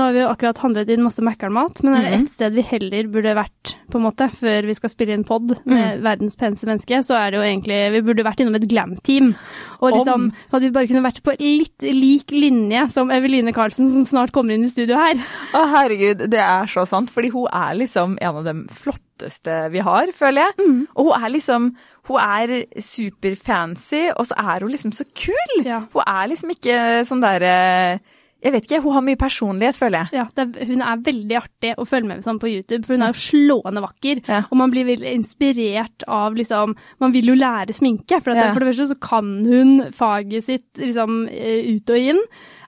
[0.00, 2.22] Nå har vi jo akkurat handlet inn masse Mækkern-mat, men er det Mhm.
[2.24, 5.50] ett sted vi heller burde vært, på en måte, før vi skal spille inn pod
[5.50, 5.60] Mm.
[5.66, 9.34] med verdens peneste menneske, så er det jo egentlig Vi burde vært innom et glam-team.
[9.82, 10.32] Og liksom, Om.
[10.48, 14.32] så hadde vi bare kunne vært på litt lik linje som Eveline Karlsen, som snart
[14.32, 15.16] kommer inn i studio her.
[15.52, 17.10] Å, herregud, det er så sant.
[17.10, 20.54] Fordi hun er liksom en av de flotteste vi har, føler jeg.
[20.66, 20.86] Mm.
[20.96, 21.76] Og hun er liksom
[22.10, 25.64] Hun er superfancy, og så er hun liksom så kul!
[25.64, 25.80] Ja.
[25.92, 28.00] Hun er liksom ikke sånn derre
[28.42, 30.20] Jeg vet ikke, hun har mye personlighet, føler jeg.
[30.20, 33.12] Ja, er, hun er veldig artig å følge med sånn på YouTube, for hun er
[33.12, 34.22] jo slående vakker.
[34.28, 34.42] Ja.
[34.48, 38.20] Og man blir veldig inspirert av liksom Man vil jo lære sminke.
[38.22, 38.52] For, at Ja.
[38.54, 42.22] for det første så kan hun faget sitt liksom eh, ut og inn.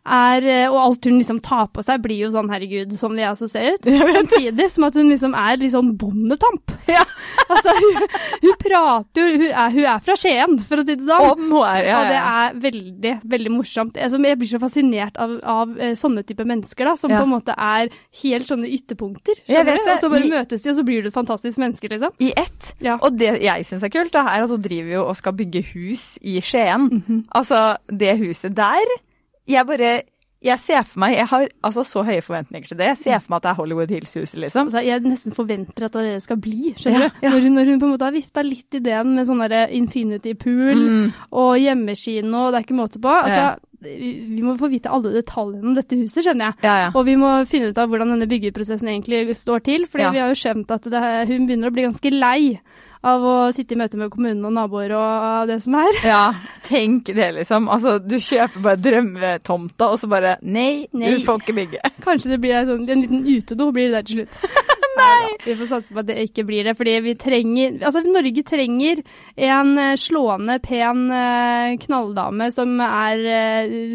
[0.04, 3.22] Er, eh, og alt hun liksom tar på seg, blir jo sånn herregud, sånn vil
[3.22, 3.84] jeg også se ut.
[3.86, 6.74] Samtidig som at hun liksom er litt sånn bondetamp.
[6.90, 7.04] Ja.
[7.52, 7.96] Altså, hun,
[8.40, 11.42] hun prater jo hun er, hun er fra Skien, for å si det sånn.
[11.52, 13.98] Og, er, ja, Og det er veldig, veldig morsomt.
[14.00, 17.18] Altså, Jeg blir så fascinert av, av eh, sånne type mennesker, da, som Ja.
[17.20, 17.90] på en måte er
[18.22, 19.42] helt sånne ytterpunkter.
[19.44, 19.76] Det.
[19.84, 22.14] Og så bare I- møtes de, og så blir du et fantastisk menneske, liksom.
[22.24, 22.72] I ett.
[22.80, 22.96] Ja.
[23.02, 25.64] Og det jeg syns er kult, da, er at hun driver jo og skal bygge
[25.74, 26.88] hus i Skien.
[27.02, 27.24] Mhm.
[27.36, 28.96] Altså, det huset der
[29.48, 30.02] Jeg bare
[30.42, 32.86] Jeg ser for meg Jeg har altså så høye forventninger til det.
[32.92, 34.66] Jeg ser for meg at det er Hollywood Hills-huset, liksom.
[34.72, 37.20] Altså, jeg nesten forventer at det skal bli, skjønner Ja, du.
[37.22, 37.30] ja.
[37.30, 40.82] Når, hun, når hun på en måte har vifta litt ideen med sånn infinity pool
[40.82, 41.12] Mm.
[41.32, 43.08] og hjemmekino, det er ikke måte på.
[43.22, 46.54] Altså, vi vi må få vite alle detaljene om dette huset, skjønner jeg.
[46.62, 46.90] Ja, ja.
[46.94, 49.86] Og vi må finne ut av hvordan denne byggeprosessen egentlig står til.
[49.86, 50.10] fordi Ja.
[50.10, 52.60] vi har jo skjønt at det, hun begynner å bli ganske lei
[53.02, 55.98] av å sitte i møte med kommunen og naboer og det som er.
[56.06, 56.22] Ja,
[56.68, 57.66] tenk det, liksom.
[57.72, 61.16] Altså, du kjøper bare drømmetomta, og så bare Nei, Nei.
[61.16, 61.82] du får ikke bygge.
[62.04, 64.38] Kanskje det blir en, sånn, en liten utedo blir det der til slutt.
[64.98, 65.34] Nei!
[65.46, 69.00] Vi får satse på at det ikke blir det, fordi vi trenger Altså, Norge trenger
[69.50, 73.94] en eh, slående, pen eh, knalldame som er eh,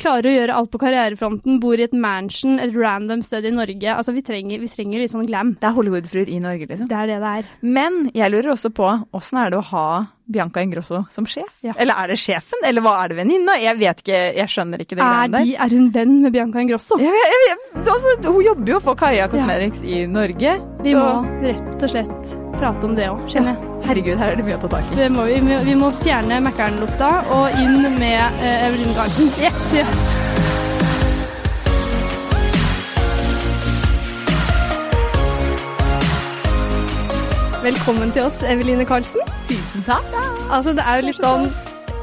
[0.00, 3.92] Klarer å gjøre alt på karrierefronten, bor i et mansion et random sted i Norge.
[3.92, 5.54] Altså, vi trenger, vi trenger litt sånn glam.
[5.60, 6.88] Det er Hollywood-fruer i Norge, liksom.
[6.88, 7.52] Det er det det er.
[7.60, 9.86] Men jeg lurer også på åssen er det å ha
[10.32, 11.50] Bianca Ingrosso som sjef?
[11.66, 11.74] Ja.
[11.76, 13.58] Eller er det sjefen, eller hva er det venninna?
[13.60, 15.50] Jeg vet ikke, jeg skjønner ikke det greiene der.
[15.50, 17.00] de, er hun venn med Bianca Ingrosso?
[17.02, 20.56] Jeg, jeg, jeg, altså, hun jobber jo for Kaja Cosmetics i Norge.
[20.86, 22.32] Vi så må rett og slett
[22.62, 23.70] prate om det òg, kjenner jeg.
[23.88, 24.98] herregud, her er det mye å ta tak i.
[25.00, 29.32] Det må vi, vi, må fjerne Mækkern-lukta og inn med uh, Evelyn Garden.
[29.42, 29.90] Yes, yes.
[37.66, 39.26] Velkommen til oss, Eveline Karlsen.
[39.48, 40.14] Tusen takk.
[40.46, 41.50] Altså, det er jo litt sånn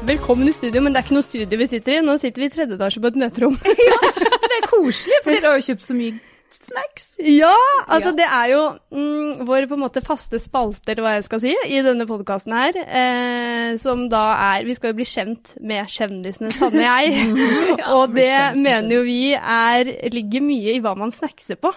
[0.08, 2.00] Velkommen i studio, men det er ikke noe studio vi sitter i.
[2.04, 3.56] Nå sitter vi i tredje etasje på et møterom.
[3.92, 7.06] ja, Det er koselig, for dere har jo kjøpt så mye snacks.
[7.22, 7.52] Ja,
[7.86, 8.16] altså Ja.
[8.18, 8.62] det er jo
[8.96, 12.52] mm, vår på en måte faste spalte, eller hva jeg skal si, i denne podkasten
[12.56, 12.76] her.
[12.84, 14.24] Eh, som da
[14.56, 17.14] er Vi skal jo bli kjent med kjendisene, Sanne jeg.
[17.80, 21.72] Ja, og det mener jo vi er ligger mye i hva man snackser på.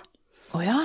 [0.54, 0.80] Oh, ja.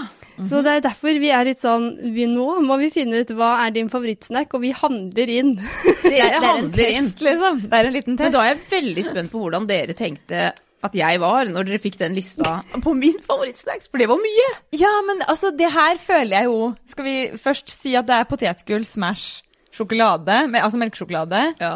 [0.46, 3.56] Så det er derfor vi er litt sånn vi Nå må vi finne ut hva
[3.64, 5.50] er din favorittsnack, og vi handler inn.
[5.58, 7.08] Det, Det er en test, inn.
[7.26, 7.58] liksom.
[7.66, 8.24] Det er en liten test.
[8.28, 10.52] Men da er jeg veldig spent på hvordan dere tenkte
[10.84, 14.48] at jeg var når dere fikk den lista på min favorittsnacks, for det var mye.
[14.78, 18.28] Ja, men altså, det her føler jeg jo Skal vi først si at det er
[18.30, 19.42] potetgull smash
[19.74, 21.72] sjokolade, med, altså melkesjokolade, Ja.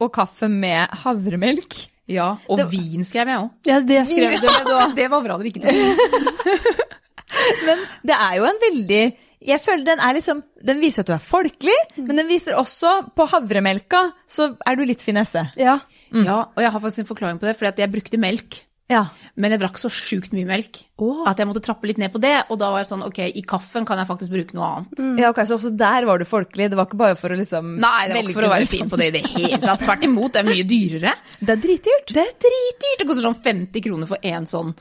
[0.00, 1.74] og kaffe med havremelk.
[2.08, 2.36] ja.
[2.48, 3.50] Og Det- vin skrev jeg òg.
[3.66, 4.94] Ja, det skrev du.
[5.00, 6.84] Det var bra dere ikke tok.
[7.66, 9.02] Men det er jo en veldig
[9.44, 12.94] Jeg føler den er liksom Den viser at du er folkelig, men den viser også
[13.16, 15.42] På havremelka så er du litt finesse.
[15.60, 15.78] Ja.
[16.14, 18.62] Ja, og jeg har faktisk en forklaring på det, fordi jeg brukte melk.
[18.92, 19.06] Ja.
[19.40, 21.22] Men jeg drakk så sjukt mye melk oh.
[21.26, 22.34] at jeg måtte trappe litt ned på det.
[22.52, 25.04] Og da var jeg sånn, ok, i kaffen kan jeg faktisk bruke noe annet.
[25.22, 26.68] ja, ok, Så også der var du folkelig.
[26.70, 28.90] Det var ikke bare for å liksom Nei, det var ikke for å være fin
[28.92, 29.82] på det i det hele tatt.
[29.86, 31.14] Tvert imot, det er mye dyrere.
[31.40, 32.12] Det er dritdyrt.
[32.12, 33.00] Det er dritdyrt.
[33.00, 34.76] Det koster sånn 50 kroner for en sånn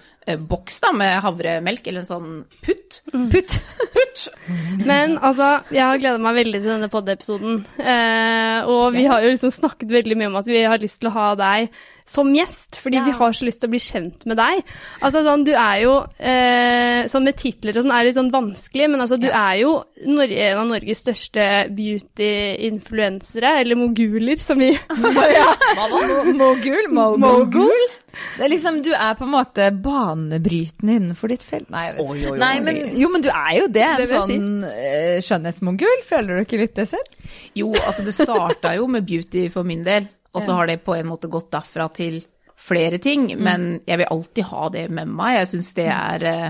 [0.50, 2.36] boks da, med havremelk, eller en sånn
[2.66, 3.02] putt.
[3.12, 3.58] Putt.
[3.96, 4.28] Putt!
[4.84, 7.64] Men altså, jeg har gleda meg veldig til denne pod-episoden.
[7.80, 11.12] Eh, og vi har jo liksom snakket veldig mye om at vi har lyst til
[11.12, 11.74] å ha deg
[12.06, 14.60] som gjest, fordi vi har så lyst til å bli kjent med deg.
[15.00, 18.90] Altså sånn, Du er jo eh, Sånn med titler og sånn er litt sånn vanskelig,
[18.92, 19.72] men altså du er jo
[20.04, 20.20] en
[20.60, 21.48] av Norges største
[21.78, 24.74] beauty-influensere, eller moguler, som vi
[26.42, 26.92] Mogul.
[26.92, 27.88] Mogul?
[28.38, 31.70] Det er liksom, Du er på en måte banebrytende innenfor ditt felt.
[31.74, 32.38] Nei, Oi, oi, oi.
[32.42, 33.86] Nei men, jo, men du er jo det.
[33.88, 34.38] En Det sånn si.
[34.70, 36.04] eh, skjønnhetsmogul.
[36.08, 37.16] Føler du ikke litt det selv?
[37.58, 40.96] Jo, altså det starta jo med beauty for min del, og så har det på
[40.98, 42.22] en måte gått derfra til
[42.64, 43.28] flere ting.
[43.40, 45.40] Men jeg vil alltid ha det med meg.
[45.42, 46.50] Jeg syns det er eh,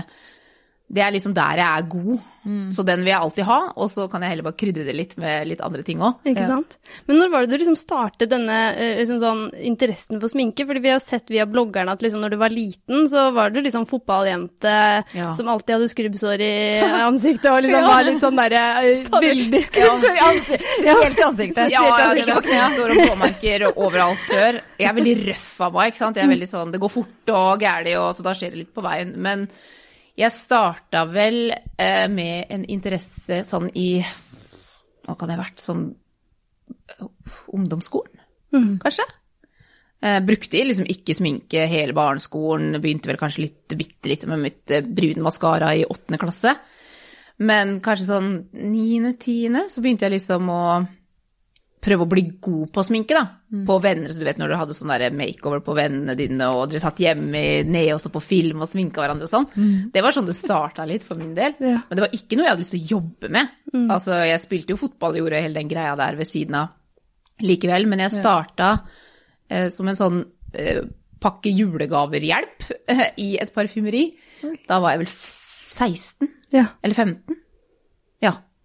[0.94, 2.30] Det er liksom der jeg er god.
[2.76, 5.14] Så den vil jeg alltid ha, og så kan jeg heller bare krydre det litt
[5.16, 6.18] med litt andre ting òg.
[6.28, 6.74] Ikke sant?
[7.08, 10.66] Men når var det du liksom startet denne eh, liksom sånn, interessen for sminke?
[10.68, 13.62] Fordi vi har sett via bloggerne at liksom når du var liten, så var du
[13.64, 14.74] liksom fotballjente
[15.16, 15.30] Ja.
[15.38, 16.50] som alltid hadde skrubbsår i
[17.08, 20.88] ansiktet og liksom var litt sånn derre eh, veldig Skrubbsår i ansiktet.
[21.00, 21.72] Helt i ansiktet.
[21.72, 24.60] Ja, ja, det var knesår og blåmerker overalt før.
[24.82, 26.20] Jeg er veldig røff av meg, ikke sant.
[26.20, 28.74] Jeg er veldig sånn, det går fort og gæli, og så da skjer det litt
[28.76, 29.16] på veien.
[29.16, 29.48] Men
[30.18, 33.98] jeg starta vel eh, med en interesse sånn i
[35.04, 35.60] Hva kan det ha vært?
[35.60, 35.88] Sånn
[37.04, 38.22] ungdomsskolen,
[38.54, 39.06] ungdomsskolen, kanskje?
[40.04, 42.78] Eh, brukte liksom ikke sminke hele barneskolen.
[42.82, 46.54] Begynte vel kanskje litt bitte litt med mitt brune maskara i åttende klasse.
[47.42, 50.64] Men kanskje sånn niende-tiende så begynte jeg liksom å
[51.84, 53.24] prøve å bli god på sminke, da.
[53.68, 56.80] På venner, så du vet når du hadde sånn makeover på vennene dine, og dere
[56.82, 59.90] satt hjemme nede også på film og sminka hverandre og sånn.
[59.92, 61.54] Det var sånn det starta litt for min del.
[61.60, 61.82] Ja.
[61.84, 63.52] Men det var ikke noe jeg hadde lyst til å jobbe med.
[63.92, 67.86] Altså, jeg spilte jo fotball, og gjorde hele den greia der ved siden av likevel,
[67.90, 68.72] men jeg starta
[69.50, 70.20] eh, som en sånn
[70.56, 70.82] eh,
[71.24, 74.06] pakke julegaver-hjelp eh, i et parfymeri.
[74.68, 76.68] Da var jeg vel 16 Ja.
[76.82, 77.33] eller 15.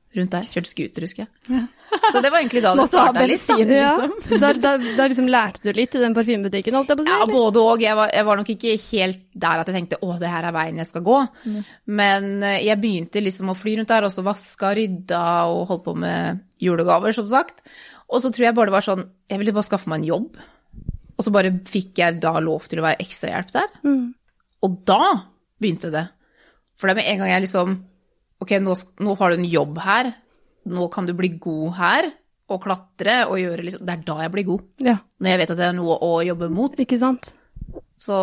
[0.10, 0.48] Ja, rundt der.
[0.50, 1.66] Kjørte scooter, husker jeg.
[2.14, 3.46] Så det var egentlig da det starta litt.
[3.46, 3.58] da.
[3.62, 3.92] ja.
[3.98, 4.40] liksom.
[4.42, 7.14] Da, da, da liksom lærte du litt i den parfymebutikken, holdt jeg på å si?
[7.14, 7.84] Ja, både og.
[7.86, 10.56] Jeg var, jeg var nok ikke helt der at jeg tenkte å, det her er
[10.56, 11.20] veien jeg skal gå.
[12.00, 15.24] Men eh, jeg begynte liksom å fly rundt der, og så vaska, rydda
[15.54, 17.62] og holdt på med julegaver, som sagt.
[18.10, 20.40] Og så tror jeg bare det var sånn Jeg ville bare skaffe meg en jobb.
[21.20, 23.70] Og så bare fikk jeg da lov til å være ekstrahjelp der.
[24.66, 25.04] Og da
[25.60, 26.06] begynte det.
[26.80, 27.74] For det er med en gang jeg liksom
[28.42, 30.14] Ok, nå, nå har du en jobb her.
[30.70, 32.12] Nå kan du bli god her.
[32.50, 34.64] Og klatre og gjøre liksom Det er da jeg blir god.
[34.82, 36.80] Ja, Når jeg vet at det er noe å jobbe mot.
[36.82, 37.34] ikke sant?
[38.02, 38.16] Så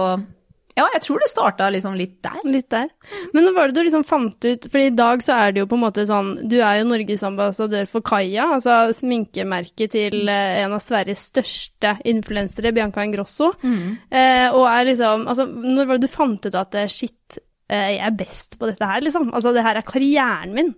[0.77, 2.41] ja, jeg tror det starta liksom litt der.
[2.45, 2.91] Litt der.
[3.33, 5.69] Men når var det du liksom fant ut For i dag så er det jo
[5.71, 10.75] på en måte sånn Du er jo norgesambassadør for Kaja, altså sminkemerket til eh, en
[10.77, 13.55] av Sveriges største influensere, Bianca Ingrosso.
[14.11, 17.43] Eh, og er liksom Altså, når var det du fant ut at det shit, eh,
[17.71, 19.33] jeg er best på dette her, liksom?
[19.35, 20.75] Altså, det her er karrieren min.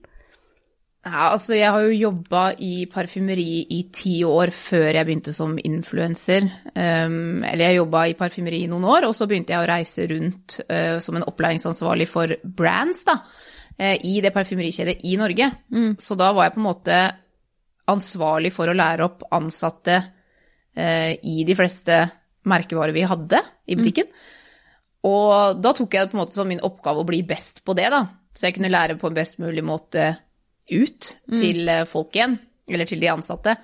[1.07, 5.55] Ja, altså jeg har jo jobba i parfymeri i ti år før jeg begynte som
[5.63, 6.45] influenser.
[6.75, 10.09] Um, eller jeg jobba i parfymeri i noen år, og så begynte jeg å reise
[10.11, 15.51] rundt uh, som en opplæringsansvarlig for brands da, uh, i det parfymerikjedet i Norge.
[16.03, 17.01] Så da var jeg på en måte
[17.89, 22.03] ansvarlig for å lære opp ansatte uh, i de fleste
[22.49, 23.41] merkevarer vi hadde
[23.71, 24.11] i butikken.
[25.07, 27.77] Og da tok jeg det på en måte som min oppgave å bli best på
[27.79, 28.05] det, da.
[28.35, 30.11] Så jeg kunne lære på en best mulig måte
[30.69, 33.55] ut til eh, folk igjen, eller til de ansatte.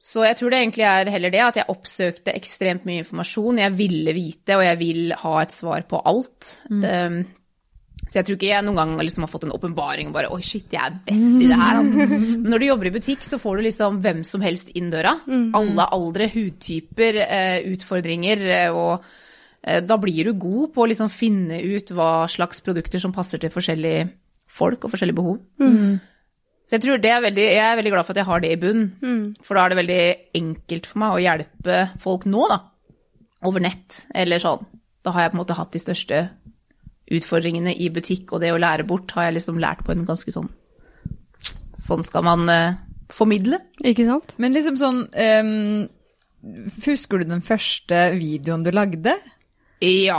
[0.00, 3.60] Så jeg tror det egentlig er heller det, at jeg oppsøkte ekstremt mye informasjon.
[3.60, 6.54] Jeg ville vite, og jeg vil ha et svar på alt.
[6.72, 7.18] Um,
[8.06, 10.40] så jeg tror ikke jeg noen gang liksom har fått en åpenbaring og bare Oi,
[10.42, 11.82] shit, jeg er best i det her.
[11.82, 12.06] Altså.
[12.40, 15.18] Men når du jobber i butikk, så får du liksom hvem som helst inn døra.
[15.60, 19.04] Alle aldre, hudtyper, eh, utfordringer, eh, og
[19.60, 23.52] da blir du god på å liksom finne ut hva slags produkter som passer til
[23.52, 24.06] forskjellige
[24.50, 25.38] folk og forskjellige behov.
[26.64, 28.50] Så jeg tror det er veldig, jeg er veldig glad for at jeg har det
[28.54, 28.82] i bunn,
[29.42, 30.02] for da er det veldig
[30.38, 32.60] enkelt for meg å hjelpe folk nå, da.
[33.48, 34.64] Over nett, eller sånn.
[35.04, 36.20] Da har jeg på en måte hatt de største
[37.10, 40.34] utfordringene i butikk, og det å lære bort har jeg liksom lært på en ganske
[40.34, 40.50] sånn
[41.80, 42.74] Sånn skal man eh,
[43.08, 43.56] formidle.
[43.80, 44.34] Ikke sant?
[44.36, 45.86] Men liksom sånn um,
[46.84, 49.14] Husker du den første videoen du lagde?
[49.80, 50.18] Ja.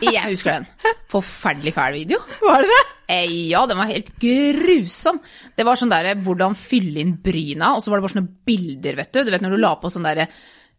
[0.00, 0.66] Jeg husker den.
[1.12, 2.20] Forferdelig fæl video.
[2.40, 2.80] Var det det?
[3.10, 5.18] Eh, ja, den var helt grusom.
[5.58, 8.96] Det var sånn derre hvordan fylle inn bryna, og så var det bare sånne bilder,
[9.02, 9.24] vet du.
[9.26, 10.28] Du vet når du la på sånn derre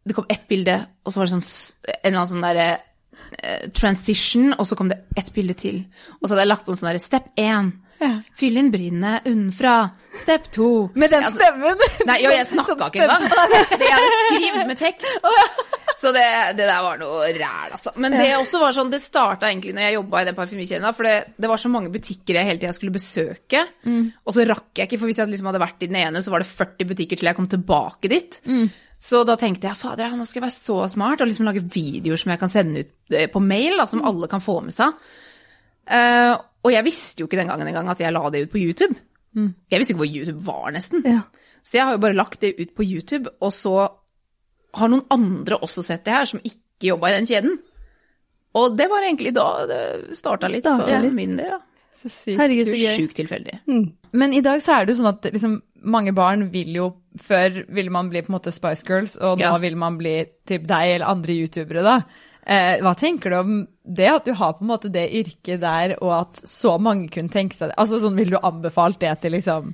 [0.01, 2.69] Det kom ett bilde, og så var det sånn en eller annen sånn derre
[3.37, 5.83] eh, transition, og så kom det ett bilde til.
[6.17, 7.69] Og så hadde jeg lagt på en sånn derre step én.
[8.33, 9.75] Fyll inn brynene unnenfra.
[10.23, 10.87] Step to.
[10.97, 11.83] Med den Altså, stemmen?
[12.09, 13.27] Nei, jo, jeg snakka ikke engang.
[13.75, 15.77] Det jeg hadde skrevet med tekst.
[16.01, 16.25] Så det,
[16.57, 17.91] det der var noe ræl, altså.
[18.01, 21.05] Men det også var sånn, det starta egentlig når jeg jobba i den parfymekjeden, for
[21.05, 23.61] det, det var så mange butikker jeg hele tida skulle besøke.
[24.25, 26.33] Og så rakk jeg ikke, for hvis jeg liksom hadde vært i den ene, så
[26.33, 28.39] var det 40 butikker til jeg kom tilbake dit.
[29.01, 32.21] Så da tenkte jeg fader, nå skal jeg være så smart og liksom lage videoer
[32.21, 34.97] som jeg kan sende ut eh, på mail, da, som alle kan få med seg.
[35.89, 38.61] Uh, og jeg visste jo ikke den gangen engang at jeg la det ut på
[38.61, 38.93] YouTube.
[39.71, 41.01] Jeg visste ikke hvor YouTube var, nesten.
[41.07, 41.23] Ja.
[41.65, 43.75] Så jeg har jo bare lagt det ut på YouTube, og så
[44.77, 47.57] har noen andre også sett det her, som ikke jobba i den kjeden.
[48.59, 49.81] Og det var egentlig da det
[50.17, 51.13] starta litt starta for litt.
[51.15, 51.53] min del.
[51.53, 51.59] Ja.
[51.95, 52.39] Så sykt.
[52.39, 52.95] Herregud, så gøy.
[52.97, 53.59] Sjukt tilfeldig.
[54.17, 57.65] Men i dag så er det jo sånn at liksom, mange barn vil jo Før
[57.67, 59.57] ville man bli på en måte Spice Girls, og nå Ja.
[59.59, 60.13] vil man bli
[60.47, 61.95] typ deg eller andre youtubere, da.
[62.47, 65.97] Eh, hva tenker du om det, at du har på en måte det yrket der,
[66.01, 67.75] og at så mange kunne tenke seg det?
[67.77, 69.73] Altså, sånn, Vil du anbefalt det til liksom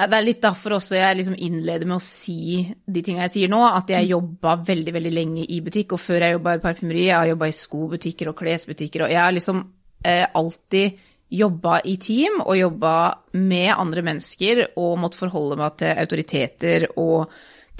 [0.00, 3.50] Det er litt derfor også jeg liksom innleder med å si de tinga jeg sier
[3.52, 5.92] nå, at jeg jobba veldig veldig lenge i butikk.
[5.96, 9.20] Og før jeg jobba i parfymeri, jeg har jobba i skobutikker og klesbutikker, og jeg
[9.20, 9.60] har liksom
[10.08, 12.94] eh, alltid jobba i team og jobba
[13.38, 17.30] med andre mennesker og måtte forholde meg til autoriteter og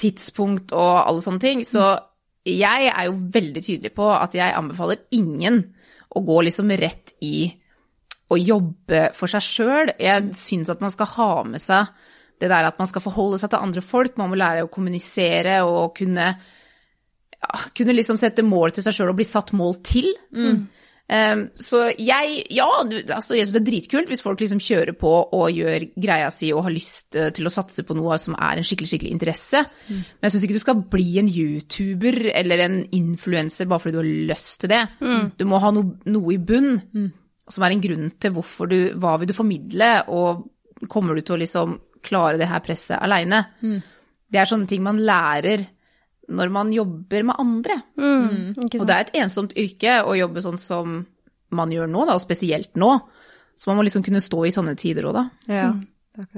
[0.00, 1.64] tidspunkt og alle sånne ting.
[1.66, 1.88] Så
[2.46, 5.64] jeg er jo veldig tydelig på at jeg anbefaler ingen
[6.10, 7.50] å gå liksom rett i
[8.30, 9.92] å jobbe for seg sjøl.
[9.98, 11.90] Jeg syns at man skal ha med seg
[12.40, 14.16] det der at man skal forholde seg til andre folk.
[14.20, 16.32] Man må lære å kommunisere og kunne,
[17.36, 20.12] ja, kunne liksom sette mål til seg sjøl og bli satt mål til.
[21.10, 24.94] Um, så jeg Ja, du, altså, jeg syns det er dritkult hvis folk liksom kjører
[24.94, 28.36] på og gjør greia si og har lyst eh, til å satse på noe som
[28.38, 29.64] er en skikkelig, skikkelig interesse.
[29.90, 34.00] Men jeg syns ikke du skal bli en YouTuber eller en influenser bare fordi du
[34.04, 34.84] har lyst til det.
[35.40, 36.78] Du må ha no, noe i bunn
[37.50, 40.46] som er en grunn til hvorfor du Hva vil du formidle, og
[40.88, 43.44] kommer du til å liksom klare det her presset aleine?
[44.30, 45.66] Det er sånne ting man lærer
[46.30, 47.80] når man jobber med andre.
[47.98, 51.00] Mm, ikke Og det er et ensomt yrke å jobbe sånn som
[51.50, 52.92] man gjør nå, da, og spesielt nå.
[53.58, 55.24] Så man må liksom kunne stå i sånne tider òg, da.
[55.50, 55.72] Ja.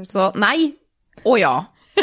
[0.09, 0.73] Så nei
[1.28, 1.54] og ja.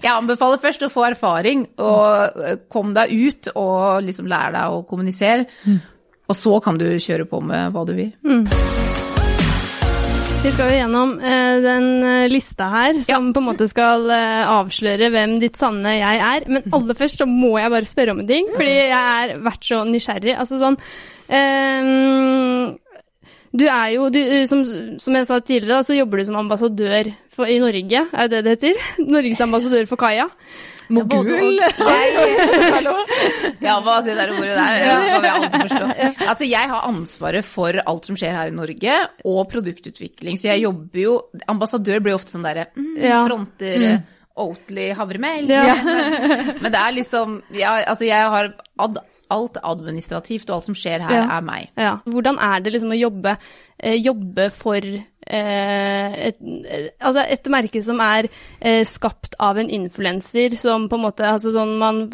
[0.00, 4.78] Jeg anbefaler først å få erfaring, og eh, kom deg ut og liksom lær deg
[4.78, 5.44] å kommunisere.
[6.30, 8.14] Og så kan du kjøre på med hva du vil.
[10.40, 14.48] Vi skal jo gjennom eh, den eh, lista her, som på en måte skal eh,
[14.48, 16.46] avsløre hvem ditt sanne jeg er.
[16.48, 19.68] Men aller først så må jeg bare spørre om en ting, fordi jeg har vært
[19.68, 20.32] så nysgjerrig.
[20.40, 20.78] Altså sånn
[21.28, 21.90] eh,
[23.52, 27.12] Du er jo, du, eh, som, som jeg sa tidligere, så jobber du som ambassadør
[27.28, 28.80] for, i Norge, er det det heter?
[29.18, 30.30] Norges ambassadør for Kaja.
[30.90, 31.60] Mogul?
[32.74, 32.94] Hallo?
[33.62, 35.90] Ja, hva det der ordet der, ja, vil jeg alltid forstå.
[36.26, 40.38] Altså, jeg har ansvaret for alt som skjer her i Norge, og produktutvikling.
[40.40, 41.18] Så jeg jobber jo
[41.50, 43.20] Ambassadør blir ofte sånn derre mm, Ja.
[43.28, 44.08] fronter mm.
[44.40, 45.50] Oatly havremel.
[45.50, 45.74] Ja.
[45.84, 50.74] Men, men det er liksom ja, Altså, jeg har ad, alt administrativt, og alt som
[50.74, 51.38] skjer her, Ja.
[51.38, 51.68] er meg.
[51.78, 51.96] Ja.
[52.06, 53.36] Hvordan er det liksom å jobbe,
[53.78, 58.28] eh, jobbe for eh, et, eh, altså et merke som er
[58.60, 62.10] eh, skapt av en influenser, som på en måte altså sånn, Man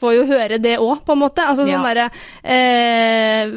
[0.00, 1.44] får jo høre det òg, på en måte.
[1.44, 1.94] Altså sånn Ja.
[1.94, 2.10] derre
[2.44, 3.50] eh,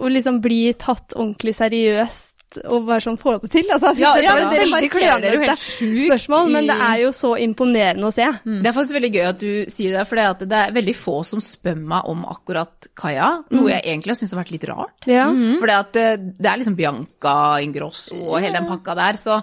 [0.00, 3.68] Å liksom bli tatt ordentlig seriøst og bare sånn få det til.
[3.70, 7.32] Altså, Ja, ja, er men et dere veldig klønete spørsmål, men det er jo så
[7.40, 8.26] imponerende å se.
[8.44, 11.42] Det er faktisk veldig gøy at du sier det, for det, er veldig få som
[11.44, 13.30] spør meg om akkurat Kaja.
[13.54, 15.10] Noe jeg egentlig har syntes har vært litt rart.
[15.10, 15.26] Ja.
[15.62, 16.06] For det,
[16.40, 19.20] det er liksom Bianca Ingrosso og hele den pakka der.
[19.20, 19.40] Så,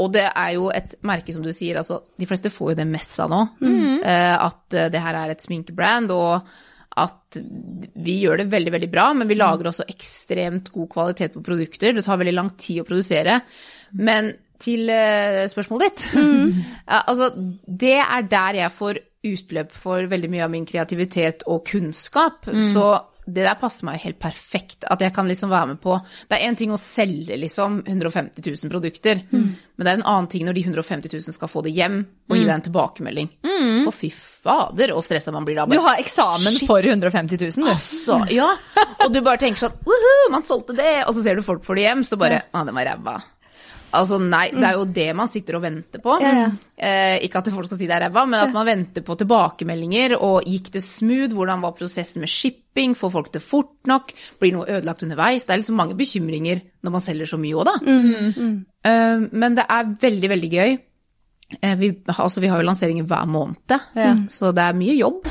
[0.00, 2.88] og det er jo et merke, som du sier, altså de fleste får jo det
[2.88, 3.44] messa nå.
[4.00, 6.48] eh, at eh, det her er et sminkebrand, og
[6.98, 7.38] at
[8.02, 11.94] vi gjør det veldig, veldig bra, men vi lager også ekstremt god kvalitet på produkter.
[11.94, 13.40] Det tar veldig lang tid å produsere.
[13.98, 16.02] Men til eh, spørsmålet ditt.
[16.18, 16.58] Mm.
[17.10, 17.30] altså,
[17.84, 22.48] det er der jeg får utløp for veldig mye av min kreativitet og kunnskap.
[22.72, 22.86] Så
[23.34, 24.84] det der passer meg helt perfekt.
[24.90, 25.96] At jeg kan liksom være med på
[26.28, 30.28] Det er én ting å selge liksom 150 000 produkter, men det er en annen
[30.32, 33.30] ting når de 150 000 skal få det hjem og gi deg en tilbakemelding.
[33.86, 35.66] For fy fader, og stressa man blir da.
[35.70, 36.68] Du har eksamen Shit.
[36.68, 37.70] for 150 000, du.
[37.72, 38.50] Altså, ja.
[39.04, 41.04] Og du bare tenker sånn man solgte det!
[41.08, 43.16] Og så ser du folk får det hjem, så bare Å, den var ræva.
[43.92, 46.16] Altså nei, det er jo det man sitter og venter på.
[46.22, 46.48] Ja, ja.
[46.80, 50.14] Eh, ikke at folk skal si det er ræva, men at man venter på tilbakemeldinger.
[50.22, 51.34] Og gikk det smooth?
[51.34, 52.94] Hvordan var prosessen med shipping?
[52.96, 54.14] Får folk det fort nok?
[54.40, 55.44] Blir noe ødelagt underveis?
[55.48, 57.76] Det er liksom mange bekymringer når man selger så mye òg, da.
[58.86, 60.78] Eh, men det er veldig, veldig gøy.
[61.60, 64.14] Eh, vi, altså, vi har jo lanseringer hver måned, Ja.
[64.30, 65.24] så det er mye jobb.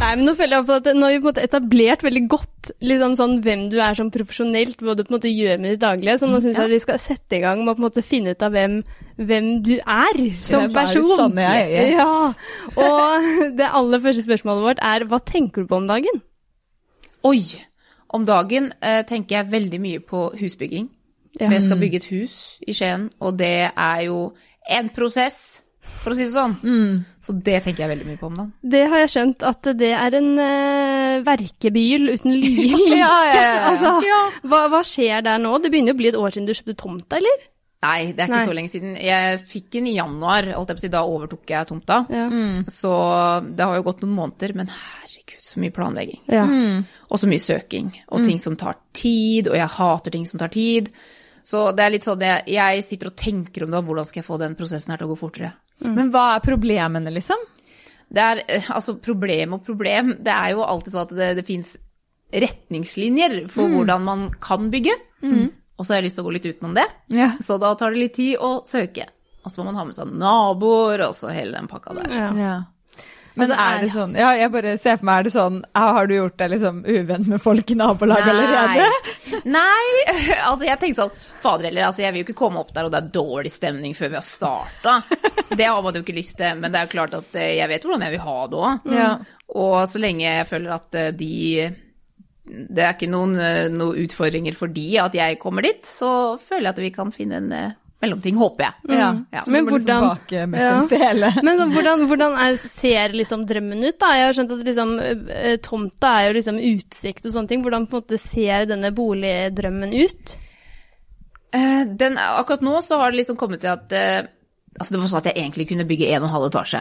[0.00, 2.70] Nei, men nå føler jeg at Nå har vi på en måte etablert veldig godt
[2.84, 5.82] liksom sånn, hvem du er som profesjonelt, hva du på en måte gjør med ditt
[5.82, 6.16] daglige.
[6.22, 8.04] Så nå syns jeg at vi skal sette i gang med å på en måte
[8.06, 8.78] finne ut av hvem,
[9.20, 11.10] hvem du er som er person.
[11.20, 11.66] Sånn jeg?
[11.68, 11.92] Yes.
[11.98, 12.84] Ja.
[12.86, 16.22] Og det aller første spørsmålet vårt er hva tenker du på om dagen?
[17.28, 17.42] Oi!
[18.10, 20.88] Om dagen eh, tenker jeg veldig mye på husbygging.
[21.36, 21.44] Ja.
[21.44, 24.30] For jeg skal bygge et hus i Skien, og det er jo
[24.70, 25.60] en prosess,
[26.00, 26.54] for å si det sånn.
[27.20, 28.52] Så det tenker jeg veldig mye på om dagen.
[28.62, 32.80] Det har jeg skjønt at det er en uh, verkebyl uten like.
[32.96, 33.70] Ja, ja, ja, ja.
[33.74, 33.94] Altså,
[34.48, 35.52] hva, hva skjer der nå?
[35.60, 37.46] Det begynner jo å bli et år siden du kjøpte tomta, eller?
[37.80, 38.48] Nei, det er ikke Nei.
[38.48, 38.96] så lenge siden.
[39.00, 42.02] Jeg fikk den i januar, holdt jeg på å si, da overtok jeg tomta.
[42.12, 42.26] Ja.
[42.68, 42.90] Så
[43.56, 46.20] det har jo gått noen måneder, men herregud, så mye planlegging.
[46.28, 46.44] ja.
[47.08, 50.52] Og så mye søking, og ting som tar tid, og jeg hater ting som tar
[50.52, 50.92] tid.
[51.42, 54.28] Så det er litt sånn, jeg, jeg sitter og tenker om det, hvordan skal jeg
[54.28, 55.54] få den prosessen her til å gå fortere.
[55.84, 57.38] Men hva er problemene, liksom?
[58.10, 60.16] Det er eh, altså problem og problem.
[60.20, 61.76] Det er jo alltid sånn at det, det fins
[62.32, 64.94] retningslinjer for hvordan man kan bygge.
[65.80, 67.30] Og så har jeg lyst til å gå litt utenom det, Ja.
[67.40, 69.06] så da tar det litt tid å søke.
[69.44, 72.10] Og så må man ha med seg naboer, og så hele den pakka der.
[72.36, 72.54] Ja.
[73.34, 76.08] Men Altså, er det sånn Ja, jeg bare ser for meg, er det sånn Har
[76.10, 78.86] du gjort deg liksom uvenn med folk i nabolaget allerede?
[79.46, 79.84] Nei,
[80.48, 82.92] altså jeg tenker sånn Fader heller, altså jeg vil jo ikke komme opp der og
[82.92, 84.96] det er dårlig stemning før vi har starta.
[85.48, 87.70] Det har man jo ikke lyst til, men det er jo klart at eh, jeg
[87.70, 88.90] vet hvordan jeg vil ha det òg.
[88.92, 89.12] Ja.
[89.62, 91.30] Og så lenge jeg føler at eh, de
[92.50, 96.68] Det er ikke noen, eh, noen utfordringer for de at jeg kommer dit, så føler
[96.68, 97.52] jeg at vi kan finne en
[98.00, 98.96] mellomting, håper jeg.
[98.96, 99.08] Ja.
[99.32, 99.42] Ja.
[99.44, 100.44] Så Men må liksom ja.
[101.44, 104.12] Men så, hvordan, hvordan er, ser liksom drømmen ut, da?
[104.16, 107.64] Jeg har skjønt at liksom, eh, tomta er jo liksom utsikt og sånne ting.
[107.66, 110.36] Hvordan på en måte ser denne boligdrømmen ut?
[111.56, 114.20] Eh, Den, akkurat nå så har det liksom kommet til at eh,
[114.70, 116.78] Altså det var sånn at jeg egentlig kunne bygge en og en halv etasje.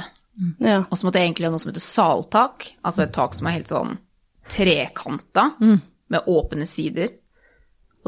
[0.61, 0.75] Ja.
[0.85, 3.55] Og så måtte jeg egentlig ha noe som heter saltak, altså et tak som er
[3.57, 3.95] helt sånn
[4.53, 5.47] trekanta,
[6.13, 7.09] med åpne sider.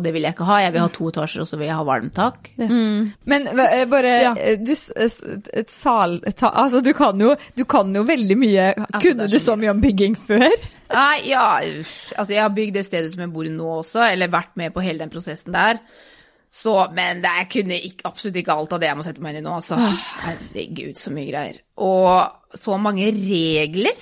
[0.02, 0.56] Og det vil jeg ikke ha.
[0.64, 2.50] Jeg vil ha to etasjer, og så vil jeg ha varmt tak.
[2.58, 4.32] Men eh, bare Ja.
[4.34, 8.66] eh, du, s- et sal, ta, altså, du, kan jo, du kan jo veldig mye
[8.74, 10.50] Altså, Kunne så du så mye om bygging før?
[10.92, 11.46] Nei, ja,
[12.18, 14.74] altså jeg har bygd det stedet som jeg bor i nå også, eller vært med
[14.76, 15.78] på hele den prosessen der.
[16.52, 19.38] Så, men det er kunne ikke, absolutt ikke alt av det jeg må sette meg
[19.38, 19.78] inn i nå, altså.
[20.26, 21.62] Herregud, så mye greier.
[21.80, 23.96] Og så mange regler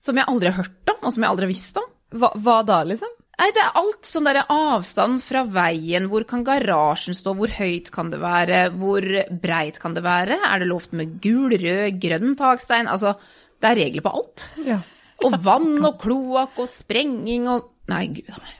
[0.00, 1.86] som jeg aldri har hørt om, og som jeg aldri har visst om.
[2.18, 3.12] Hva, hva da, liksom?
[3.40, 6.10] Nei, det er alt sånn derre avstand fra veien.
[6.12, 7.32] Hvor kan garasjen stå?
[7.38, 8.66] Hvor høyt kan det være?
[8.76, 9.06] Hvor
[9.40, 10.36] breit kan det være?
[10.44, 12.90] Er det lovt med gul, rød, grønn takstein?
[12.92, 13.14] Altså,
[13.56, 14.44] det er regler på alt.
[14.66, 14.76] Ja.
[15.24, 18.52] Og vann og kloakk og sprenging og Nei, gud a meg.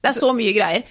[0.00, 0.86] Det er så mye greier.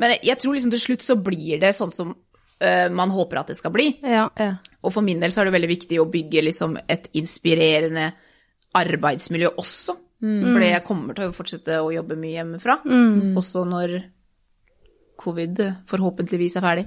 [0.00, 3.50] Men jeg tror liksom til slutt så blir det sånn som uh, man håper at
[3.52, 3.90] det skal bli.
[4.00, 4.22] Ja.
[4.40, 4.54] Ja.
[4.80, 8.06] Og for min del så er det veldig viktig å bygge liksom et inspirerende
[8.78, 9.98] arbeidsmiljø også.
[10.20, 12.78] Fordi jeg kommer til å fortsette å jobbe mye hjemmefra.
[13.36, 13.98] Også når
[15.20, 16.86] covid forhåpentligvis er ferdig.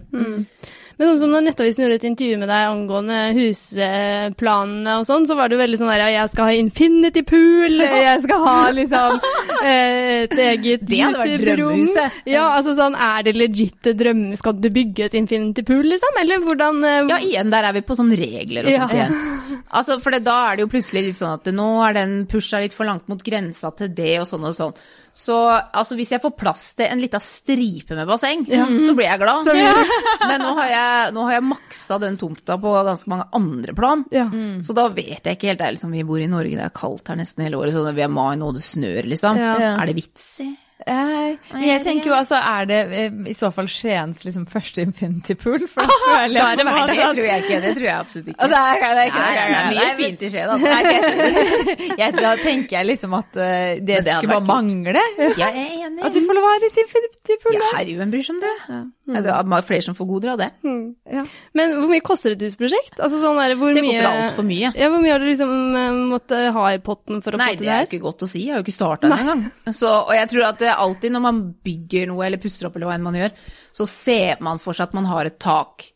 [0.99, 5.37] Men sånn som når Nettavisen gjorde et intervju med deg angående husplanene og sånn, så
[5.39, 7.77] var det jo veldig sånn der ja, jeg skal ha infinity pool,
[8.09, 9.15] jeg skal ha liksom
[9.63, 12.19] eh, et eget Det hadde vært drømmehuset.
[12.29, 16.19] Ja, altså sånn, er det legit drømme, skal du bygge et infinity pool, liksom?
[16.23, 18.85] Eller hvordan eh, Ja, igjen, der er vi på sånne regler og Ja.
[18.87, 19.19] sånt igjen.
[19.69, 22.57] Altså, for det, da er det jo plutselig litt sånn at nå er den pusha
[22.61, 24.73] litt for langt mot grensa til det og sånn og sånn.
[25.13, 29.19] Så altså, hvis jeg får plass til en lita stripe med basseng, så blir jeg
[29.21, 29.43] glad.
[29.47, 29.55] Så
[30.29, 34.05] Men nå har, jeg, nå har jeg maksa den tomta på ganske mange andre plan.
[34.15, 34.27] Ja.
[34.63, 35.59] Så da vet jeg ikke helt.
[35.59, 37.83] Det er liksom, vi bor i Norge, det er kaldt her nesten hele året, så
[37.89, 39.39] vi er mai nå, det snør, liksom.
[39.41, 39.53] Ja.
[39.59, 39.75] Ja.
[39.81, 40.51] Er det vits i?
[40.87, 44.85] Nei, men jeg tenker jo altså, er det eh, i så fall Skiens liksom første
[44.87, 45.65] infinity pool?
[45.67, 46.95] For da føler jeg er det verdt det.
[46.95, 47.57] Det tror jeg ikke.
[47.65, 48.47] Det tror jeg absolutt ikke.
[48.53, 50.67] det er, det er ikke Nei, det er mye nei, fint i Skien, altså.
[51.99, 55.03] jeg, Da tenker jeg liksom at uh, det, det skulle bare vært mangle.
[55.19, 56.05] Jeg er enig.
[56.07, 57.59] At du får lov å ha litt infinity pool.
[57.59, 58.55] Ja, herregud, hvem bryr seg om det?
[58.69, 60.49] Ja, Det er flere som får goder av det.
[61.09, 61.23] Ja.
[61.57, 62.99] Men hvor mye koster et husprosjekt?
[62.99, 64.71] Altså, sånn der, hvor Det koster altfor mye.
[64.77, 67.59] Ja, hvor mye har du liksom eh, måttet ha i potten for å Nei, få
[67.59, 68.43] til det det er jo ikke godt å si.
[68.45, 69.45] Jeg har jo ikke starta engang.
[69.71, 72.91] Så, og jeg tror at det alltid når man bygger noe eller puster opp eller
[72.91, 73.33] hva enn man gjør,
[73.81, 75.89] så ser man for seg at man har et tak,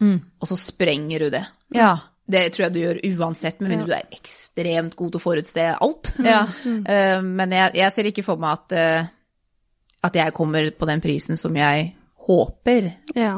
[0.00, 1.44] og så sprenger du det.
[1.74, 1.96] Ja.
[2.28, 5.68] Det tror jeg du gjør uansett, med mindre du er ekstremt god til å forutse
[5.74, 6.10] alt.
[6.20, 6.42] Ja.
[6.92, 9.08] Eh, Men jeg, jeg ser ikke for meg at, eh,
[10.04, 11.94] at jeg kommer på den prisen som jeg
[12.28, 12.92] håper.
[13.16, 13.34] Ja.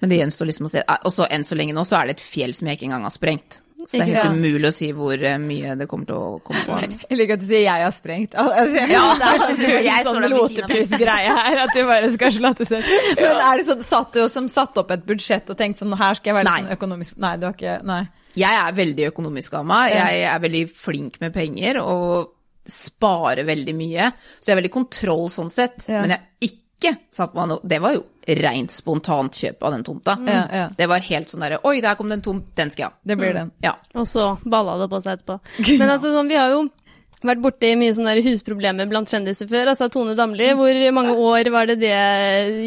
[0.00, 0.84] Men det gjenstår liksom å se.
[1.04, 3.08] Og så enn så lenge nå så er det et fjell som jeg ikke engang
[3.08, 3.60] har sprengt.
[3.86, 6.62] Så det er helt umulig å si hvor eh, mye det kommer til å komme
[6.66, 6.76] på.
[6.76, 6.98] Altså.
[7.10, 8.34] Jeg liker at du sier 'jeg har sprengt'.
[8.36, 9.62] Altså, jeg, Ja, det er en
[10.04, 12.90] sånn, sånn lotepusgreie her, at du bare skal slåtte selv.
[13.20, 16.18] Men er det sånn, satt du som satt opp et budsjett og tenkte sånn, her
[16.18, 18.02] skal jeg være litt sånn økonomisk Nei, du har ikke Nei.
[18.38, 19.94] Jeg er veldig økonomisk av meg.
[19.96, 22.36] Jeg er veldig flink med penger og
[22.70, 24.12] sparer veldig mye.
[24.38, 25.88] Så jeg har veldig kontroll sånn sett.
[25.88, 26.04] Ja.
[26.04, 26.58] Men jeg er ikke
[27.12, 28.04] satt meg noe Det var jo
[28.40, 30.14] rent spontant kjøp av den tomta.
[30.26, 30.66] Ja, ja.
[30.76, 32.98] Det var helt sånn derre Oi, der kom det en tomt, den skal jeg ha.
[33.02, 33.50] Det blir den.
[33.64, 33.74] Ja.
[33.98, 35.38] Og så balla det på seg etterpå.
[35.80, 36.62] Men altså, sånn, vi har jo
[37.22, 39.68] vært borti mye sånne der husproblemer blant kjendiser før.
[39.74, 41.94] Altså Tone Damli, hvor mange år var det det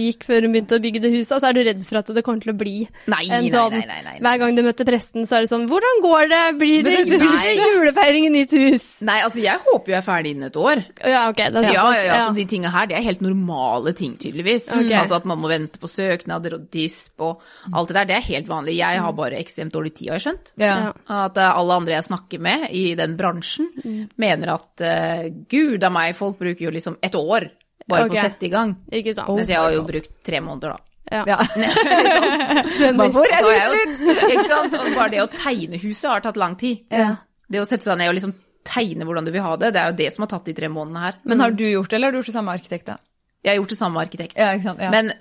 [0.04, 1.32] gikk før hun begynte å bygge det huset?
[1.38, 2.76] Altså Er du redd for at det kommer til å bli
[3.12, 4.16] Nei, en sånn nei, nei, nei, nei.
[4.24, 6.42] Hver gang du møter presten, så er det sånn Hvordan går det?
[6.62, 8.86] Blir det Men det- hus, julefeiring i nytt hus?
[9.02, 10.84] Nei, altså jeg håper jo jeg er ferdig innen et år.
[11.06, 11.42] Ja, ok.
[11.54, 14.70] Det er Ja, ja, ja, så de tinga her, det er helt normale ting, tydeligvis.
[14.72, 14.94] Okay.
[14.98, 17.42] Altså at man må vente på søknader og disp og
[17.74, 18.78] alt det der, det er helt vanlig.
[18.78, 20.52] Jeg har bare ekstremt dårlig tid, har jeg skjønt.
[20.62, 20.94] Ja.
[21.10, 24.10] At eh, alle andre jeg snakker med i den bransjen, Mm.
[24.44, 27.50] Mener at uh, gud a meg, folk bruker jo liksom et år
[27.88, 28.76] bare på å sette i gang.
[28.92, 29.32] Ikke sant?
[29.36, 30.90] Mens jeg har jo brukt tre måneder, da.
[31.14, 31.24] Ja.
[31.28, 31.38] Ja.
[32.78, 33.12] Skjønner.
[33.12, 33.82] Hvor er jo,
[34.32, 34.78] ikke sant?
[34.78, 36.86] Og bare det å tegne huset har tatt lang tid.
[36.94, 37.16] Ja.
[37.52, 39.92] Det å sette seg ned og liksom tegne hvordan du vil ha det, det er
[39.92, 41.20] jo det som har tatt de tre månedene her.
[41.28, 42.88] Men har du gjort det, eller har du gjort det samme arkitekt?
[42.88, 42.98] da?
[43.44, 44.38] Jeg har gjort det samme arkitekt.
[44.40, 44.80] Ja, ikke sant?
[44.80, 45.12] Ja, Men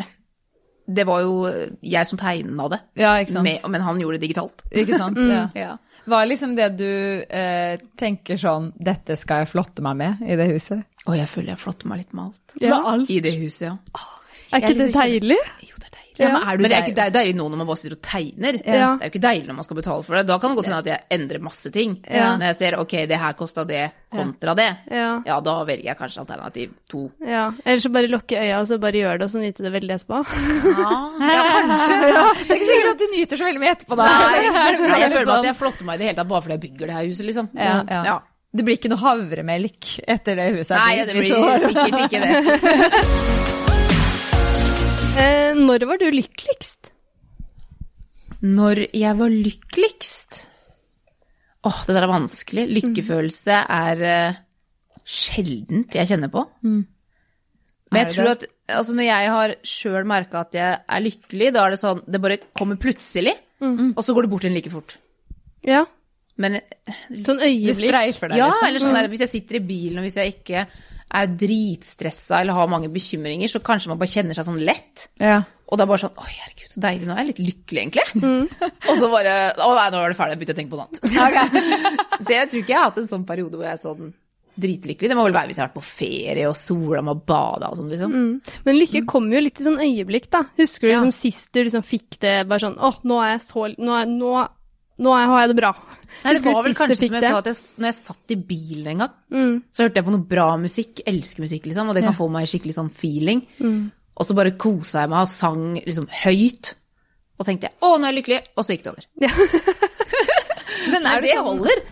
[0.87, 1.35] det var jo
[1.83, 3.47] jeg som tegna det, ja ikke sant?
[3.47, 4.65] med, men han gjorde det digitalt.
[4.71, 5.19] Ikke sant?
[5.33, 5.49] Ja.
[5.59, 5.73] Ja.
[6.09, 6.89] Hva er liksom det du
[7.23, 10.83] eh, tenker sånn Dette skal jeg flotte meg med i det huset?
[11.07, 12.57] Å, jeg føler jeg flotter meg litt med alt.
[12.63, 12.81] Ja.
[12.93, 13.11] alt?
[13.11, 13.77] I det huset, ja.
[14.53, 15.39] Er ikke det liksom deilig?
[16.19, 17.69] Ja, men er du Men det er jo ikke det er deilig nå når man
[17.71, 18.59] bare sitter og tegner.
[18.61, 18.89] Ja.
[18.99, 20.23] Det er jo ikke deilig når man skal betale for det.
[20.29, 21.95] Da kan det godt hende at jeg endrer masse ting.
[22.05, 22.33] Ja.
[22.37, 25.09] Når jeg ser ok, det her kosta det kontra det, Ja.
[25.27, 27.07] ja da velger jeg kanskje alternativ to.
[27.25, 27.47] ja.
[27.65, 29.95] Eller så bare lukke øya og så bare gjør det, og så nyte det veldig
[29.97, 30.21] etterpå.
[31.23, 32.01] Ja, kanskje.
[32.03, 34.09] Det er ikke sikkert at du nyter så veldig mye etterpå, da.
[34.11, 34.43] Nei,
[34.93, 35.39] nei, jeg føler meg sånn?
[35.39, 37.27] at jeg flotter meg i det hele tatt bare fordi jeg bygger det her huset,
[37.31, 37.49] liksom.
[37.57, 38.03] ja, ja.
[38.13, 38.19] Ja.
[38.53, 40.75] Det blir ikke noe havremelk etter det huset?
[40.77, 43.39] er Nei, det blir sikkert ikke det.
[45.19, 46.89] Eh, når var du lykkeligst?
[48.43, 50.41] Når jeg var lykkeligst
[51.63, 52.63] Åh, det der er vanskelig.
[52.75, 54.39] Lykkefølelse er uh,
[55.07, 56.43] sjeldent jeg kjenner på.
[56.67, 56.81] Men
[57.93, 61.63] Er jeg tror at altså når jeg har sjøl merka at jeg er lykkelig, da
[61.69, 64.97] er det sånn Det bare kommer plutselig, og så går det bort igjen like fort.
[65.63, 65.85] Ja.
[66.43, 66.59] Men
[67.23, 67.93] Sånn Det øyeblikk.
[67.93, 68.67] streifer deg, ja, liksom.
[68.67, 70.65] eller sånn der, hvis jeg sitter i bilen og hvis jeg ikke
[71.13, 75.09] er dritstressa eller har mange bekymringer, så kanskje man bare kjenner seg sånn lett.
[75.21, 75.43] Ja.
[75.73, 77.07] Og det er bare sånn Oi, herregud, så deilig.
[77.09, 78.41] Nå er jeg litt lykkelig, egentlig.
[78.89, 80.35] og så bare Å nei, nå er det ferdig.
[80.35, 82.19] Jeg begynte å tenke på noe annet.
[82.25, 84.13] så jeg tror ikke jeg har hatt en sånn periode hvor jeg er sånn
[84.63, 85.09] dritlykkelig.
[85.09, 87.79] Det må vel være hvis jeg har vært på ferie og sola og bada og
[87.81, 88.13] sånn, liksom.
[88.13, 88.57] Mm.
[88.67, 90.43] Men lykke kommer jo litt i sånn øyeblikk, da.
[90.61, 90.99] Husker du Ja.
[91.01, 94.11] liksom sist du liksom fikk det bare sånn Å, nå er jeg så Nå, er,
[94.13, 94.35] nå,
[94.99, 95.73] nå har jeg det bra.
[96.25, 97.31] Nei, det var vel kanskje som jeg det?
[97.33, 99.63] sa, at jeg, når jeg satt i bilen en gang, Mm.
[99.73, 101.01] så hørte jeg på noe bra musikk.
[101.07, 103.47] Elsker musikk, liksom, og det kan få meg skikkelig sånn feeling.
[103.59, 103.91] Mm.
[104.17, 106.75] Og så bare kosa jeg meg og sang liksom høyt.
[107.41, 109.07] Og tenkte jeg å, nå er jeg lykkelig, og så gikk det over.
[110.93, 111.83] Men er du det sånn- holder.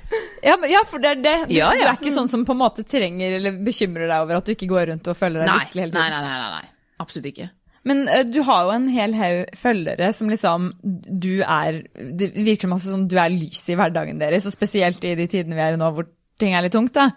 [0.42, 1.34] Ja, men, ja, for det er det.
[1.48, 1.78] Du, Ja, ja.
[1.78, 4.52] du er ikke sånn som på en måte trenger eller bekymrer deg over at du
[4.54, 6.22] ikke går rundt og føler deg Nei, lykkelig hele nei, tiden.
[6.22, 6.70] nei, nei, nei, nei.
[7.00, 7.50] Absolutt ikke.
[7.88, 12.69] Men uh, du har jo en hel haug følgere som liksom du er Det virker
[12.69, 15.64] som altså, sånn, du er lyset i hverdagen deres, og spesielt i de tidene vi
[15.64, 16.09] er i nå hvor
[16.40, 17.11] ting er litt tungt, da.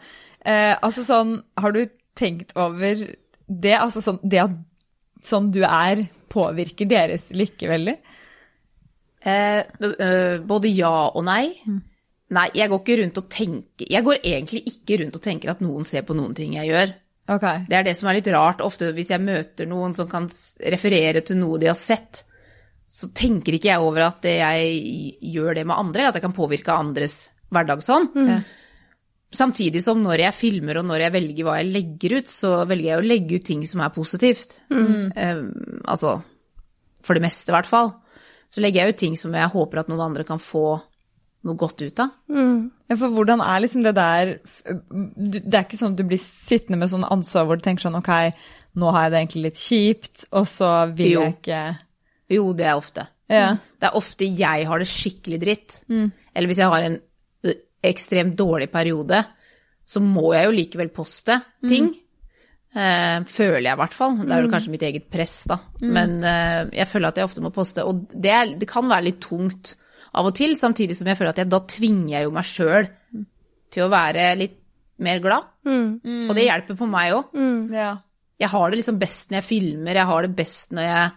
[0.43, 1.85] Uh, altså sånn, har du
[2.19, 3.05] tenkt over
[3.47, 3.77] det?
[3.77, 4.57] Altså sånn, det at
[5.23, 7.95] sånn du er, påvirker deres lykke veldig?
[9.23, 11.53] Eh, eh, både ja og nei.
[12.33, 15.61] Nei, jeg går ikke rundt og tenker Jeg går egentlig ikke rundt og tenker at
[15.63, 16.93] noen ser på noen ting jeg gjør.
[17.31, 17.45] Ok.
[17.69, 18.63] Det er det som er litt rart.
[18.65, 20.27] Ofte hvis jeg møter noen som kan
[20.73, 22.25] referere til noe de har sett,
[22.89, 26.27] så tenker ikke jeg over at det jeg gjør det med andre, eller at jeg
[26.27, 27.17] kan påvirke andres
[27.53, 28.09] hverdag sånn.
[28.13, 28.43] Mm.
[29.33, 32.91] Samtidig som når jeg filmer og når jeg velger hva jeg legger ut, så velger
[32.91, 34.59] jeg å legge ut ting som er positivt.
[34.69, 35.41] Eh,
[35.89, 36.19] altså
[37.03, 37.95] for det meste, i hvert fall.
[38.53, 40.77] Så legger jeg ut ting som jeg håper at noen andre kan få
[41.43, 42.11] noe godt ut av.
[42.31, 42.59] Mm.
[42.87, 46.79] Ja, for hvordan er liksom det der Det er ikke sånn at du blir sittende
[46.79, 48.11] med sånn ansvar hvor du tenker sånn ok,
[48.79, 51.25] nå har jeg det egentlig litt kjipt, og så vil Jo.
[51.25, 51.63] jeg ikke
[52.33, 53.07] Jo, det er ofte.
[53.31, 53.49] Ja.
[53.79, 55.81] Det er ofte jeg har det skikkelig dritt.
[55.89, 57.01] Eller hvis jeg har en
[57.83, 59.19] ekstremt dårlig periode,
[59.85, 61.35] så må jeg jo likevel poste
[61.67, 61.91] ting.
[62.73, 64.15] Eh, føler jeg i hvert fall.
[64.23, 65.59] Det er jo kanskje mitt eget press, da.
[65.83, 67.83] Men uh, jeg føler at jeg ofte må poste.
[67.85, 69.75] Og det, er, det kan være litt tungt
[70.13, 72.89] av og til, samtidig som jeg føler at jeg, da tvinger jeg jo meg sjøl
[73.73, 74.59] til å være litt
[75.03, 75.47] mer glad.
[75.65, 76.27] Mm.
[76.29, 77.37] Og det hjelper på meg òg.
[77.73, 77.93] ja.
[78.41, 81.11] Jeg har det liksom best når jeg filmer, jeg har det best når jeg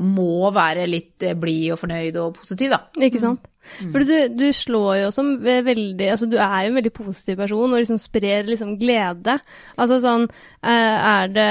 [0.00, 2.80] må være litt eh, blid og fornøyd og positiv, da.
[3.06, 3.44] Ikke sant?
[3.78, 7.70] For du, du slår jo som veldig Altså, du er jo en veldig positiv person
[7.70, 9.36] og liksom sprer liksom glede.
[9.76, 11.50] Altså sånn eh, Er det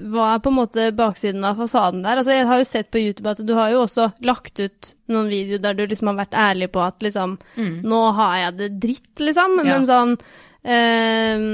[0.00, 2.20] Hva er på en måte baksiden av fasaden der?
[2.20, 5.28] Altså, jeg har jo sett på YouTube at du har jo også lagt ut noen
[5.30, 7.38] videoer der du liksom har vært ærlig på at liksom
[7.84, 9.60] Nå har jeg det dritt, liksom.
[9.60, 9.68] Ja.
[9.70, 10.16] Men sånn
[10.64, 11.46] eh,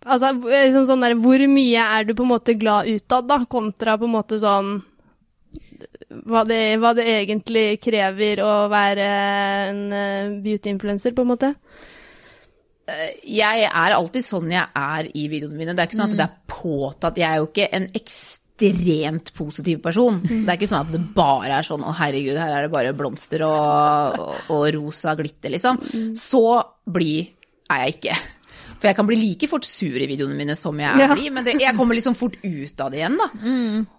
[0.00, 3.98] Altså, liksom sånn der, hvor mye er du på en måte glad utad, da, kontra
[4.00, 4.78] på en måte sånn
[6.10, 9.08] hva det, hva det egentlig krever å være
[9.70, 11.54] en uh, beauty-influencer, på en måte.
[13.22, 15.74] Jeg er alltid sånn jeg er i videoene mine.
[15.76, 17.20] Det er ikke sånn at det er påtatt.
[17.20, 20.18] Jeg er jo ikke en ekstremt positiv person.
[20.26, 22.96] Det er ikke sånn at det bare er sånn å herregud, her er det bare
[22.98, 25.78] blomster og, og, og rosa glitter, liksom.
[26.18, 26.42] Så
[26.90, 27.30] blid
[27.70, 28.18] er jeg ikke.
[28.80, 31.44] For jeg kan bli like fort sur i videoene mine som jeg er blid, men
[31.44, 33.26] det, jeg kommer liksom fort ut av det igjen, da.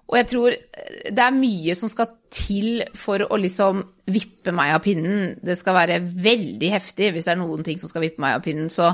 [0.09, 4.73] Og jeg tror eh, det er mye som skal til for å liksom vippe meg
[4.73, 5.35] av pinnen.
[5.45, 8.45] Det skal være veldig heftig hvis det er noen ting som skal vippe meg av
[8.45, 8.73] pinnen.
[8.73, 8.89] Så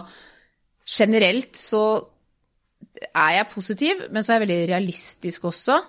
[0.97, 1.85] generelt så
[3.07, 5.79] er jeg positiv, men så er jeg veldig realistisk også.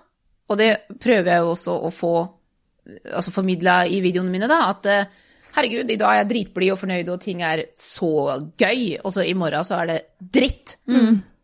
[0.48, 2.12] Og det prøver jeg jo også å få
[2.88, 4.62] altså formidla i videoene mine, da.
[4.70, 5.10] At eh,
[5.58, 8.10] herregud, i dag er jeg dritblid og fornøyd, og ting er så
[8.60, 9.98] gøy, og så i morgen så er det
[10.38, 10.76] dritt.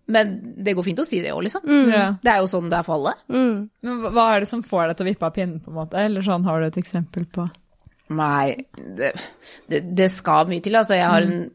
[0.05, 1.63] Men det går fint å si det òg, liksom.
[1.65, 2.19] Mm.
[2.23, 3.15] Det er jo sånn det er for alle.
[3.33, 3.55] Mm.
[3.87, 5.97] Men hva- er det som får deg til å vippe av pinnen, på en måte?
[6.03, 7.47] Eller sånn, har du et eksempel på
[8.15, 9.15] Nei, det,
[9.73, 10.77] det, det skal mye til.
[10.77, 11.47] Altså, jeg har en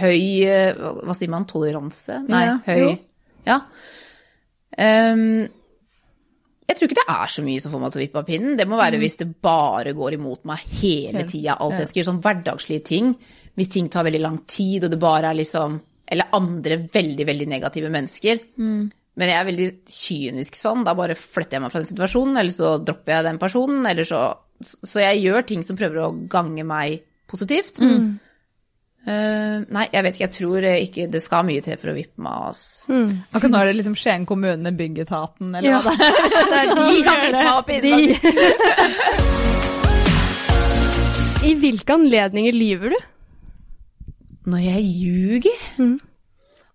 [0.00, 0.74] høy eh,
[1.06, 1.46] Hva sier man?
[1.46, 2.16] Toleranse?
[2.26, 2.88] Nei, Ja, høy jo.
[3.46, 3.60] Ja.
[4.76, 5.46] Ehm,
[6.64, 8.56] jeg tror ikke det er så mye som får meg til å vippe av pinnen.
[8.56, 11.58] Det må være hvis det bare går imot meg hele tida.
[11.60, 13.10] Alt jeg skal gjøre, sånn hverdagslige ting.
[13.54, 15.80] Hvis ting tar veldig lang tid, og det bare er liksom
[16.14, 18.40] Eller andre veldig, veldig negative mennesker.
[19.16, 20.82] Men jeg er veldig kynisk sånn.
[20.84, 24.04] Da bare flytter jeg meg fra den situasjonen, eller så dropper jeg den personen, eller
[24.04, 24.22] så
[24.60, 27.80] Så jeg gjør ting som prøver å gange meg positivt.
[29.06, 30.24] Eh, nei, jeg vet ikke.
[30.24, 32.48] Jeg tror ikke det skal mye til for å vippe meg av.
[32.54, 32.86] ass.
[32.88, 35.80] Akkurat nå er det liksom Skien kommune, Byggetaten, eller Ja.
[35.84, 36.10] hva det er.
[36.54, 38.00] Det de kan vippe meg opp pinnen.
[41.44, 43.00] I hvilke anledninger lyver du?
[44.48, 45.58] Når jeg ljuger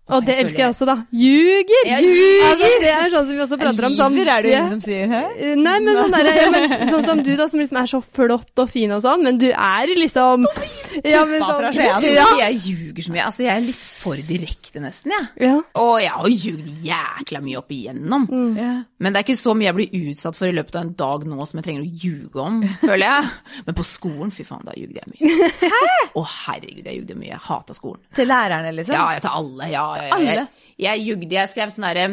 [0.10, 0.96] Og det elsker jeg også, da.
[1.14, 1.84] Ljuger!
[1.90, 2.46] Jeg ljuger!
[2.50, 3.98] Altså, det er sånn som vi også prater om.
[4.00, 5.22] Sånn, Lyver er det jo ingen som sier, hæ?
[5.38, 8.02] Eh, Nei, men sånn, der, ja, men, sånn som du, da, som liksom er så
[8.04, 10.48] flott og fin og sånn, men du er liksom
[11.14, 11.86] ja, men fra sånn, Skien.
[11.86, 12.26] Jeg tror ja.
[12.26, 13.26] ikke jeg ljuger så mye.
[13.30, 15.30] Altså, jeg er litt for direkte, nesten, jeg.
[15.50, 15.56] Ja.
[15.84, 18.28] Og jeg har ljugd jækla mye opp igjennom.
[18.58, 18.72] Ja.
[19.00, 21.26] Men det er ikke så mye jeg blir utsatt for i løpet av en dag
[21.30, 23.32] nå som jeg trenger å ljuge om, føler jeg.
[23.68, 25.52] Men på skolen, fy faen, da ljugde jeg mye.
[25.62, 25.86] Hæ?
[26.20, 27.34] Å herregud, jeg ljugde mye.
[27.36, 28.02] Jeg hata skolen.
[28.18, 28.98] Til lærerne, liksom?
[28.98, 29.70] Ja, jeg til alle.
[29.70, 30.18] Ja, ja, ja.
[30.18, 30.36] Alle?
[30.36, 30.48] Jeg,
[30.86, 31.34] jeg ljugde.
[31.36, 32.06] Jeg skrev sånn derre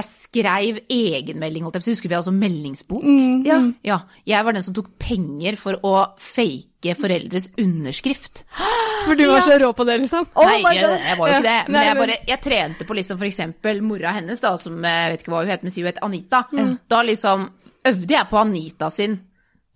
[0.00, 1.94] Jeg skrev egenmelding, holdt jeg på å si.
[1.96, 3.02] Husker vi hadde meldingsbok?
[3.04, 3.48] meldingsbok?
[3.50, 3.58] Ja.
[3.84, 3.98] Ja.
[4.30, 8.44] Jeg var den som tok penger for å fake foreldres underskrift.
[9.04, 10.28] For du var så rå på det, liksom.
[10.38, 11.56] Oh Nei, jeg, jeg var jo ikke det.
[11.58, 11.64] Ja.
[11.66, 15.24] Men Nei, jeg, bare, jeg trente på liksom eksempel mora hennes, da, som jeg vet
[15.24, 16.42] ikke hva hun heter, men sier hun heter Anita.
[16.92, 17.48] Da liksom
[17.90, 19.18] øvde jeg på Anita sin,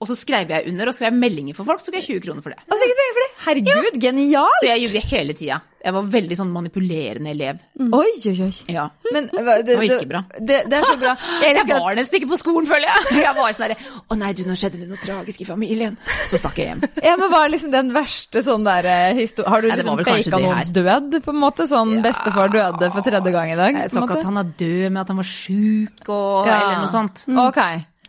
[0.00, 2.44] og så skrev jeg under og skrev meldinger for folk, så tok jeg 20 kroner
[2.44, 2.60] for det.
[2.68, 3.30] Altså, ikke penger for det.
[3.44, 4.58] Herregud, genial!
[4.60, 5.60] Så jeg jugde hele tida.
[5.84, 7.58] Jeg var veldig sånn manipulerende elev.
[7.76, 8.50] Oi, oi, oi.
[8.72, 8.86] Ja.
[9.12, 10.22] Men det, Det var ikke bra.
[10.38, 11.12] Det, det er så bra.
[11.44, 13.18] Jeg Jeg var at, nesten ikke på skolen, føler jeg.
[13.26, 13.76] Jeg var sånn derre
[14.08, 15.98] Å nei, du, nå skjedde det noe tragisk i familien.
[16.32, 16.82] Så stakk jeg hjem.
[17.04, 18.88] ja, men hva er liksom den verste sånn der
[19.20, 21.68] historien Har du ja, liksom faka noens død, på en måte?
[21.68, 23.80] Sånn bestefar døde for tredje gang i dag?
[23.84, 26.60] Jeg sa ikke at han er død, men at han var sjuk og Ja.
[26.62, 27.26] eller noe sånt.
[27.28, 27.60] Ok.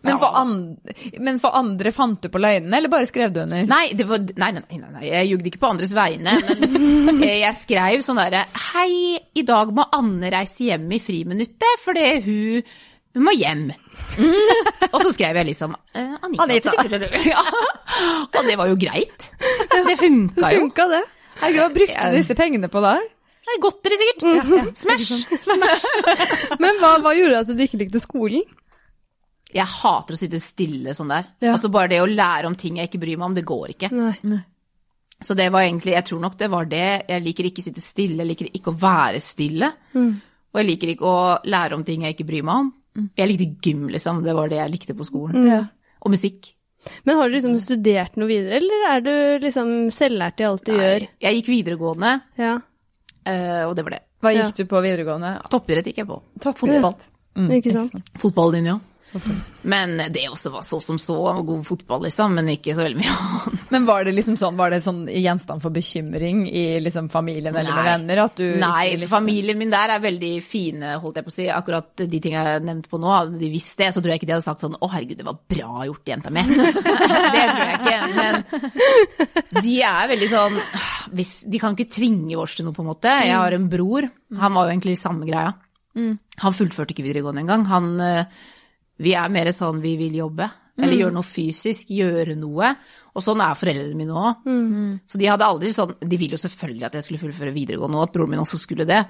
[0.06, 3.66] Men for, andre, men for andre fant du på løgnene, eller bare skrev du under?
[3.70, 6.36] Nei, det var, nei, nei, nei, nei, jeg jugde ikke på andres vegne,
[7.08, 11.82] men eh, jeg skrev sånn derre Hei, i dag må Anne reise hjem i friminuttet
[11.84, 12.76] fordi hun,
[13.16, 13.66] hun må hjem.
[14.94, 16.76] Og så skrev jeg liksom eh, Anita.
[16.86, 17.12] Anita.
[17.32, 17.42] Ja.
[18.36, 19.30] Og det var jo greit.
[19.72, 20.66] Det funka jo.
[20.66, 21.04] Funka det?
[21.40, 22.98] Herregud, hva brukte du disse pengene på da?
[23.46, 24.78] Det er Godteri, sikkert.
[24.80, 25.26] Smash.
[25.38, 25.84] Smash.
[26.62, 28.46] Men hva, hva gjorde at du ikke likte skolen?
[29.56, 31.26] Jeg hater å sitte stille sånn der.
[31.42, 31.54] Ja.
[31.56, 33.90] Altså Bare det å lære om ting jeg ikke bryr meg om, det går ikke.
[33.96, 34.42] Nei.
[35.24, 37.06] Så det var egentlig, jeg tror nok det var det.
[37.08, 39.70] Jeg liker ikke å sitte stille, jeg liker ikke å være stille.
[39.96, 42.74] Og jeg liker ikke å lære om ting jeg ikke bryr meg om.
[43.16, 44.22] Jeg likte gym, liksom.
[44.24, 45.48] Det var det jeg likte på skolen.
[45.48, 45.62] Ja.
[46.04, 46.52] Og musikk.
[47.08, 49.14] Men har du liksom studert noe videre, eller er du
[49.48, 51.08] liksom selvlært i alt du Nei, gjør?
[51.26, 52.60] jeg gikk videregående, Ja.
[53.26, 54.02] eh, og det var det.
[54.22, 54.44] Hva Ja.
[54.46, 55.32] gikk du på videregående?
[55.50, 56.22] Toppidrett gikk jeg på.
[56.40, 56.84] Toppidrett.
[56.84, 56.96] Fotball.
[57.36, 58.82] Mm, Ikke
[59.66, 61.16] Men det også var så som så.
[61.46, 62.34] God fotball, liksom.
[62.38, 63.62] Men ikke så veldig mye annet.
[63.74, 67.66] Men var det liksom sånn, var det sånn gjenstand for bekymring i liksom familien eller
[67.72, 67.86] med Nei.
[67.90, 68.22] venner?
[68.26, 71.48] At du Nei, likte- familien min der er veldig fine, holdt jeg på å si.
[71.50, 74.30] Akkurat de tingene jeg nevnte på nå, hadde de visst det, så tror jeg ikke
[74.30, 76.46] de hadde sagt sånn å herregud, det var bra gjort, jenta mi.
[76.56, 78.00] det tror jeg ikke.
[78.16, 80.58] Men de er veldig sånn
[81.16, 83.12] hvis, De kan ikke tvinge oss til noe, på en måte.
[83.26, 84.08] Jeg har en bror,
[84.40, 85.54] han var jo egentlig samme greia.
[85.96, 87.62] Han fullførte ikke videregående engang.
[87.72, 88.26] Han eh,
[89.02, 90.48] Vi er mer sånn vi vil jobbe.
[90.76, 92.74] Eller gjøre noe fysisk, gjøre noe.
[93.16, 94.42] Og sånn er foreldrene mine òg.
[95.08, 98.10] Så de hadde aldri sånn De ville jo selvfølgelig at jeg skulle fullføre videregående, og
[98.10, 99.06] at broren min også skulle det.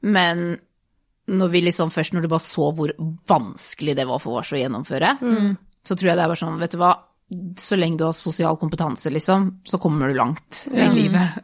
[0.00, 0.56] Men
[1.28, 2.90] når vi liksom først når du bare så hvor
[3.28, 5.12] vanskelig det var for oss å gjennomføre,
[5.84, 6.94] så tror jeg det er bare sånn, vet du hva,
[7.60, 11.40] så lenge du har sosial kompetanse, liksom, så kommer du langt i livet.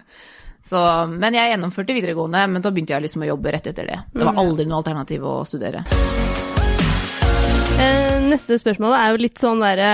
[0.64, 0.76] Så,
[1.08, 4.00] men jeg gjennomførte videregående, men da begynte jeg liksom å jobbe rett etter det.
[4.12, 5.84] Det var aldri noe alternativ å studere.
[7.78, 9.90] Eh, neste spørsmål er jo litt sånn derre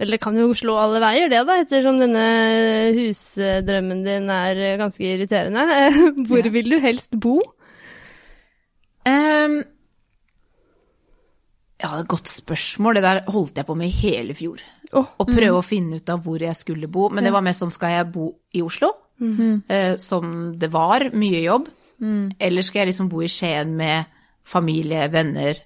[0.00, 2.24] Eller det kan jo slå alle veier, det, da, ettersom denne
[2.96, 5.62] husdrømmen din er ganske irriterende.
[5.72, 5.96] Eh,
[6.28, 6.50] Hvor Ja.
[6.52, 7.38] vil du helst bo?
[9.08, 9.62] Um,
[11.80, 12.94] ja, det er et godt spørsmål.
[12.98, 14.60] Det der holdt jeg på med i hele fjor.
[14.92, 17.08] Åh, Å prøve å finne ut av hvor jeg skulle bo.
[17.08, 18.92] Men det var mest sånn, skal jeg bo i Oslo?
[19.22, 21.68] Eh, som det var, mye jobb.
[22.38, 24.04] Eller skal jeg liksom bo i Skien med
[24.44, 25.56] familie, venner,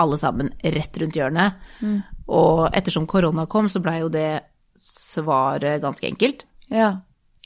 [0.00, 1.60] alle sammen rett rundt hjørnet?
[2.30, 4.28] Og ettersom korona kom, så blei jo det
[4.80, 6.44] svaret ganske enkelt.
[6.70, 6.92] Ja.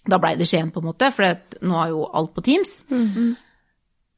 [0.05, 1.25] Da blei det Skien, på en måte, for
[1.65, 2.83] nå er jo alt på Teams.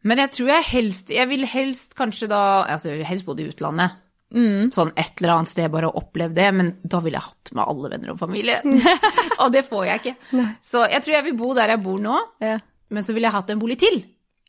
[0.06, 3.40] Men jeg tror jeg helst Jeg vil helst kanskje da Altså, jeg vil helst bodd
[3.42, 3.96] i utlandet.
[4.74, 6.48] Sånn et eller annet sted, bare oppleve det.
[6.54, 8.58] Men da ville jeg hatt med alle venner og familie.
[9.42, 10.16] og det får jeg ikke.
[10.66, 12.58] Så jeg tror jeg vil bo der jeg bor nå, Ja.
[12.90, 14.02] men så ville jeg hatt en bolig til.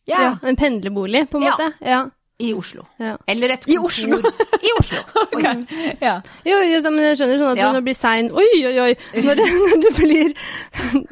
[0.07, 1.53] Ja, en pendlerbolig, på en Ja.
[1.55, 1.69] måte.
[1.83, 2.01] Ja.
[2.39, 2.83] I Oslo.
[3.01, 3.15] Ja.
[3.25, 3.73] Eller et kontor.
[3.73, 4.17] I Oslo!
[4.61, 4.97] I Oslo.
[5.33, 5.95] Okay.
[6.01, 6.21] ja.
[6.45, 7.69] Jo, jo, så- men jeg skjønner sånn at Ja.
[7.71, 8.91] når det blir sein Oi, oi, oi!
[9.25, 10.33] Når det, når det blir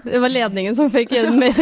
[0.05, 1.57] Det var ledningen som fikk mellom meg.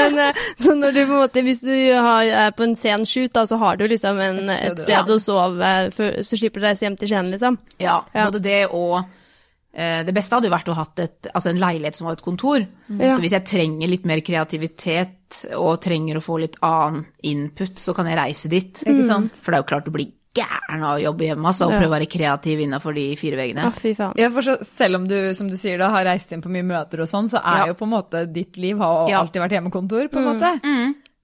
[0.00, 3.04] Men eh, så når du på en måte Hvis du har, er på en sen
[3.04, 5.02] shoot, da, så har du liksom en, Et et sted, sted, ja.
[5.04, 7.58] å sove for, så slipper du å reise hjem til Skien, liksom.
[7.84, 9.02] Ja, både det og
[9.72, 12.60] Det beste hadde jo vært å ha et, altså en leilighet som var et kontor.
[12.92, 13.14] Ja.
[13.14, 17.94] Så hvis jeg trenger litt mer kreativitet og trenger å få litt annen input, så
[17.96, 18.82] kan jeg reise dit.
[18.84, 19.34] Ikke sant?
[19.40, 21.78] For det er jo klart du blir gæren av å jobbe hjemme altså, og Ja.
[21.80, 23.70] prøve å være kreativ innafor de fire veggene.
[23.96, 24.14] Faen.
[24.16, 26.64] Ja, for så, selv om du, som du sier, da, har reist inn på mye
[26.64, 27.66] møter og sånn, så er Ja.
[27.68, 29.20] jo på en måte ditt liv har Ja.
[29.22, 30.60] alltid vært hjemmekontor, på en måte.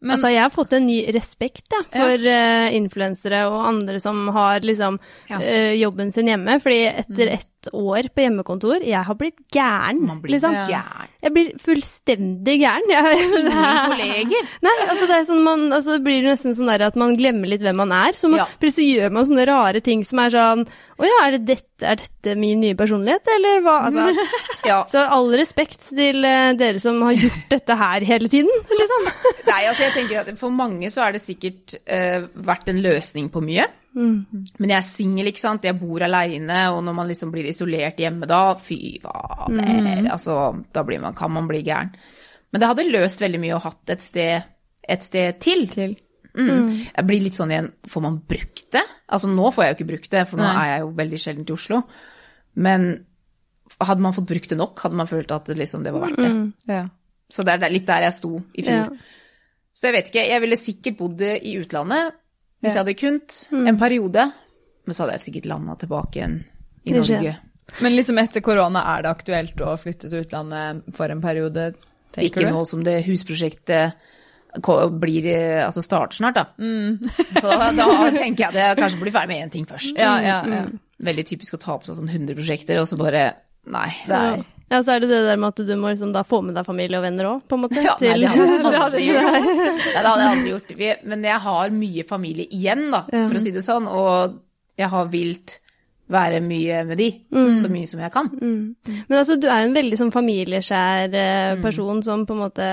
[0.01, 4.29] Men- altså, jeg har fått en ny respekt ja, for eh, influensere og andre som
[4.29, 5.37] har liksom Ja.
[5.39, 6.61] uh, jobben sin hjemme.
[6.63, 10.55] Fordi etter ett år på hjemmekontor, jeg har blitt gæren, Man blir liksom.
[10.71, 11.09] gæren.
[11.23, 12.87] Jeg blir fullstendig gæren.
[12.92, 13.49] Jeg, Ingen
[13.90, 14.51] kolleger.
[14.62, 17.64] Nei, altså det er sånn man, altså blir det nesten sånn at man glemmer litt
[17.64, 18.14] hvem man er.
[18.14, 18.47] Så man, Ja.
[18.62, 20.62] plutselig gjør man sånne rare ting som er sånn
[20.99, 23.77] Å ja, er, det dette, er dette min nye personlighet, eller hva?
[23.87, 24.27] Altså,
[24.71, 24.81] Ja.
[24.90, 29.07] så all respekt til eh, dere som har gjort dette her hele tiden, liksom.
[29.47, 33.31] Nei, altså jeg tenker at for mange så har det sikkert uh, vært en løsning
[33.31, 33.66] på mye.
[33.99, 35.67] Men jeg er singel, ikke sant.
[35.67, 40.07] Jeg bor aleine, og når man liksom blir isolert hjemme da, fy fader.
[40.13, 40.39] Altså,
[40.75, 41.91] da blir man, kan man bli gæren.
[42.53, 44.47] Men det hadde løst veldig mye å hatt et sted,
[44.89, 45.67] et sted til.
[45.73, 45.97] Til.
[46.39, 46.71] Mm.
[46.87, 48.85] Jeg blir litt sånn igjen, får man brukt det?
[49.11, 50.55] Altså nå får jeg jo ikke brukt det, for nå Nei.
[50.55, 51.81] er jeg jo veldig sjelden i Oslo.
[52.59, 52.89] Men
[53.79, 56.23] hadde man fått brukt det nok, hadde man følt at det, liksom, det var verdt
[56.23, 56.33] det.
[56.71, 56.85] Ja.
[57.29, 58.87] Så det er litt der jeg sto i fjor.
[58.87, 59.27] Ja.
[59.77, 62.17] Så jeg vet ikke, jeg ville sikkert bodd i utlandet
[62.61, 64.25] hvis jeg hadde kunnet, en periode.
[64.88, 66.38] Men så hadde jeg sikkert landa tilbake igjen
[66.88, 66.94] i.
[66.97, 67.35] Norge.
[67.85, 71.73] Men liksom etter korona, er det aktuelt å flytte til utlandet for en periode,
[72.16, 72.55] tenker Ikke du?
[72.57, 73.99] nå som det husprosjektet
[74.99, 76.47] blir, eh, altså starter snart, da.
[76.57, 79.92] Så da, da tenker jeg at jeg kanskje blir ferdig med én ting først.
[80.01, 80.62] Ja, ja, ja.
[81.05, 83.27] Veldig typisk å ta på seg sånn 100 prosjekter, og så bare
[83.68, 83.90] Nei.
[84.09, 84.40] Nei.
[84.68, 86.66] Ja, så er det det der med at du må liksom da få med deg
[86.68, 87.81] familie og venner òg, på en måte.
[87.81, 89.31] Ja, nei, det hadde jeg Det hadde aldri gjort.
[89.33, 90.74] Nei, det hadde jeg aldri gjort.
[91.12, 93.88] Men jeg har mye familie igjen, da, for å si det sånn.
[93.88, 94.37] Og
[94.78, 95.57] jeg har vilt
[96.09, 97.09] være mye med de,
[97.61, 98.31] så mye som jeg kan.
[98.33, 99.02] Mm.
[99.11, 102.68] Men altså, du er jo en veldig sånn familieskjær person person som på en måte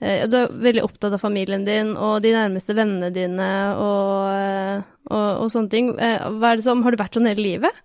[0.00, 4.84] eh, Du er veldig opptatt av familien din og de nærmeste vennene dine og, eh,
[5.10, 5.90] og, og sånne ting.
[5.98, 7.82] Eh, Hva er det som, har du vært sånn hele livet?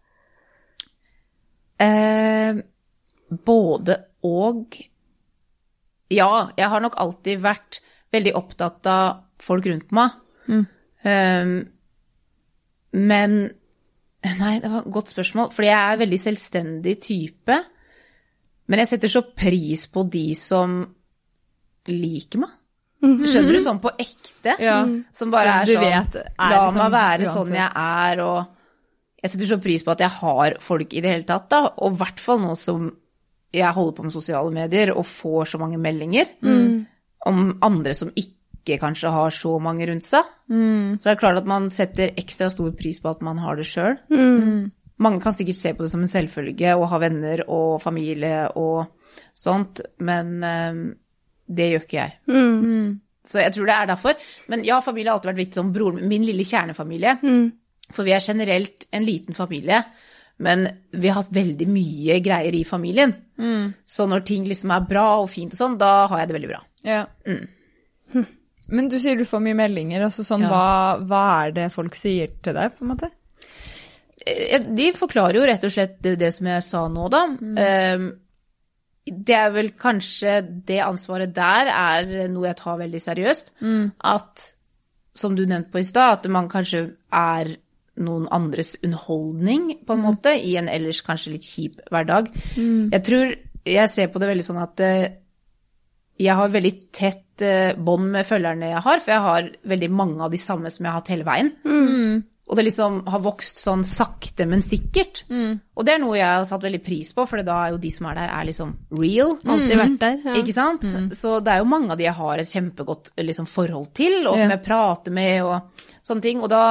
[1.81, 2.61] Eh,
[3.31, 4.77] både og.
[6.11, 7.79] Ja, jeg har nok alltid vært
[8.11, 10.17] veldig opptatt av folk rundt meg.
[11.07, 11.53] Eh,
[12.91, 13.37] men
[14.21, 15.47] Nei, det var et godt spørsmål.
[15.49, 17.55] Fordi jeg er en veldig selvstendig type.
[18.69, 20.75] Men jeg setter så pris på de som
[21.89, 22.51] liker meg.
[23.01, 23.59] Skjønner du?
[23.63, 24.53] Sånn på ekte.
[24.61, 24.83] Ja.
[25.17, 27.33] Som bare er sånn vet, er La liksom meg være uansett.
[27.39, 31.15] sånn jeg er, og jeg setter så pris på at jeg har folk i det
[31.15, 31.63] hele tatt, da.
[31.81, 32.91] Og i hvert fall nå som
[33.51, 36.29] jeg holder på med sosiale medier og får så mange meldinger
[37.27, 40.27] om andre som ikke kanskje har så mange rundt seg.
[40.47, 43.67] Så det er klart at man setter ekstra stor pris på at man har det
[43.67, 43.97] sjøl.
[45.01, 48.85] Mange kan sikkert se på det som en selvfølge å ha venner og familie og
[49.33, 50.81] sånt, men eh,
[51.51, 52.13] det gjør ikke jeg.
[52.29, 52.99] Mm.
[53.27, 54.29] Så jeg tror det er derfor.
[54.51, 56.09] Men ja, familie har alltid vært viktig som broren min.
[56.11, 57.17] Min lille kjernefamilie.
[57.91, 59.81] For vi er generelt en liten familie,
[60.41, 63.13] men vi har hatt veldig mye greier i familien.
[63.85, 66.49] Så når ting liksom er bra og fint og sånn, da har jeg det veldig
[66.51, 66.61] bra.
[66.85, 67.03] Ja.
[68.71, 70.03] Men du sier du får mye meldinger.
[70.05, 70.49] altså sånn, Ja.
[70.49, 73.09] hva, hva er det folk sier til deg, på en måte?
[74.25, 77.25] Eh, De forklarer jo rett og slett det, det som jeg sa nå, da.
[77.27, 78.17] Mm.
[79.11, 83.51] Det er vel kanskje det ansvaret der er noe jeg tar veldig seriøst.
[84.03, 84.51] At,
[85.17, 87.55] som du nevnte på i stad, at man kanskje er
[88.01, 92.31] noen andres underholdning, på en måte, i en ellers kanskje litt kjip hverdag.
[92.57, 93.35] Jeg tror
[93.65, 95.09] Jeg ser på det veldig sånn at eh,
[96.21, 100.21] jeg har veldig tett eh, bånd med følgerne jeg har, for jeg har veldig mange
[100.25, 101.51] av de samme som jeg har hatt hele veien.
[102.51, 105.21] Og det liksom har vokst sånn sakte, men sikkert.
[105.31, 107.91] Og det er noe jeg har satt veldig pris på, for da er jo de
[107.95, 109.37] som er der, er liksom real.
[109.45, 110.17] Alltid vært der.
[110.25, 110.33] Ja.
[110.41, 110.83] Ikke sant?
[111.15, 114.35] Så det er jo mange av de jeg har et kjempegodt liksom, forhold til, og
[114.35, 114.57] som Ja.
[114.57, 116.41] jeg prater med og sånne ting.
[116.43, 116.63] Og da,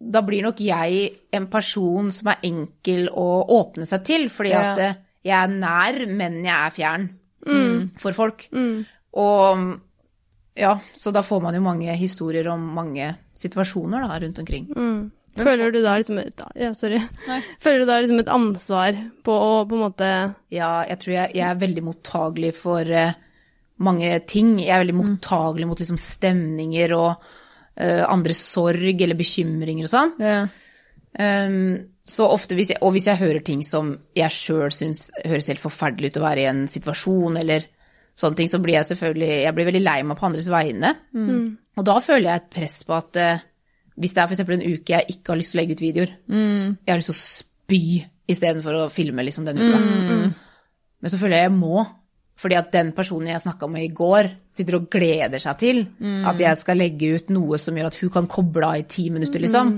[0.00, 3.26] da blir nok jeg en person som er enkel å
[3.56, 4.72] åpne seg til, fordi Ja.
[4.72, 4.94] at eh,
[5.24, 7.08] jeg er nær, men jeg er fjern
[7.98, 8.48] for folk.
[9.16, 9.80] Og
[10.56, 14.68] ja, så da får man jo mange historier om mange situasjoner da, rundt omkring.
[15.36, 17.00] Føler du da liksom et, ja, sorry.
[17.64, 20.08] Føler du da liksom et ansvar på å på en måte
[20.54, 23.12] Ja, jeg tror jeg, jeg er veldig mottagelig for uh,
[23.84, 24.54] mange ting.
[24.62, 27.26] Jeg er veldig mottagelig mot liksom stemninger og
[27.76, 30.14] andres sorg eller bekymringer og sånn.
[30.22, 30.38] Ja.
[31.16, 35.48] Um, så ofte hvis jeg, og hvis jeg hører ting som jeg sjøl syns høres
[35.48, 37.66] helt forferdelig ut å være i en situasjon, eller
[38.16, 40.92] sånne ting, så blir jeg selvfølgelig Jeg blir veldig lei meg på andres vegne.
[41.76, 43.44] Og da føler jeg et press på at uh,
[43.96, 44.44] hvis det er f.eks.
[44.44, 46.10] en uke jeg ikke har lyst til å legge ut videoer,
[46.84, 47.84] jeg har lyst til å spy
[48.28, 49.78] istedenfor å filme liksom den uka.
[51.00, 51.84] Men så føler jeg jeg må.
[52.36, 55.78] Fordi at den personen jeg snakka med i går, sitter og gleder seg til
[56.28, 59.06] at jeg skal legge ut noe som gjør at hun kan koble av i ti
[59.10, 59.70] minutter, liksom.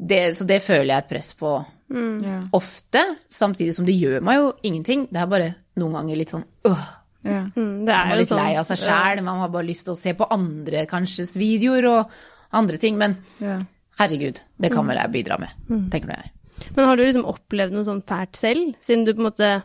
[0.00, 1.50] Det, så det føler jeg et press på
[1.90, 2.36] Ja.
[2.54, 5.08] ofte, samtidig som det gjør meg jo ingenting.
[5.10, 6.84] Det er bare noen ganger litt sånn øh,
[7.24, 7.40] Ja.
[7.50, 8.38] mm, Det Man er litt sånn.
[8.38, 11.84] lei av seg sjæl, man har bare lyst til å se på andre kanskje videoer
[11.90, 12.10] og
[12.52, 12.96] andre ting.
[12.96, 13.58] Men Ja.
[13.98, 15.50] herregud, det kan vel jeg bidra med,
[15.90, 16.30] tenker nå jeg.
[16.76, 19.62] Men har du liksom opplevd noe sånn fælt selv, siden du på en måte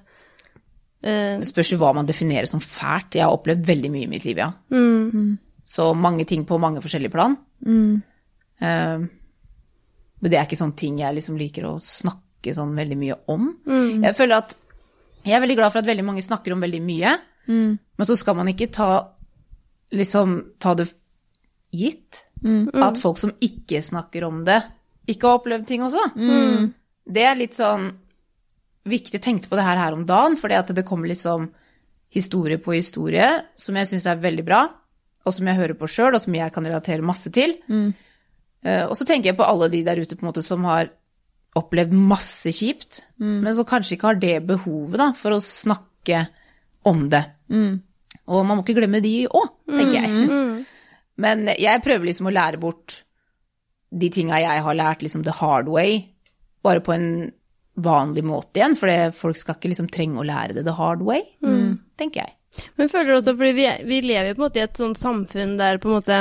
[1.40, 3.16] Det spørs jo hva man definerer som fælt.
[3.20, 4.52] Jeg har opplevd veldig mye i mitt liv, ja.
[4.72, 7.36] mm, Så mange ting på mange forskjellige plan.
[8.62, 8.98] Eh,
[10.22, 13.50] men det er ikke sånne ting jeg liksom liker å snakke sånn veldig mye om.
[14.04, 14.56] Jeg føler at
[15.26, 17.16] jeg er veldig glad for at veldig mange snakker om veldig mye,
[17.48, 18.90] men så skal man ikke ta
[19.94, 20.88] liksom ta det
[21.74, 22.24] gitt
[22.86, 24.62] at folk som ikke snakker om det,
[25.08, 26.02] ikke har opplevd ting også.
[27.06, 27.92] Det er litt sånn
[28.86, 29.18] viktig.
[29.18, 31.50] Jeg tenkte på det her her om dagen, for at det kommer liksom
[32.16, 33.28] historie på historie
[33.60, 34.62] som jeg syns er veldig bra,
[35.26, 37.58] og som jeg hører på sjøl, og som jeg kan relatere masse til.
[38.66, 40.92] Eh, og så tenker jeg på alle de der ute på en måte som har
[41.56, 43.02] opplevd masse kjipt,
[43.42, 46.26] men som kanskje ikke har det behovet da, for å snakke
[46.86, 47.24] om det.
[48.28, 50.66] Og man må ikke glemme de òg, tenker jeg.
[51.18, 53.04] Men jeg prøver liksom å lære bort
[53.96, 56.02] de tinga jeg har lært liksom the hard way,
[56.66, 57.08] bare på en
[57.76, 61.22] vanlig måte igjen, for folk skal ikke liksom trenge å lære det the hard way,
[62.00, 62.36] tenker jeg.
[62.80, 65.00] Men føler du også, fordi vi, vi lever jo på en måte i et sånt
[65.02, 66.20] samfunn der på en måte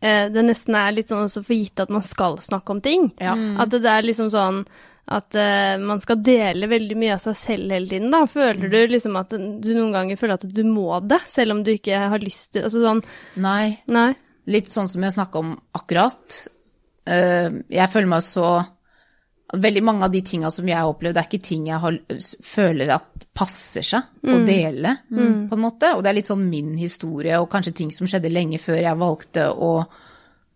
[0.00, 3.08] eh, det nesten er litt sånn også for gitt at man skal snakke om ting.
[3.18, 3.34] Ja.
[3.58, 4.60] At det er liksom sånn
[5.06, 8.24] at eh, man skal dele veldig mye av seg selv hele tiden, da.
[8.30, 11.72] Føler du liksom at du noen ganger føler at du må det, selv om du
[11.74, 13.02] ikke har lyst til Altså sånn
[13.42, 14.12] Nei, Nei.
[14.50, 16.40] litt sånn som jeg snakka om akkurat.
[17.06, 18.48] Uh, Jeg føler meg så
[19.54, 21.98] Veldig mange av de tinga som jeg har opplevd, det er ikke ting jeg har,
[22.42, 24.96] føler at passer seg å dele,
[25.46, 25.92] på en måte.
[25.94, 28.98] Og det er litt sånn min historie, og kanskje ting som skjedde lenge før jeg
[28.98, 29.70] valgte å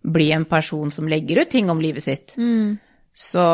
[0.02, 2.34] bli en person som legger ut ting om livet sitt.
[3.14, 3.46] Så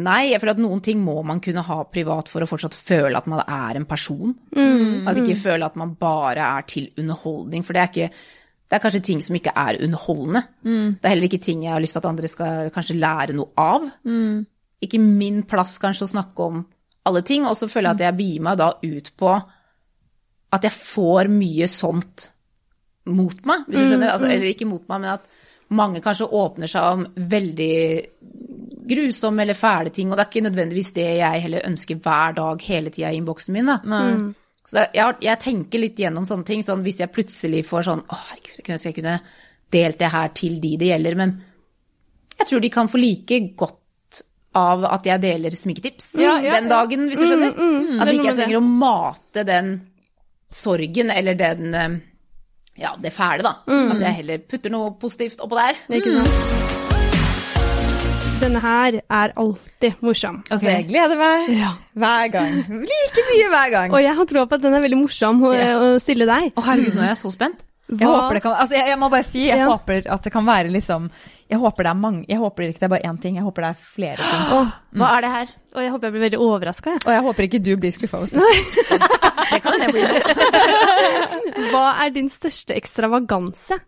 [0.00, 3.18] nei, jeg føler at noen ting må man kunne ha privat for å fortsatt føle
[3.18, 4.34] at man er en person.
[5.06, 8.10] At ikke føle at man bare er til underholdning, for det er ikke
[8.72, 10.40] det er kanskje ting som ikke er underholdende.
[10.96, 13.52] Det er heller ikke ting jeg har lyst til at andre skal kanskje lære noe
[13.60, 13.84] av.
[14.82, 16.62] Ikke min plass kanskje å snakke om
[17.04, 19.34] alle ting, og så føler jeg at jeg begir meg da ut på
[20.52, 22.30] at jeg får mye sånt
[23.12, 24.12] mot meg, hvis du skjønner.
[24.14, 25.24] Altså, eller ikke mot meg, men at
[25.72, 27.76] mange kanskje åpner seg om veldig
[28.92, 32.62] grusomme eller fæle ting, og det er ikke nødvendigvis det jeg heller ønsker hver dag
[32.66, 33.66] hele tida i innboksen min.
[33.66, 33.78] da.
[34.66, 38.18] Så jeg, jeg tenker litt gjennom sånne ting, sånn hvis jeg plutselig får sånn Å,
[38.28, 39.16] herregud, jeg kunne jeg kunne
[39.72, 41.32] delt det her til de det gjelder, men
[42.38, 43.78] jeg tror de kan få like godt
[44.58, 47.54] av at jeg deler sminketips Ja, ja, den dagen, hvis du skjønner.
[47.56, 49.72] Mm, mm, mm, at ikke jeg trenger å mate den
[50.52, 51.98] sorgen eller den eh,
[52.82, 53.56] ja, det fæle, da.
[53.92, 55.84] At jeg heller putter noe positivt oppå der.
[55.88, 56.81] Det er Ikke sant?
[58.42, 60.40] Denne her er alltid morsom.
[60.50, 61.72] Altså, jeg gleder meg Ja.
[61.96, 62.56] hver gang.
[62.68, 63.92] Like mye hver gang.
[63.94, 65.76] Og jeg har troa på at den er veldig morsom å, Ja.
[65.78, 66.52] å stille deg.
[66.58, 67.60] Å, herregud, nå er jeg så spent.
[67.92, 69.66] Jeg håper det kan, altså jeg, jeg må bare si, jeg Ja.
[69.68, 71.10] håper at det kan være liksom
[71.50, 73.60] Jeg håper det er mange Jeg håper ikke det er bare én ting, jeg håper
[73.66, 74.44] det er flere ting.
[74.54, 75.46] Oh, Hva er det her?
[75.74, 76.90] og jeg håper jeg blir veldig overraska.
[77.04, 79.10] Og jeg håper ikke du blir skuffa over spørsmålet.
[79.52, 80.08] Det kan jeg blir.
[81.74, 83.80] Hva er din største ekstravaganse?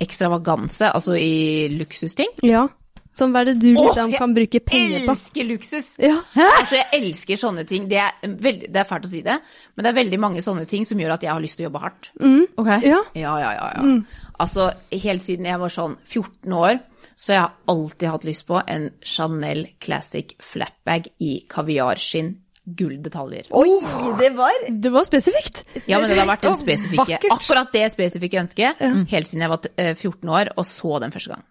[0.00, 2.30] Ekstravaganse, altså i luksusting?
[2.42, 2.68] Ja.
[3.12, 5.00] Sånn, hva er det du liksom jeg kan bruke penger på?
[5.02, 5.88] Jeg Elsker luksus!
[6.00, 6.14] Ja.
[6.32, 7.84] Altså, jeg elsker sånne ting.
[7.90, 9.34] Det er, veldig, det er fælt å si det,
[9.76, 11.68] men det er veldig mange sånne ting som gjør at jeg har lyst til å
[11.68, 12.08] jobbe hardt.
[12.56, 12.70] Ok?
[12.86, 13.02] ja.
[13.18, 13.66] Ja, ja, ja.
[13.76, 14.28] ja.
[14.40, 14.70] Altså,
[15.04, 16.80] helt siden jeg var sånn 14 år,
[17.12, 22.38] så jeg har alltid hatt lyst på en Chanel Classic flatbag i kaviarskinn.
[22.62, 23.48] Gulldetaljer.
[23.58, 23.72] Oi,
[24.20, 25.64] det var Det var spesifikt.
[25.90, 28.78] Ja, men det har vært en spesifikke, akkurat det spesifikke ønsket
[29.10, 31.42] helt siden jeg var eh, 14 år og så den første gang.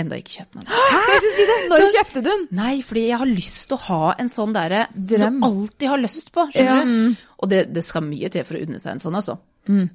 [0.00, 0.74] Enda ikke kjøpt meg den.
[1.10, 2.46] Jeg si det, Når kjøpte du den?
[2.58, 5.04] Nei, fordi jeg har lyst til å ha en sånn derre som
[5.40, 7.22] du alltid har lyst på, skjønner du?
[7.40, 9.38] Og det, det skal mye til for å unne seg en sånn, altså.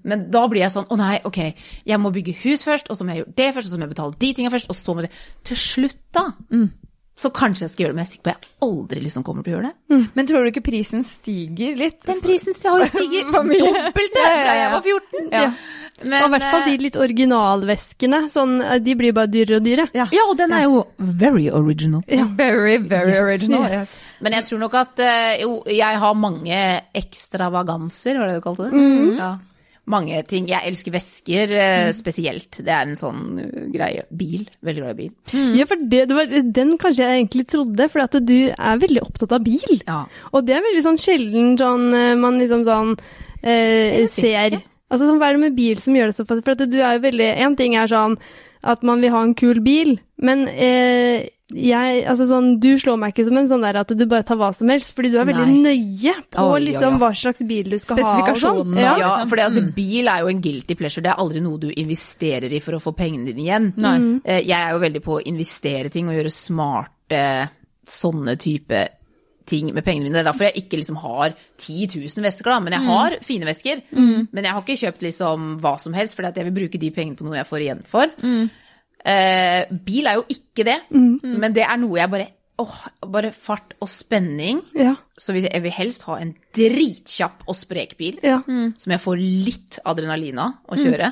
[0.05, 1.39] Men da blir jeg sånn, å nei, ok,
[1.89, 3.87] jeg må bygge hus først, og så må jeg gjøre det først, og så må
[3.87, 5.11] jeg betale de tingene først, og så må det
[5.49, 6.27] Til slutt, da,
[7.15, 9.23] så kanskje jeg skal gjøre det, men jeg er sikker på at jeg aldri liksom
[9.23, 9.99] kommer til å gjøre det.
[10.17, 12.01] Men tror du ikke prisen stiger litt?
[12.03, 15.29] Den prisen har jo stiget dobbelt Ja, ja, fra jeg var 14.
[15.31, 15.45] Ja.
[16.03, 18.19] Men, Og i hvert fall de eh, litt originalveskene.
[18.33, 19.87] Sånn, eh, de blir bare dyrere og dyrere.
[19.95, 20.09] Ja.
[20.11, 22.03] Ja, og den er jo very original.
[22.35, 23.63] Very, very Yes, original.
[23.63, 23.71] yes.
[23.95, 23.95] yes.
[24.25, 26.59] Men jeg tror nok at eh, jo, jeg har mange
[26.99, 28.75] ekstravaganser, var det du kalte det?
[28.75, 29.15] Mm.
[29.19, 29.31] Ja.
[29.91, 30.47] Mange ting.
[30.49, 31.91] Jeg elsker vesker mm.
[31.97, 32.59] spesielt.
[32.65, 34.05] Det er en sånn uh, greie.
[34.09, 34.47] Bil.
[34.65, 35.11] Veldig glad i bil.
[35.59, 39.03] Ja, for det, det var den kanskje jeg egentlig trodde, for at du er veldig
[39.05, 39.77] opptatt av bil.
[39.85, 39.99] Ja.
[40.33, 42.95] Og det er veldig sånn sjelden sånn eh, man liksom sånn
[43.43, 44.57] eh, ser.
[44.89, 46.43] Altså sånn, hva er det med bil som gjør det så fast?
[46.45, 48.17] For at du er jo veldig En ting er sånn
[48.65, 53.13] at man vil ha en kul bil, men eh, jeg Altså sånn Du slår meg
[53.13, 55.27] ikke som en sånn der at du bare tar hva som helst, fordi du er
[55.29, 55.59] veldig Nei.
[55.61, 57.01] nøye på oh, liksom ja.
[57.03, 58.15] hå slags bil du skal ha.
[58.23, 58.73] og sånn.
[58.81, 58.95] Ja.
[59.01, 59.69] Ja, for mm.
[59.75, 61.05] bil er jo en guilty pleasure.
[61.05, 63.71] Det er aldri noe du investerer i for å få pengene dine igjen.
[63.77, 63.95] Nei.
[64.23, 67.23] Eh, Jeg er jo veldig på å investere ting og gjøre smarte
[67.85, 68.81] sånne type
[69.45, 70.17] ting med pengene mine.
[70.17, 72.59] Det er derfor jeg ikke liksom har 10 000 vesker, da.
[72.65, 73.85] Men jeg har fine vesker.
[74.33, 77.19] Men jeg har ikke kjøpt liksom hva som helst, fordi jeg vil bruke de pengene
[77.19, 78.15] på noe jeg får igjen for.
[79.05, 82.75] Eh, bil er jo ikke det, men det er noe jeg bare Åh,
[83.11, 84.61] bare fart og spenning.
[84.79, 84.93] Ja.
[85.19, 88.37] Så hvis jeg, jeg vil helst ha en dritkjapp og sprek bil ja.
[88.79, 91.09] som jeg får litt adrenalin av å kjøre.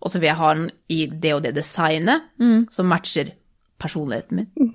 [0.00, 2.30] Og så vil jeg ha den i det og det designet
[2.72, 3.34] som matcher
[3.76, 4.72] personligheten min.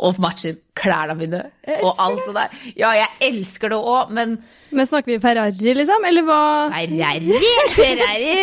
[0.00, 1.42] Og matcher klærne mine
[1.84, 2.54] og alt sånt der.
[2.78, 4.38] Ja, jeg elsker det òg, men
[4.72, 6.04] Men snakker vi Ferrari, liksom?
[6.08, 6.40] Eller hva?
[6.72, 8.34] Ferrari Ferrari!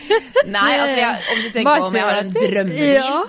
[0.56, 3.20] Nei, altså, jeg, om du tenker på om jeg har en drømmebil Ja.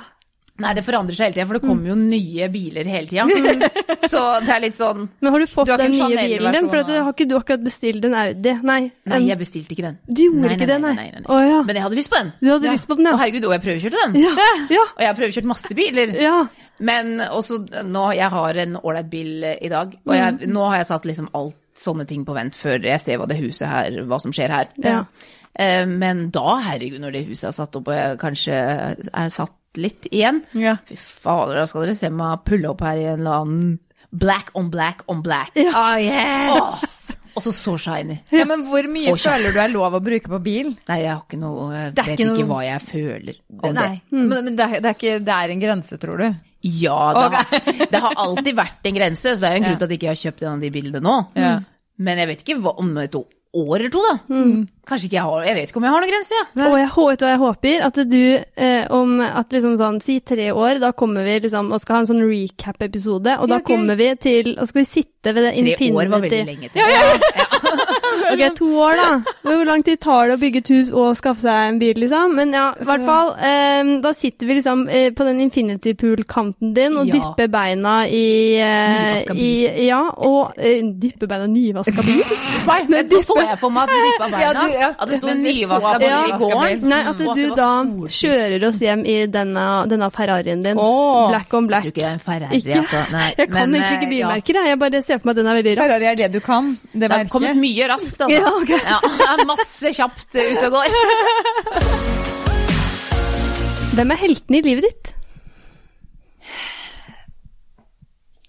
[0.61, 3.23] Nei, det forandrer seg hele tida, for det kommer jo nye biler hele tida.
[4.13, 6.67] Så det er litt sånn Men har du fått Du har den nye bilen din?
[6.69, 8.53] For at du, har ikke du akkurat bestilt en Audi?
[8.61, 8.77] Nei.
[9.09, 9.97] Nei, jeg bestilte ikke den.
[10.05, 10.93] Du gjorde ikke det, nei?
[10.99, 11.29] nei, nei, nei.
[11.33, 11.57] Å, ja.
[11.65, 12.29] Men jeg hadde lyst på den.
[12.37, 12.75] Du hadde Ja.
[12.77, 13.21] lyst på den, Å ja.
[13.23, 14.15] herregud, og jeg prøvekjørte den.
[14.21, 14.47] Ja.
[14.77, 14.85] ja.
[14.93, 16.13] Og jeg har prøvekjørt masse biler.
[16.21, 16.37] ja.
[16.83, 20.79] Men også nå, jeg har en ålreit bil eh, i dag, og jeg, nå har
[20.81, 23.99] jeg satt liksom alt sånne ting på vent før jeg ser hva det huset her,
[24.09, 24.69] hva som skjer her.
[24.81, 25.03] Ja.
[25.59, 29.57] Eh, Men da, herregud, når det huset er satt opp, og jeg kanskje er satt
[29.77, 30.77] litt igjen, Ja.
[30.85, 33.79] fy fader, da skal dere se meg pulle opp her i en eller annen
[34.13, 35.55] black on black on black.
[35.57, 36.53] Oh, yes.
[36.53, 36.83] oh.
[37.33, 38.19] og så så shiny.
[38.29, 40.73] ja, men hvor mye oh, føler du er lov å bruke på bil?
[40.89, 44.17] Nei, jeg har ikke noe, jeg vet ikke ikke hva jeg føler om Nei, det.
[44.19, 46.27] men, men det, er, det, er ikke, det er en grense, tror du?
[46.63, 49.79] Ja, det, har, det har alltid vært en grense, så det er jo en grunn
[49.81, 51.15] til at jeg ikke har kjøpt en av de bildene nå.
[51.41, 51.53] Ja.
[52.03, 53.17] Men jeg vet ikke hva, om et
[53.53, 54.13] år eller to, da.
[54.89, 56.45] Kanskje ikke jeg har Jeg vet ikke om jeg har noen grense, ja.
[56.67, 57.83] Og jeg, vet du jeg håper?
[57.87, 58.17] At du
[58.67, 62.01] eh, om at liksom sånn, si tre år, da kommer vi liksom og skal ha
[62.03, 65.53] en sånn recap-episode, og da Ja, kommer vi til Og skal vi sitte ved det
[65.77, 68.01] Tre år var veldig lenge til.
[68.33, 69.09] Ok, to år, da.
[69.43, 71.95] Men Hvor lang tid tar det å bygge et hus og skaffe seg en bil,
[72.03, 72.33] liksom?
[72.37, 73.33] Men ja, i hvert fall.
[73.37, 77.13] Um, da sitter vi liksom uh, på den Infinity Pool-kanten din og Ja.
[77.19, 78.23] dypper beina i,
[78.61, 79.51] uh, i.
[79.87, 82.23] Ja, og uh, dypper beina i nyvaska bil.
[82.67, 84.43] Nei, Nå så jeg for meg at du dyppa beina.
[84.43, 84.89] Ja, du- ja.
[84.99, 86.87] At det sto Men nyvaska bil i går gården.
[86.93, 87.69] Nei, at du da
[88.09, 90.77] kjører oss hjem i denne, denne Ferrarien din.
[90.79, 91.29] Oh.
[91.29, 91.83] Black on Jeg black.
[91.83, 92.79] tror ikke det er en Ferrari, Ikke?
[92.83, 93.01] altså.
[93.11, 94.67] Nei, Jeg kan men, egentlig ikke bilmerker, jeg.
[94.73, 95.91] Jeg bare ser for meg at den er veldig rask.
[95.93, 98.27] Ferrari er det du kan, det Det har kommet mye raskt, altså.
[98.35, 98.79] Ja, okay.
[98.83, 100.87] Ja, det er masse kjapt ute og går.
[103.93, 105.11] Hvem er heltene i livet ditt?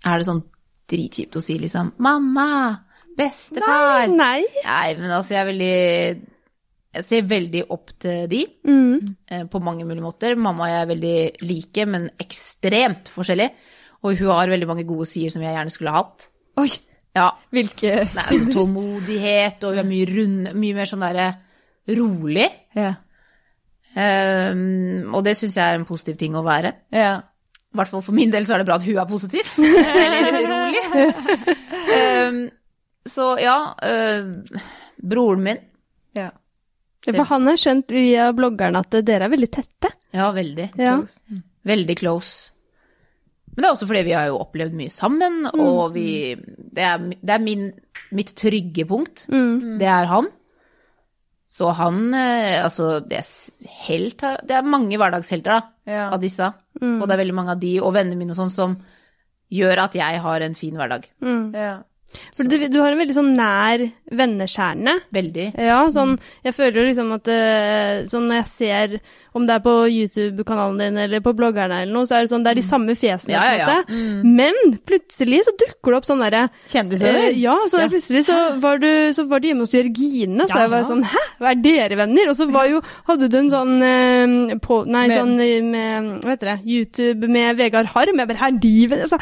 [0.05, 0.43] Er det sånn
[0.91, 2.81] dritkjipt å si liksom 'mamma',
[3.17, 4.09] 'bestefar'?
[4.13, 4.43] Nei.
[4.65, 6.31] Nei, men altså, jeg er veldig
[6.95, 9.01] Jeg ser veldig opp til de Mm.
[9.29, 10.37] eh, på mange mulige måter.
[10.39, 13.51] Mamma og jeg er veldig like, men ekstremt forskjellig.
[14.05, 16.29] Og hun har veldig mange gode sider som jeg gjerne skulle hatt.
[16.57, 16.69] Oi,
[17.15, 21.29] Ja, hvilke Nei, sånn tålmodighet, og hun er mye rund, mye mer sånn derre
[21.95, 22.49] rolig.
[22.75, 22.95] Ja.
[23.95, 26.75] Um, og det syns jeg er en positiv ting å være.
[26.95, 27.21] ja.
[27.75, 29.49] I hvert fall for min del så er det bra at hun er positiv.
[29.59, 30.83] Eller rolig.
[31.91, 32.37] Um,
[33.11, 34.61] så ja, uh,
[35.03, 35.59] broren min.
[36.15, 36.29] ja.
[37.05, 39.91] For han har skjønt via bloggerne at dere er veldig tette.
[40.15, 40.69] Ja, veldig.
[40.79, 40.95] Ja.
[41.67, 42.54] Veldig close.
[43.55, 46.99] Men det er også fordi vi har jo opplevd mye sammen, og vi Det er,
[46.99, 47.69] det er min,
[48.11, 49.27] mitt trygge punkt.
[49.31, 49.79] Mm.
[49.79, 50.27] Det er han.
[51.55, 53.29] Så han eh, Altså, det er
[53.87, 56.09] helt Det er mange hverdagshelter, da, Ja.
[56.11, 56.53] av disse.
[56.81, 58.77] Og det er veldig mange av de, og vennene mine og sånn, som
[59.53, 61.07] gjør at jeg har en fin hverdag.
[61.23, 61.53] Mm.
[61.55, 61.75] ja.
[62.37, 63.85] For du, du har en veldig sånn nær
[64.15, 64.97] venneskjerne.
[65.15, 65.49] Veldig.
[65.59, 68.99] Ja, sånn Jeg føler jo liksom at eh, Sånn når jeg ser
[69.35, 72.45] om det er på YouTube-kanalen din eller på bloggerne eller noe, så er det sånn
[72.47, 73.81] det er de samme fjesene, Ja, ja, ja.
[73.91, 74.29] Mm.
[74.39, 77.19] Men plutselig så dukker det opp sånn derre Kjendiser?
[77.19, 77.89] Eh, ja, så Ja.
[77.91, 78.87] plutselig så var, du,
[79.17, 82.31] så var du hjemme hos Jørgine, så jeg var sånn Hæ, hva er dere venner?
[82.31, 82.79] Og så var jo,
[83.11, 86.57] hadde du en sånn eh, på, Nei, Med- sånn eh, med Hva heter det?
[86.77, 88.23] YouTube med Vegard Harm.
[88.23, 89.19] Jeg bare Her, de venner altså,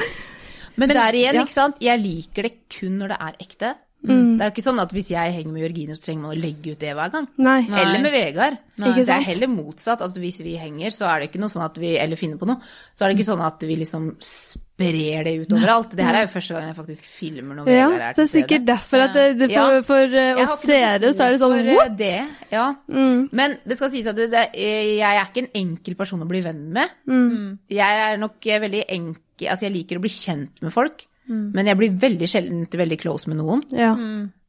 [0.76, 1.42] Men, Men- der igjen, ja.
[1.46, 3.74] ikke sant, jeg liker det kun når det er ekte.
[4.02, 4.34] Mm.
[4.34, 6.40] Det er jo ikke sånn at hvis jeg henger med Jørgine, så trenger man å
[6.42, 7.28] legge ut det hver gang.
[7.38, 7.60] Nei.
[7.70, 7.82] Nei.
[7.84, 8.56] Eller med Vegard.
[8.74, 10.00] Ikke Det er heller motsatt.
[10.02, 12.48] Altså, hvis vi henger, så er det ikke noe sånn at vi Eller finner på
[12.50, 12.58] noe.
[12.96, 15.94] Så er det ikke sånn at vi liksom sprer det ut overalt.
[15.94, 18.16] Det her er jo første gang jeg faktisk filmer når Ja, Vegard er så det
[18.16, 19.82] til er sikkert derfor at det, det for, Ja.
[19.86, 21.96] for eh, oss seere så er det sånn for, What?
[22.02, 22.66] Det, ja.
[22.90, 23.28] Mm.
[23.30, 26.42] Men det skal sies at det, det, jeg er ikke en enkel person å bli
[26.42, 26.90] venn med.
[27.06, 27.58] Mm.
[27.70, 31.52] Jeg er nok veldig enkel Altså, jeg liker å bli kjent med folk, Mm.
[31.54, 33.60] men jeg blir veldig sjelden veldig close med noen.
[33.70, 33.92] Ja.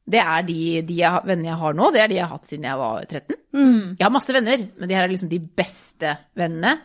[0.10, 2.32] Det er de, de jeg, har- vennene jeg har nå, det er de jeg har
[2.36, 3.36] hatt siden jeg var 13.
[3.54, 3.96] Mm.
[4.00, 6.80] Jeg har masse venner, men de her er liksom de beste vennene.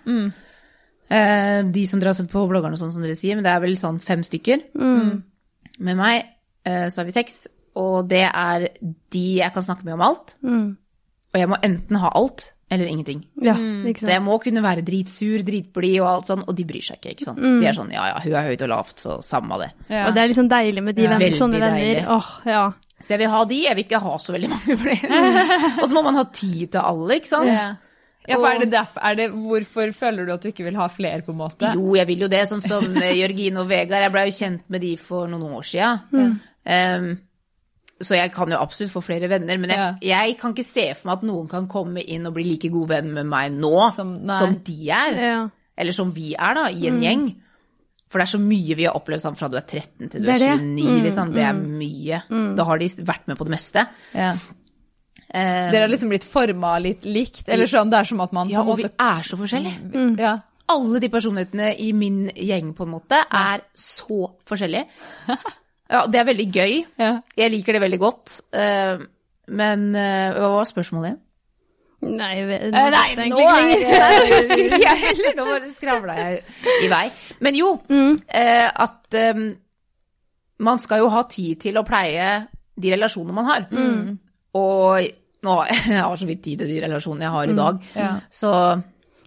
[1.10, 3.50] Eh, de som dere har sett på bloggerne og sånn, som dere sier, men det
[3.54, 4.66] er vel sånn fem stykker.
[4.76, 5.22] Mm.
[5.80, 6.26] Med meg
[6.68, 7.46] eh, så er vi seks,
[7.80, 8.68] og det er
[9.14, 10.36] de jeg kan snakke med om alt.
[10.44, 10.76] Mm.
[11.32, 13.22] Og jeg må enten ha alt eller ingenting.
[13.40, 13.54] Ja,
[13.88, 16.98] ikke Så jeg må kunne være dritsur, dritblid og alt sånn, og de bryr seg
[17.00, 17.40] ikke, ikke sant.
[17.40, 17.60] Mm.
[17.62, 19.70] De er sånn ja ja, hun er høyt og lavt, så samme av det.
[19.88, 20.04] Ja.
[20.08, 21.14] Og det er liksom deilig med de Ja.
[21.16, 21.96] venner, sånne deilig.
[22.04, 22.14] venner.
[22.18, 22.64] Åh, ja.
[23.00, 25.20] Så jeg vil ha de, jeg vil ikke ha så veldig mange flere.
[25.82, 27.48] og så må man ha tid til alle, ikke sant.
[27.54, 27.68] Ja.
[28.28, 30.86] Ja, for er det derfor, er det, hvorfor føler du at du ikke vil ha
[30.92, 31.70] flere, på en måte?
[31.72, 34.04] Jo, jeg vil jo det, sånn som eh, Jørgine og Vegard.
[34.04, 35.94] Jeg ble jo kjent med de for noen år sia.
[38.00, 41.08] Så jeg kan jo absolutt få flere venner, men jeg, jeg kan ikke se for
[41.10, 44.20] meg at noen kan komme inn og bli like god venn med meg nå Som-
[44.30, 45.18] som, de er.
[45.18, 45.38] ja.
[45.78, 47.26] Eller som vi er, da, i en gjeng.
[48.10, 50.30] For det er så mye vi har opplevd sammen fra du er 13 til du
[50.32, 50.48] er 29.
[50.48, 50.64] det.
[50.78, 51.32] 29, liksom.
[51.34, 52.20] Det er mye.
[52.56, 53.84] Da har de vært med på det meste.
[54.14, 54.30] Ja.
[55.28, 57.44] Um, Dere har liksom blitt forma litt likt?
[57.52, 59.90] Eller sånn, det er som at man ja, og vi er så forskjellige.
[59.92, 60.14] Mm.
[60.18, 60.38] ja.
[60.72, 64.86] alle de personlighetene i min gjeng på en måte er så forskjellige.
[65.88, 66.74] Ja, det er veldig gøy.
[67.00, 67.12] Ja.
[67.38, 68.40] Jeg liker det veldig godt.
[68.52, 69.06] Eh,
[69.48, 71.22] Men eh, hva var spørsmålet igjen?
[72.18, 75.38] Nei, vet, Eh, Nei, er nå er Nei, det husker ikke jeg heller.
[75.38, 76.42] Nå bare skravla jeg
[76.84, 77.06] i vei.
[77.40, 78.18] Men jo, mm.
[78.84, 79.18] at
[80.58, 82.28] man skal jo ha tid til å pleie
[82.78, 83.66] de relasjonene man har.
[84.58, 85.08] Og
[85.44, 87.82] nå har jeg har så vidt tid til de relasjonene jeg har i dag.
[87.96, 88.12] Ja.
[88.30, 88.52] Så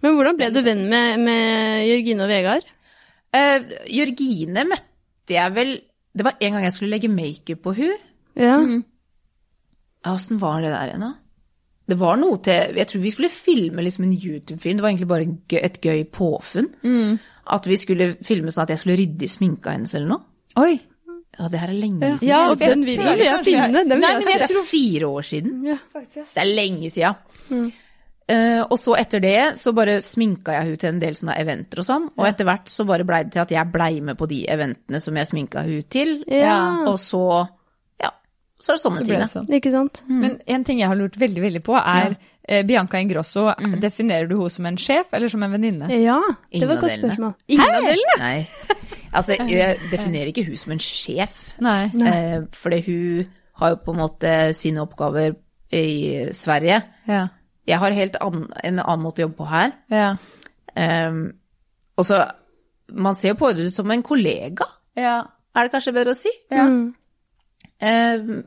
[0.02, 2.68] Men hvordan ble du venn med, med Jørgine og Vegard?
[3.32, 5.76] Uh, Jørgine møtte jeg vel
[6.14, 7.92] Det var en gang jeg skulle legge makeup på hun.
[8.36, 8.58] Ja.
[10.04, 11.12] Ja, Åssen var det der igjen, da?
[11.88, 14.76] Det var noe til Jeg tror vi skulle filme liksom en YouTube-film.
[14.78, 16.68] Det var egentlig bare gøy, et gøy påfunn.
[17.52, 20.22] At vi skulle filme sånn at jeg skulle rydde i sminka hennes eller noe.
[20.62, 20.80] Oi.
[21.38, 22.28] Ja, det her er lenge siden.
[22.28, 23.72] Ja, og jeg den vil jeg jeg- finne.
[23.72, 24.32] Den vil Nei, jeg men se.
[24.32, 25.64] jeg Det tror er fire år siden.
[25.64, 25.78] Ja.
[25.94, 27.72] Det er lenge siden.
[28.32, 31.82] Eh, og så etter det så bare sminka jeg hun til en del sånne eventer
[31.82, 32.06] og sånn.
[32.16, 35.00] Og etter hvert så bare blei det til at jeg blei med på de eventene
[35.04, 36.14] som jeg sminka hun til.
[36.30, 36.56] Ja.
[36.88, 37.22] Og så
[38.02, 38.12] ja,
[38.62, 39.24] så er det sånne Så ting.
[39.34, 39.50] sånn.
[39.58, 40.02] Ikke sant?
[40.08, 42.14] Men en ting jeg har lurt veldig veldig på, er
[42.48, 43.48] eh, Bianca Ingrosso.
[43.82, 45.90] Definerer du henne som en sjef eller som en venninne?
[46.00, 46.16] Ja,
[46.54, 47.36] det var et godt spørsmål.
[47.52, 48.16] Ingen av delene?
[48.22, 48.80] Nei.
[49.12, 51.40] Altså, jeg definerer ikke hun som en sjef.
[51.60, 51.90] Nei.
[51.92, 53.26] Eh, fordi hun
[53.60, 55.34] har jo på en måte sine oppgaver
[55.76, 56.78] i Sverige.
[57.10, 57.26] Ja.
[57.68, 59.72] Jeg har helt ann, en annen måte å jobbe på her.
[59.92, 60.08] Ja.
[60.74, 61.20] Um,
[62.00, 62.22] og så
[62.92, 65.22] Man ser jo på det som en kollega, Ja.
[65.56, 66.28] er det kanskje bedre å si.
[66.50, 66.64] Ja.
[66.68, 66.94] Mm.
[67.82, 68.44] Um,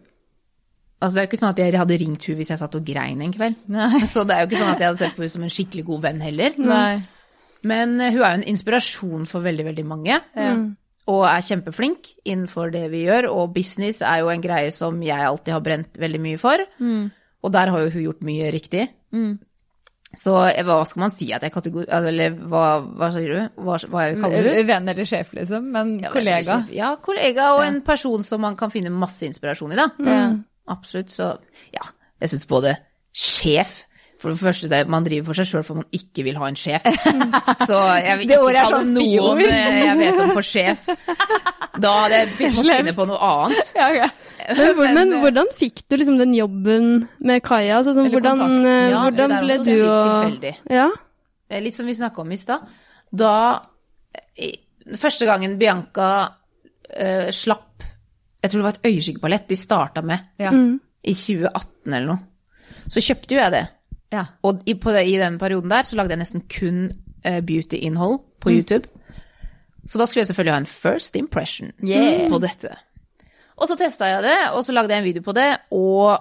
[1.01, 2.85] altså Det er jo ikke sånn at jeg hadde ringt hun hvis jeg satt og
[2.85, 3.55] grein en kveld.
[3.67, 4.01] Nei.
[4.05, 5.85] Så det er jo ikke sånn at jeg hadde sett på henne som en skikkelig
[5.85, 6.57] god venn heller.
[6.61, 7.03] Nei.
[7.65, 10.19] Men eh, hun er jo en inspirasjon for veldig, veldig mange.
[10.37, 10.53] Ja.
[11.09, 13.27] Og er kjempeflink innenfor det vi gjør.
[13.33, 16.61] Og business er jo en greie som jeg alltid har brent veldig mye for.
[17.45, 18.87] Og der har jo hun gjort mye riktig.
[20.15, 21.87] Så eh, hva skal man si at jeg kategori...
[21.91, 23.61] Eller hva, hva sier du?
[23.65, 24.61] Hva, hva kaller du?
[24.67, 25.71] Venn eller sjef, liksom.
[25.75, 26.59] Men Ja, kollega.
[26.75, 29.89] Ja, kollega og en person som man kan finne masse inspirasjon i, da.
[29.99, 30.39] Mm.
[30.71, 31.11] Absolutt.
[31.13, 31.33] Så
[31.75, 31.89] ja,
[32.23, 32.77] jeg syns både
[33.15, 33.83] sjef
[34.25, 36.55] For det første, det, man driver for seg sjøl for man ikke vil ha en
[36.57, 36.81] sjef.
[37.69, 40.87] Så jeg vil ikke kalle sånn noen eh, jeg vet om for sjef.
[41.77, 43.69] Da hadde jeg måttet finne på noe annet.
[43.77, 44.07] Ja, ja.
[44.55, 46.89] Men, men eh, hvordan fikk du liksom den jobben
[47.25, 47.79] med Kaja?
[47.79, 50.51] Altså, sånn, hvordan, eh, Ja, hvordan ble du og tilfeldig.
[50.73, 50.83] Ja?
[51.65, 52.65] Litt som vi snakka om i stad.
[53.13, 53.31] Da
[54.41, 54.51] i-
[55.01, 57.81] Første gangen Bianca uh, slapp
[58.43, 60.51] Jeg tror det var et øyeskikkeballett de starta med Ja.
[60.53, 60.75] Mm.
[61.01, 62.19] i 2018 eller noe.
[62.85, 63.63] Så kjøpte jo jeg det.
[64.13, 64.25] Ja.
[64.45, 66.85] Og i, på i den perioden der så lagde jeg nesten kun
[67.25, 68.87] uh, beauty-innhold på YouTube.
[69.85, 72.29] Så da skulle jeg selvfølgelig ha en first impression Yeah.
[72.29, 72.71] på dette.
[73.55, 76.19] Og så testa jeg det, og så lagde jeg en video på det, og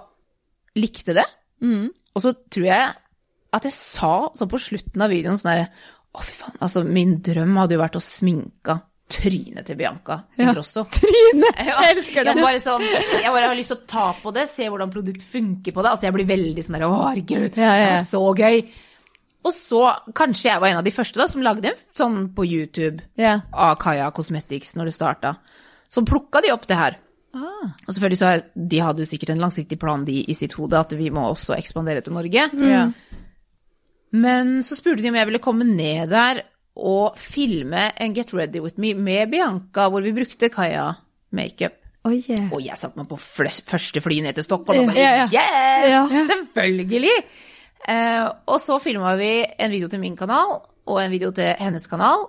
[0.79, 1.25] likte det.
[1.61, 1.89] Mm.
[2.15, 2.93] Og så tror jeg
[3.55, 5.69] at jeg sa sånn på slutten av videoen sånn herre
[6.15, 6.55] Å, fy faen.
[6.63, 8.77] Altså, min drøm hadde jo vært å sminke
[9.11, 10.53] trynet til Bianca Ja.
[10.55, 12.33] Ja, Jeg elsker det.
[12.35, 12.81] Jeg bare, sånn,
[13.21, 15.91] jeg bare har lyst til å ta på det, se hvordan produkt funker på det.
[15.91, 17.85] Altså, jeg blir veldig sånn der Å, herregud, Ja, ja.
[17.85, 18.61] det er så gøy.
[19.45, 19.81] Og så,
[20.17, 23.35] kanskje jeg var en av de første da, som lagde en sånn på YouTube Ja.
[23.53, 25.35] av Kaya Cosmetics når det starta.
[25.87, 26.97] Så plukka de opp det her.
[27.35, 27.67] Ah.
[27.85, 30.93] Og selvfølgelig så De hadde jo sikkert en langsiktig plan de i sitt hode, at
[30.97, 32.47] vi må også ekspandere til Norge.
[32.55, 32.93] Mm.
[34.15, 36.41] Men så spurte de om jeg ville komme ned der
[36.75, 40.91] og filme en Get Ready With Me med Bianca, hvor vi brukte Kaja
[41.35, 41.79] makeup.
[42.05, 42.51] Oh, yeah.
[42.53, 46.11] Og jeg satte meg på første fly ned til Stockholm og bare yeah, yeah.
[46.11, 46.27] yes!
[46.29, 47.15] Selvfølgelig!
[47.85, 51.87] Uh, og så filma vi en video til min kanal og en video til hennes
[51.89, 52.27] kanal.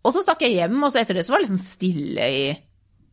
[0.00, 2.44] Og så stakk jeg hjem, og så etter det så var det liksom stille i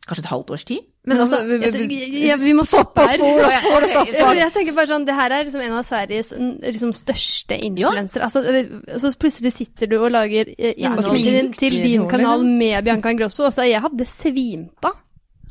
[0.07, 0.85] kanskje et halvt års tid.
[1.07, 1.97] Men altså, vi,
[2.27, 3.21] ja, vi må stoppe her.
[3.23, 4.15] Å, og ok, og sorry.
[4.19, 8.27] for jeg tenker bare sånn, Det her er liksom en av Sveriges liksom, største influensere.
[8.27, 12.43] Altså, øh, så plutselig sitter du og lager eh, innhold til, din- til din kanal
[12.43, 13.45] med Bianca Ingrosso.
[13.47, 14.91] Altså, jeg hadde svimta.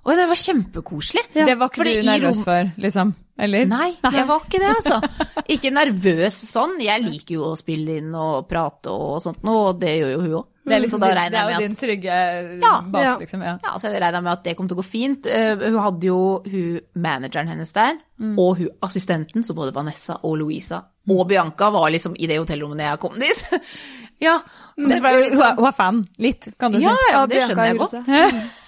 [0.07, 1.23] Oi, det var kjempekoselig.
[1.35, 3.15] det var ikke Fordi du nervøs for, liksom?
[3.43, 3.65] Eller?
[3.69, 5.01] Nei, jeg var ikke det, altså.
[5.57, 6.77] Ikke nervøs sånn.
[6.81, 10.21] Jeg liker jo å spille inn og prate og sånt noe, og det gjør jo
[10.23, 10.47] hun òg.
[10.67, 12.15] Det er, liksom, da det er jo din trygge
[12.59, 13.15] Ja, base, ja.
[13.21, 13.45] liksom.
[13.47, 13.55] Ja.
[13.63, 15.29] ja, så jeg regna med at det kom til å gå fint.
[15.31, 18.01] Uh, hun hadde jo hun manageren hennes der,
[18.35, 22.81] og hun assistenten, så både Vanessa og Louisa og Bianca var liksom i det hotellrommet
[22.81, 23.43] når jeg kom dit.
[24.27, 24.37] ja,
[24.75, 25.59] så det ble jo liksom...
[25.61, 26.87] Hun er fan, litt, kan du si.
[26.87, 27.99] ja, ja, det skjønner jeg godt.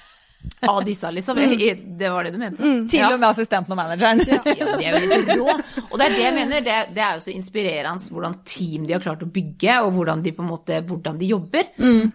[0.62, 1.36] Av disse, liksom.
[1.38, 2.88] Jeg- Det var det du mente?
[2.90, 3.12] Til Ja.
[3.14, 4.22] og med assistenten og manageren.
[4.26, 5.48] Ja, ja de er jo litt rå.
[5.92, 8.92] Og det er det jeg mener, det, det er jo så inspirerende hvordan team de
[8.94, 11.64] har klart å bygge, og hvordan de på en måte, hvordan de jobber,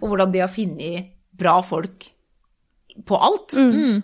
[0.01, 2.09] og hvordan de har funnet bra folk
[3.05, 3.55] på alt.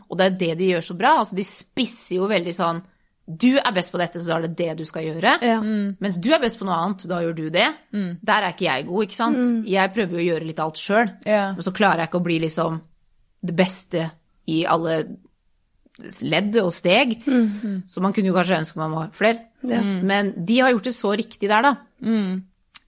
[0.09, 1.17] Og det er det de gjør så bra.
[1.19, 2.81] Altså, de spisser jo veldig sånn
[3.29, 5.35] Du er best på dette, så da er det det du skal gjøre.
[5.45, 5.59] Ja.
[5.61, 7.67] Mens du er best på noe annet, da gjør du det.
[7.93, 9.67] Der er ikke jeg god, ikke sant.
[9.69, 11.51] Jeg prøver jo å gjøre litt alt sjøl, Ja.
[11.53, 12.81] men så klarer jeg ikke å bli liksom
[13.45, 14.09] det beste
[14.49, 14.99] i alle
[16.23, 17.17] ledd og steg.
[17.89, 19.45] Så man kunne jo kanskje ønske man var flere.
[19.67, 19.81] Ja.
[19.83, 21.73] Men de har gjort det så riktig der, da.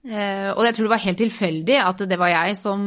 [0.02, 2.80] Eh, og jeg tror det var helt tilfeldig at det var jeg som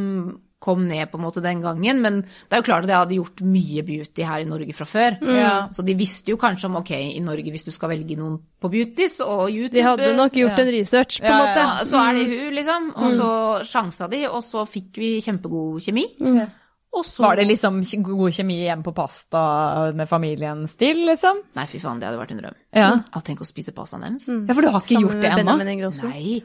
[0.66, 2.00] kom ned på en måte den gangen.
[2.02, 4.88] Men det er jo klart at jeg hadde gjort mye beauty her i Norge fra
[4.90, 5.18] før.
[5.30, 5.52] Ja.
[5.72, 8.72] Så de visste jo kanskje om ok, i Norge hvis du skal velge noen på
[8.74, 10.66] beauties og YouTube De hadde nok gjort Ja.
[10.66, 11.62] en research, på en Ja, måte.
[11.62, 11.78] ja.
[11.84, 12.90] så, så er det hun, liksom.
[12.98, 13.30] Og så
[13.70, 16.08] sjansa de, og så fikk vi kjempegod kjemi.
[16.20, 16.48] Ja.
[17.04, 19.42] Så Var det liksom god kjemi hjemme på pasta
[19.98, 21.42] med familien still, liksom?
[21.58, 22.58] Nei, fy faen, det hadde vært en drøm.
[22.76, 22.90] Ja.
[23.16, 24.28] Ja, tenk å spise pastaen deres.
[24.28, 25.54] ja, for du har ikke Sammen gjort det med ennå?
[25.56, 26.10] Benjamin Ingrosso.
[26.12, 26.42] Nei,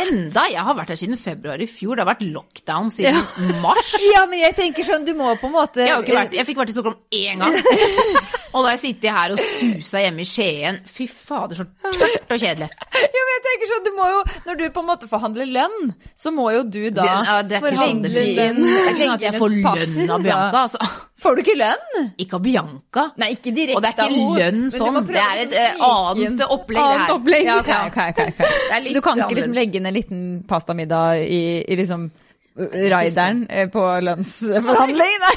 [0.00, 0.46] enda!
[0.50, 1.96] Jeg har vært her siden februar i fjor.
[1.98, 3.20] Det har vært lockdown siden
[3.62, 3.92] mars.
[4.16, 6.46] Ja, men jeg tenker sånn, du må på en måte Jeg, har ikke vært, jeg
[6.48, 7.56] fikk vært i Stockholm én gang.
[8.56, 10.78] Og da har jeg sittet her og susa hjemme i Skien.
[10.88, 12.68] Fy fader, så tørt og kjedelig.
[12.96, 15.90] Ja, men jeg tenker sånn, du må jo, Når du på en måte forhandler lønn,
[16.16, 19.26] så må jo du da Ja, det er ikke sånn det er ikke sånn at
[19.26, 20.24] jeg får lønn av.
[20.24, 20.88] Bianca, altså.
[21.20, 22.08] Får du ikke lønn?
[22.22, 23.04] Ikke av Bianca.
[23.20, 25.54] Nei, ikke direkte Og det er ikke lønn sånn, det er et.
[25.88, 27.46] Annet opplegg, Annet opplegg.
[27.46, 28.72] Ja, okay, okay, okay, ok.
[28.76, 32.08] er Så du kan ikke liksom legge inn en liten pastamiddag i, i liksom
[32.56, 35.16] rideren eh, på lønnsforhandling?
[35.26, 35.36] Nei.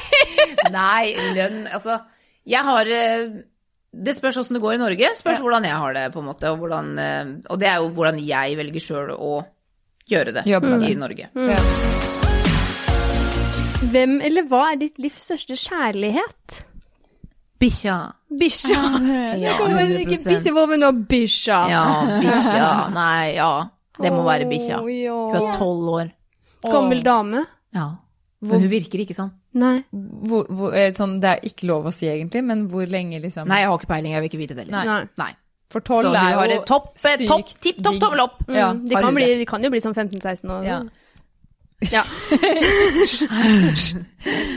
[0.71, 1.99] Nei, lønn Altså,
[2.47, 3.25] jeg har eh,
[3.91, 5.13] Det spørs åssen det går i Norge.
[5.19, 6.51] Spørs hvordan jeg har det, på en måte.
[6.53, 9.34] Og, hvordan, eh, og det er jo hvordan jeg velger sjøl å
[10.09, 10.95] gjøre det Jobbe i det.
[10.97, 11.30] Norge.
[11.36, 11.59] Ja.
[13.89, 16.63] Hvem eller hva er ditt livs største kjærlighet?
[17.60, 17.95] Bikkja.
[18.39, 18.80] Bikkja.
[19.39, 21.57] Ja, Kommer ikke 100 bikkja, men nå bikkja?
[21.74, 21.84] Ja,
[22.22, 22.70] bikkja.
[22.95, 23.49] Nei, ja.
[23.99, 24.80] Det må være bikkja.
[24.80, 26.14] Hun er tolv år.
[26.64, 27.43] Gammel dame?
[27.76, 27.89] Ja.
[28.39, 29.34] Men hun virker ikke sånn.
[29.60, 29.82] Nei.
[29.91, 33.49] Hvor, hvor, eh, sånn, det er ikke lov å si egentlig, men hvor lenge liksom
[33.49, 34.14] Nei, jeg har ikke peiling.
[34.14, 34.86] Jeg vil ikke vite det heller.
[34.86, 35.01] Nei.
[35.20, 35.32] Nei.
[35.70, 36.60] For tolv er jo sykt digg.
[36.62, 38.01] eh, topp, sykt tipp topp digg.
[38.01, 38.38] tommel opp.
[38.47, 38.70] Ja.
[38.74, 40.64] Mm, de, kan bli, de kan jo bli sånn 15-16 år.
[40.66, 40.80] Ja.
[41.91, 42.03] Ja.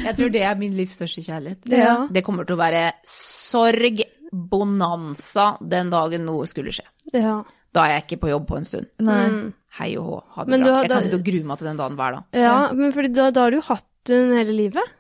[0.03, 1.67] Jeg tror det er min livs største kjærlighet.
[1.71, 1.97] Ja.
[2.13, 4.03] Det kommer til å være sorg,
[4.33, 6.87] bonanza, den dagen noe skulle skje.
[7.17, 7.43] ja.
[7.73, 8.87] Da er jeg ikke på jobb på en stund.
[9.01, 9.21] Nei.
[9.33, 9.45] Mm.
[9.79, 10.73] Hei og hå, ha det Men bra.
[10.75, 12.25] har- Jeg kan sitte og grue meg til den dagen hver dag.
[12.37, 14.91] ja men fordi da, da har du jo hatt den hele livet.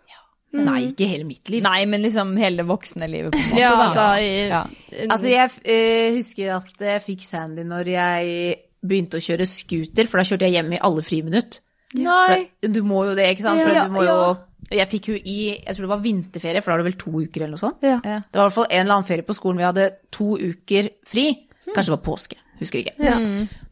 [0.54, 1.62] Nei, ikke hele mitt liv.
[1.62, 3.60] Nei, men liksom hele voksne livet, på en måte.
[3.60, 4.62] Ja, altså i, Ja.
[5.10, 10.16] Altså, jeg eh, husker at jeg fikk Sandy når jeg begynte å kjøre scooter, for
[10.18, 11.60] da kjørte jeg hjem i alle friminutt.
[11.94, 12.48] Nei.
[12.62, 13.60] For Du må jo det, ikke sant?
[13.62, 14.32] For Ja, du må jo ja.
[14.72, 17.10] Jeg fikk jo i Jeg tror det var vinterferie, for da var det vel to
[17.26, 17.82] uker eller noe sånt.
[17.82, 17.98] ja.
[18.00, 19.58] Det var i hvert fall en eller annen ferie på skolen.
[19.60, 21.26] Vi hadde to uker fri.
[21.66, 22.36] Kanskje det var påske.
[22.62, 22.94] Husker ikke.
[23.02, 23.18] Ja.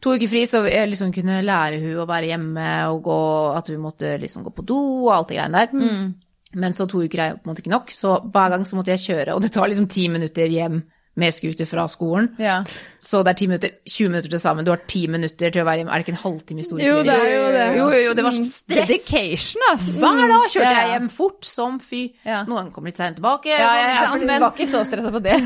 [0.03, 3.17] To uker fri, så jeg liksom kunne lære hun å være hjemme og gå
[3.57, 6.13] At hun måtte liksom gå på do og alt det greiene der.
[6.53, 8.75] Men så to uker er jo på en måte ikke nok, så hver gang så
[8.75, 10.81] måtte jeg kjøre, og det tar liksom ti minutter hjem
[11.21, 12.29] med scooter fra skolen.
[12.41, 12.61] Ja.
[13.01, 14.65] Så det er 10 minutter, 20 minutter til sammen.
[14.67, 15.93] Du har 10 minutter til å være hjemme.
[15.93, 17.67] Er det ikke en halvtime i store Jo, det er jo det.
[17.77, 18.89] Jo, jo, jo, det var så stress.
[18.89, 19.91] Dedication, ass.
[20.01, 22.01] Hver dag kjørte jeg hjem fort som fy.
[22.27, 22.41] Ja.
[22.49, 23.53] Noen kom litt seint tilbake.
[23.53, 25.37] Ja, ja, ja, for du var ikke så stressa på det.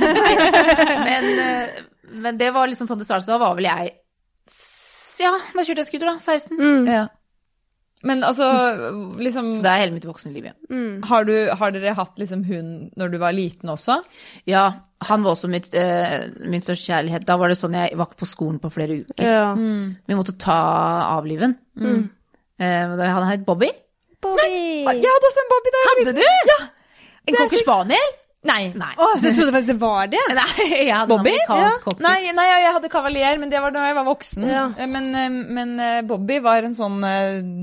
[1.10, 1.84] men, eh,
[2.26, 3.30] men det var liksom sånn det startet.
[3.30, 3.94] Da var vel jeg
[5.22, 6.18] Ja, da kjørte jeg scooter, da.
[6.20, 6.58] 16.
[6.60, 6.90] Mm.
[6.92, 7.06] Ja.
[8.06, 8.48] Men altså,
[9.18, 10.58] liksom Så det er hele mitt voksenliv igjen.
[10.70, 11.04] Mm.
[11.10, 13.98] har, du, har dere hatt liksom hund når du var liten også?
[14.50, 14.66] Ja,
[15.06, 17.26] han var også mitt, eh, min største kjærlighet.
[17.26, 19.26] Da var det sånn jeg var ikke på skolen på flere uker.
[19.26, 19.48] Ja.
[19.56, 20.60] Vi måtte ta
[21.16, 21.58] avliven.
[21.76, 22.06] Mm.
[22.62, 23.72] Eh, da han het Bobby.
[24.22, 24.46] Bobby!
[24.86, 25.90] Jeg hadde også en Bobby der.
[25.92, 26.24] Hadde du?
[26.52, 26.60] Ja!
[27.26, 28.14] En cocker spaniel?
[28.46, 28.62] Nei.
[28.78, 28.92] Nei.
[29.02, 30.22] Oh, så jeg trodde faktisk det var det.
[30.38, 31.34] Nei, jeg hadde Bobby?
[31.50, 31.70] Ja.
[32.06, 34.48] Nei, nei, jeg hadde kavalier, men det var da jeg var voksen.
[34.50, 34.66] Ja.
[34.78, 35.30] Eh, Men, eh,
[35.60, 37.00] men eh, Bobby var en sånn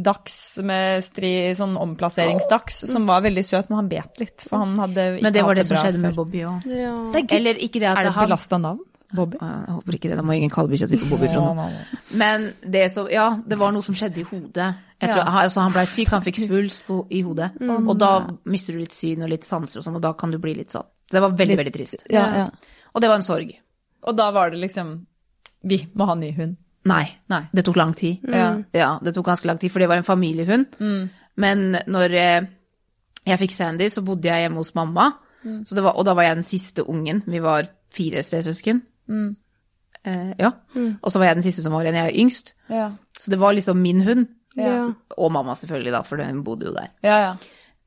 [0.05, 4.75] dags med stri, sånn omplasseringsdags som var veldig søt, men han bet litt, for han
[4.81, 6.17] hadde ikke Men det var det som skjedde skjedde med.
[6.19, 6.67] Bobby òg.
[6.69, 6.97] Ja.
[7.39, 8.83] Eller ikke det at Er det et belasta navn?
[9.15, 9.37] Bobby?
[9.41, 11.67] Jeg håper ikke det, da må ingen kalle bikkja si for Bobby fra nå.
[12.21, 14.71] Men det så, ja, det var noe som skjedde i hodet.
[15.03, 15.43] Jeg tror, Ja.
[15.43, 17.51] altså, han blei syk, han fikk svulst på, i hodet.
[17.61, 18.13] Og da
[18.45, 20.71] mister du litt syn og litt sanser og sånn, og da kan du bli litt
[20.71, 20.87] sånn.
[21.11, 22.05] Så det var veldig, veldig trist.
[22.11, 22.51] Ja, ja.
[22.95, 23.51] Og det var en sorg.
[24.03, 25.07] Og da var det liksom
[25.65, 26.57] Vi må ha ny hund.
[26.85, 27.45] Nei, Nei.
[27.55, 28.23] det tok lang tid.
[28.27, 28.65] Mm.
[28.75, 30.67] Ja, det tok ganske lang tid, for det var en familiehund.
[31.37, 32.47] Men når eh,
[33.25, 35.13] jeg fikk Sandy, så bodde jeg hjemme hos mamma.
[35.65, 37.23] Så det var, og da var jeg den siste ungen.
[37.27, 38.83] Vi var fire stesøsken.
[39.09, 40.51] Eh, ja.
[41.03, 41.95] Og så var jeg den siste som var igjen.
[42.01, 42.53] Jeg er yngst.
[42.71, 42.91] Ja.
[43.19, 44.27] Så det var liksom min hund.
[44.57, 44.93] Ja.
[45.17, 46.89] Og mamma selvfølgelig, da, for hun bodde jo der.
[47.07, 47.35] Ja, ja.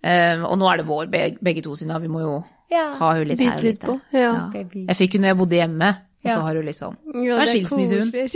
[0.05, 1.99] Eh, og nå er det vår, beg- begge to sine.
[2.01, 2.93] Vi må jo Ja.
[2.99, 3.99] ha hun litt her og litt der.
[4.13, 4.49] Ja.
[4.53, 5.89] Jeg fikk hun når jeg bodde hjemme,
[6.25, 8.11] og så har hun liksom Ja, Det er skilsmissehund.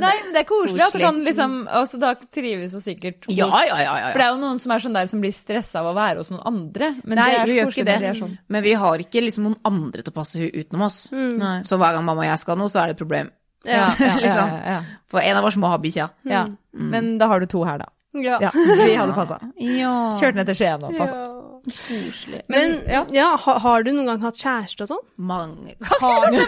[0.00, 3.36] Nei, men det er koselig at du kan liksom Altså, da trives hun sikkert hos
[3.36, 5.34] Ja, ja, ja, ja, For det er jo noen som er sånn der som blir
[5.34, 6.92] stressa av å være hos noen andre.
[7.04, 8.12] Men Nei, det er så koselig når det.
[8.14, 8.34] er sånn.
[8.54, 10.98] Men vi har ikke liksom noen andre til å passe henne utenom oss.
[11.12, 11.42] Mm.
[11.66, 13.32] Så hver gang mamma og jeg skal noe, så er det et problem.
[13.66, 14.54] Ja, ja, ja, liksom.
[14.56, 14.80] ja, ja.
[15.12, 16.06] For en av oss må ha bikkja.
[16.24, 16.46] ja.
[16.72, 17.88] Men da har du to her, da.
[18.14, 18.38] Ja.
[18.42, 19.38] Ja, vi hadde passa.
[19.62, 19.92] Ja.
[20.18, 21.20] Kjørt ned til Skien og passa.
[21.66, 22.40] Koselig.
[22.52, 23.02] Men ja.
[23.14, 25.04] ja, har, har du noen gang hatt kjæreste og sånn?
[25.30, 26.40] Mange ganger.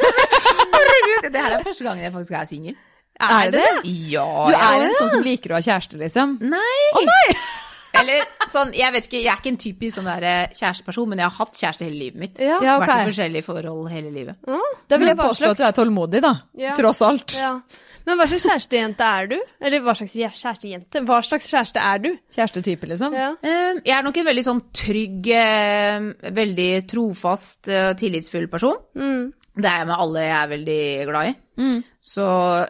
[0.72, 2.80] Herregud, det her er første gangen jeg faktisk er singel.
[3.22, 3.90] Er det det?
[4.10, 6.38] Ja, Du er en sånn som liker å ha kjæreste, liksom?
[6.52, 7.04] Nei!
[8.00, 11.20] Eller sånn, jeg vet ikke, jeg er ikke en typisk sånn der eh, kjæresteperson, men
[11.20, 12.40] jeg har hatt kjæreste hele livet mitt.
[12.40, 12.56] Ja.
[12.56, 12.80] okay.
[12.80, 14.52] Vært i forskjellige forhold hele livet.
[14.88, 16.32] Da vil jeg påstå at du er tålmodig, da.
[16.58, 16.72] Ja.
[16.78, 17.36] Tross alt.
[17.36, 17.58] Ja.
[18.06, 19.36] Men hva slags kjærestejente er du?
[19.60, 21.02] Eller hva slags kjæ- kjærestejente?
[21.06, 22.08] Hva slags kjæreste er du?
[22.34, 23.14] Kjærestetype, liksom.
[23.14, 23.28] Ja.
[23.42, 26.00] Eh, Jeg er nok en veldig sånn trygg, eh,
[26.34, 28.76] veldig trofast, eh, tillitsfull person.
[28.96, 29.32] Mm.
[29.54, 31.34] Det er jeg med alle jeg er veldig glad i.
[31.60, 31.84] Mm.
[32.02, 32.26] Så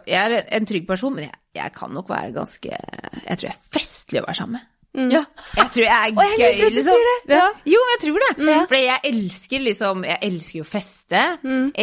[0.06, 3.54] jeg er en trygg person, men jeg, jeg kan nok være ganske Jeg tror jeg
[3.54, 4.68] er festlig å være sammen med.
[4.92, 5.22] Ja.
[5.56, 7.04] Jeg tror jeg er gøy, jeg liker liksom.
[7.26, 7.32] det.
[7.32, 7.44] Ja.
[7.72, 8.32] Jo, men jeg tror det.
[8.42, 8.66] Mm.
[8.68, 11.22] For jeg elsker liksom Jeg elsker jo å feste.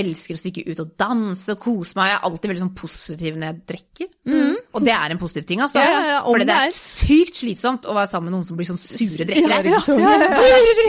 [0.01, 2.11] Elsker å stikke ut og danse og kose meg.
[2.11, 4.11] Jeg er alltid veldig sånn positiv når jeg drikker.
[4.77, 5.81] Og det er en positiv ting, altså.
[5.81, 8.59] Ja, ja, ja, For det det er sykt slitsomt å være sammen med noen som
[8.59, 9.63] blir sånn sure drikkere.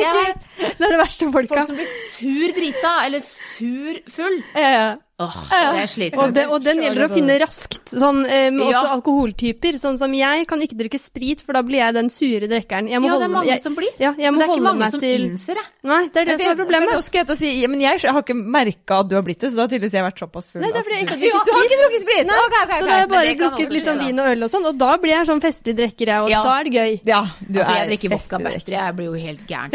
[0.00, 0.48] Ja, vet.
[0.60, 1.54] Det er det verste folka.
[1.54, 4.42] Folk som blir sur drita, eller sur full.
[4.54, 4.90] Ja, Ja.
[5.20, 8.82] Åh, det er Og, det, og den gjelder å finne raskt, sånn, um, også Ja.
[8.96, 9.76] alkoholtyper.
[9.76, 12.88] Sånn som jeg kan ikke drikke sprit, for da blir jeg den sure drikkeren.
[12.88, 13.92] Må Ja, det er mange jeg, som blir.
[14.00, 15.66] Ja, jeg Men det er ikke mange som til innser det.
[15.84, 16.88] Nei, det er det som er problemet.
[16.94, 19.22] nå skulle jeg til å si, ja, men jeg har ikke merka at du har
[19.22, 20.62] blitt det, så da har tydeligvis jeg vært såpass full.
[20.64, 22.24] Nei, det er fordi jeg du- ikke har drukket ikke drukket sprit?
[22.26, 22.78] Nei, okay, ok, ok.
[22.80, 24.90] Så da har jeg bare drukket litt sånn vin og øl og sånn, og da
[24.96, 26.42] blir jeg sånn festlig drikker, jeg, og Ja.
[26.42, 27.00] da er det gøy.
[27.04, 29.70] Ja, du Altså, er jeg drikker vodka battery, jeg blir jo helt gæren.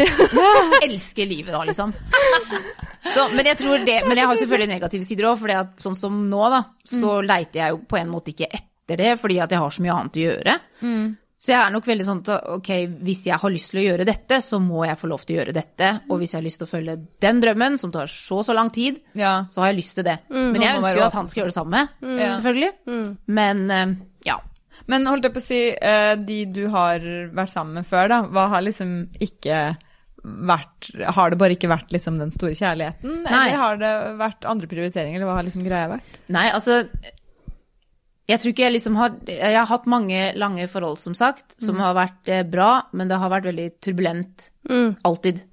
[0.82, 1.94] Elsker livet da, liksom.
[3.06, 6.24] Så, men jeg tror det, men jeg har selvfølgelig negative sider òg, for sånn som
[6.30, 9.62] nå, da, så leiter jeg jo på en måte ikke etter det, fordi at jeg
[9.62, 10.58] har så mye annet å gjøre.
[11.46, 12.68] Så jeg er nok veldig sånn at ok,
[13.04, 15.38] hvis jeg har lyst til å gjøre dette, så må jeg få lov til å
[15.40, 15.90] gjøre dette.
[16.08, 18.70] Og hvis jeg har lyst til å følge den drømmen, som tar så så lang
[18.74, 19.44] tid, Ja.
[19.52, 20.16] så har jeg lyst til det.
[20.32, 22.18] Men jeg ønsker jo at han skal gjøre det samme, mm.
[22.40, 22.72] selvfølgelig.
[23.26, 23.96] Men eh,
[24.30, 24.38] ja.
[24.86, 27.00] Men holdt jeg på å si, eh, de du har
[27.36, 29.60] vært sammen med før, da, hva har liksom ikke
[30.26, 33.20] vært Har det bare ikke vært liksom den store kjærligheten?
[33.26, 33.32] Nei.
[33.48, 36.16] Eller har det vært andre prioriteringer, eller hva har liksom greia vært?
[36.34, 36.80] Nei, altså
[38.26, 41.78] Jeg tror ikke jeg liksom har Jeg har hatt mange lange forhold, som sagt, som
[41.78, 44.48] har vært eh, bra, men det har vært veldig turbulent.
[44.68, 44.96] Mm.
[45.06, 45.44] Alltid.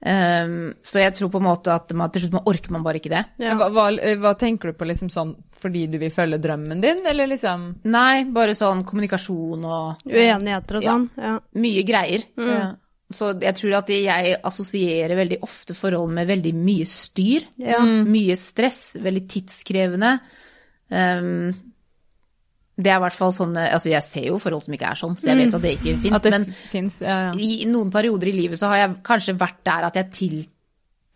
[0.00, 2.96] Um, så jeg tror på en måte at man, til slutt man orker man bare
[3.02, 3.20] ikke det.
[3.44, 3.52] Ja.
[3.60, 3.88] Hva, hva,
[4.22, 8.24] hva tenker du på liksom sånn fordi du vil følge drømmen din, eller liksom Nei,
[8.32, 10.94] bare sånn kommunikasjon og Uenigheter og Ja.
[10.96, 11.10] sånn.
[11.20, 11.34] Ja.
[11.60, 12.24] mye greier.
[12.40, 12.70] ja.
[13.10, 17.48] Så jeg tror at jeg assosierer veldig ofte forhold med veldig mye styr.
[17.58, 17.80] Ja.
[17.82, 20.12] Mye stress, veldig tidskrevende.
[20.90, 21.50] Um,
[22.80, 25.16] Det er i hvert fall sånn Altså, jeg ser jo forhold som ikke er sånn,
[25.18, 26.28] så jeg vet at det ikke fins.
[26.32, 27.34] Men finnes, ja, ja.
[27.36, 30.38] i noen perioder i livet så har jeg kanskje vært der at jeg til,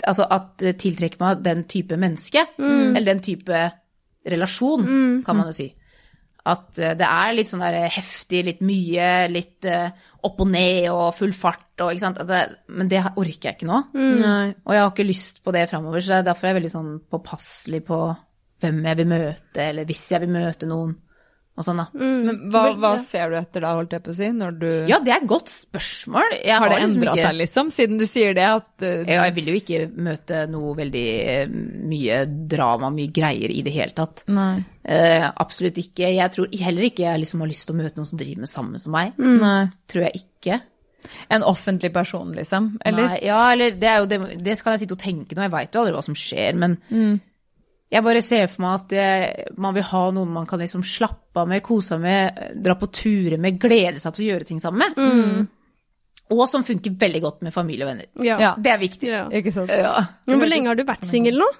[0.04, 2.44] altså at tiltrekker meg den type menneske.
[2.58, 3.62] Eller den type
[4.34, 4.84] relasjon,
[5.24, 5.70] kan man jo si.
[6.44, 9.88] At eh, det er litt sånn der heftig, litt mye, litt eh,
[10.24, 12.20] opp og ned og full fart og ikke sant.
[12.20, 12.42] At Det,
[12.76, 13.80] men det orker jeg ikke nå.
[13.94, 14.52] Mm.
[14.64, 17.82] Og jeg har ikke lyst på det framover, så derfor er jeg veldig sånn påpasselig
[17.88, 18.00] på
[18.64, 20.94] hvem jeg vil møte, eller hvis jeg vil møte noen,
[21.54, 21.84] og sånn da.
[21.94, 24.98] Men hva, hva ser du etter da, holdt jeg på å si, når du Ja,
[25.04, 26.32] det er et godt spørsmål.
[26.40, 28.48] Jeg Har det liksom endra ikke- seg, liksom, siden du sier det?
[28.48, 31.46] At uh, Ja, jeg vil jo ikke møte noe veldig eh,
[31.94, 32.18] mye
[32.50, 34.24] drama, mye greier i det hele tatt.
[34.28, 34.64] Nei.
[34.82, 36.10] Uh, absolutt ikke.
[36.16, 38.50] Jeg tror heller ikke jeg liksom har lyst til å møte noen som driver med
[38.50, 39.14] samme som meg.
[39.22, 39.60] Nei.
[39.86, 40.60] Tror jeg ikke.
[41.30, 42.78] En offentlig person, liksom?
[42.84, 43.08] Eller?
[43.12, 45.52] Nei, ja, eller det er jo det, det skal jeg sitte og tenke nå, jeg
[45.52, 46.78] veit jo aldri hva som skjer, men
[47.92, 51.42] jeg bare ser for meg at det, man vil ha noen man kan liksom slappe
[51.42, 54.62] av med, kose seg med, dra på turer med, glede seg til å gjøre ting
[54.62, 54.96] sammen med.
[56.34, 58.08] Og som funker veldig godt med familie og venner.
[58.24, 58.54] Ja.
[58.56, 59.10] Det er viktig.
[59.12, 59.26] Ja.
[59.28, 59.70] Ikke sant?
[59.70, 59.98] Ja.
[60.26, 61.50] Men hvor lenge har du vært singel nå?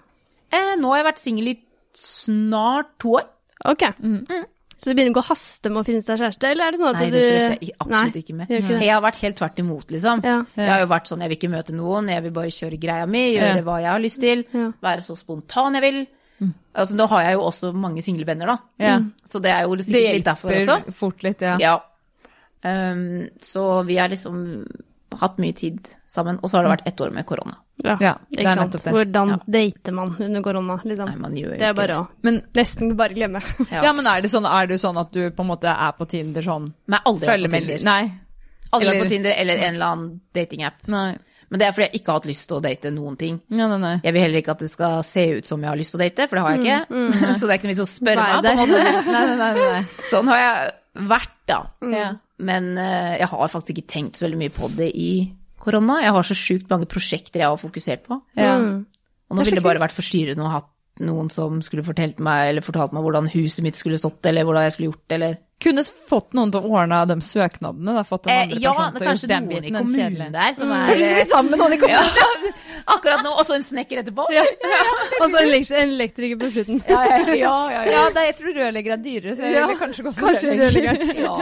[0.54, 1.54] Eh, nå har jeg vært singel i
[1.94, 3.28] snart to år.
[3.70, 3.84] Ok.
[4.85, 6.91] Så du begynner ikke å haste med å finne seg kjæreste, eller er det sånn
[6.91, 8.51] at Nei, du det stresser jeg absolutt Nei, ikke med.
[8.53, 8.80] ikke.
[8.85, 10.20] Jeg har vært helt tvert imot, liksom.
[10.28, 10.35] Ja.
[10.61, 13.07] Jeg har jo vært sånn, jeg vil ikke møte noen, jeg vil bare kjøre greia
[13.09, 13.62] mi, gjøre Ja.
[13.64, 14.66] hva jeg har lyst til, Ja.
[14.85, 16.07] være så spontan jeg vil.
[16.74, 18.59] Altså, nå har jeg jo også mange single venner, da.
[18.78, 18.99] Ja.
[19.24, 20.66] Så det er jo sikkert litt derfor også.
[20.66, 21.57] Det hjelper fort litt, ja.
[21.61, 21.80] Ja.
[22.64, 24.66] Um, så vi er liksom
[25.20, 27.56] hatt mye tid sammen, og så har det vært ett år med korona.
[27.84, 28.72] Ja, Ja, det ikke er sant.
[28.72, 28.92] nettopp det.
[28.94, 29.38] Hvordan Ja.
[29.58, 31.06] dater man under korona, liksom?
[31.06, 33.42] Nei, man gjør det er bare å Men, nesten bare glemme.
[33.72, 33.82] Ja.
[33.82, 36.06] ja, men er det sånn, er det sånn at du på en måte er på
[36.08, 37.84] Tinder sånn Men jeg har aldri vært Følger på med Tinder.
[37.84, 38.12] Nei.
[38.72, 40.86] Aldri vært eller- på Tinder eller en eller annen datingapp.
[40.88, 41.16] Nei.
[41.50, 43.40] Men det er fordi jeg ikke har hatt lyst til å date noen ting.
[43.50, 44.00] Nei, nei, nei.
[44.02, 46.02] Jeg vil heller ikke at det skal se ut som jeg har lyst til å
[46.02, 47.36] date, for det har jeg ikke.
[47.38, 48.42] så det er ikke noe vits å spørre meg.
[48.42, 48.80] på en måte.
[48.80, 49.84] nei, nei, nei, nei.
[50.10, 51.61] Sånn har jeg vært, da.
[51.84, 52.20] Mm.
[52.45, 55.11] Men uh, jeg har faktisk ikke tenkt så veldig mye på det i
[55.64, 56.01] korona.
[56.05, 58.20] Jeg har så sjukt mange prosjekter jeg har fokusert på.
[58.38, 58.57] Ja.
[58.61, 58.84] Mm.
[59.30, 60.61] Og nå ville det bare vært forstyrrende å ha
[61.03, 64.62] noen som skulle fortalt meg, eller fortalt meg hvordan huset mitt skulle stått, eller hvordan
[64.68, 68.03] jeg skulle gjort det, eller Kunne fått noen til å ordne de søknadene, da.
[68.07, 71.14] Fått en eh, Ja, det er kanskje noen i kommunen der som er Kanskje vi
[71.16, 72.18] blir sammen med noen i kommunen?
[72.20, 72.53] ja,
[72.95, 73.30] Akkurat nå.
[73.32, 74.26] Og så en snekker etterpå.
[74.34, 74.42] Ja,
[75.22, 76.82] Og så en elekt- elektriker på slutten.
[76.90, 77.22] ja, ja.
[77.38, 77.55] ja,
[77.88, 81.03] Ja, det, jeg tror rørlegger er dyrere, så jeg Ja, ville kanskje gått for rørlegger.
[81.22, 81.34] Ja.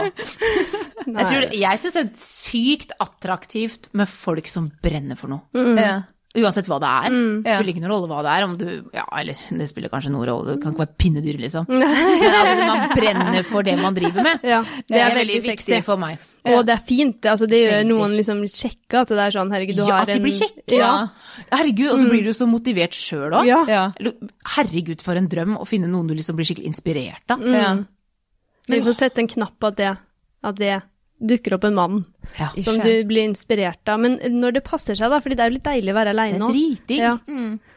[1.03, 5.65] Jeg, tror, jeg syns det er sykt attraktivt med folk som brenner for noe.
[5.77, 5.97] Ja.
[6.33, 7.09] Uansett hva det er.
[7.13, 7.57] Det Ja.
[7.59, 8.43] spiller ikke noen rolle hva det er.
[8.47, 11.67] Om du, ja, eller det spiller kanskje noen rolle, det kan ikke være pinnedyr, liksom.
[11.69, 14.39] Men altså, man brenner for det man driver med.
[14.53, 16.17] Ja, Det er, veldig viktig for meg.
[16.49, 17.21] Og det er fint.
[17.21, 17.89] det, Altså, det gjør Veldig.
[17.93, 20.79] noen liksom sjekka, at det er sånn herregud, du Ja, har at de blir kjekke.
[20.79, 21.07] Ja.
[21.53, 23.45] Herregud, og så blir du så motivert sjøl òg.
[23.45, 23.61] Ja.
[23.69, 23.83] Ja.
[24.55, 27.45] Herregud, for en drøm å finne noen du liksom blir skikkelig inspirert av.
[27.45, 27.75] Ja.
[28.67, 29.93] Vi får sette en knapp på at det,
[30.43, 30.81] at det
[31.21, 32.05] dukker opp en mann
[32.39, 32.49] Ja.
[32.59, 33.99] som du blir inspirert av.
[33.99, 36.19] Men når det passer seg, da, fordi det er jo litt deilig å være Det
[36.19, 36.53] aleine er òg.
[36.53, 36.99] dritdigg.
[36.99, 37.17] Ja.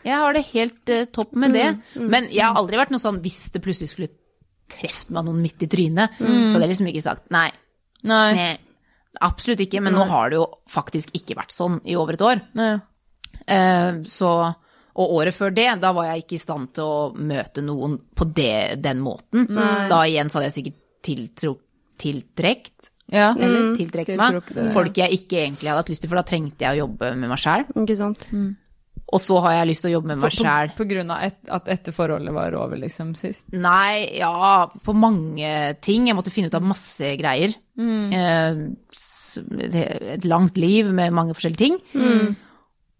[0.04, 1.66] Jeg har det helt uh, topp med det.
[1.94, 4.10] Men jeg har aldri vært noe sånn hvis det plutselig skulle
[4.66, 7.50] truffet meg noen midt i trynet, så hadde jeg liksom ikke sagt nei.
[8.02, 8.34] Nei.
[8.34, 8.52] nei
[9.22, 9.80] absolutt ikke.
[9.80, 12.42] Men nå har det jo faktisk ikke vært sånn i over et år.
[13.46, 14.32] Eh, så,
[14.96, 18.26] og året før det, da var jeg ikke i stand til å møte noen på
[18.34, 19.46] det, den måten.
[19.46, 20.82] Da igjen så hadde jeg sikkert
[21.96, 23.28] tiltrekt, Ja.
[23.38, 24.40] eller tiltrekke meg,
[24.74, 27.30] folk jeg ikke egentlig hadde hatt lyst til, for da trengte jeg å jobbe med
[27.30, 27.66] meg sjæl.
[28.32, 28.48] Mm.
[29.14, 30.72] Og så har jeg lyst til å jobbe med meg På, sjæl.
[30.74, 33.46] på grunn av et, at etter forholdet var over, liksom, sist?
[33.54, 36.08] Nei, ja, på mange ting.
[36.10, 37.54] Jeg måtte finne ut av masse greier.
[37.78, 38.58] Eh,
[40.16, 41.78] et langt liv med mange forskjellige ting.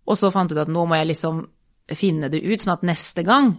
[0.07, 1.43] Og så fant jeg ut at nå må jeg liksom
[1.99, 3.57] finne det ut, sånn at neste gang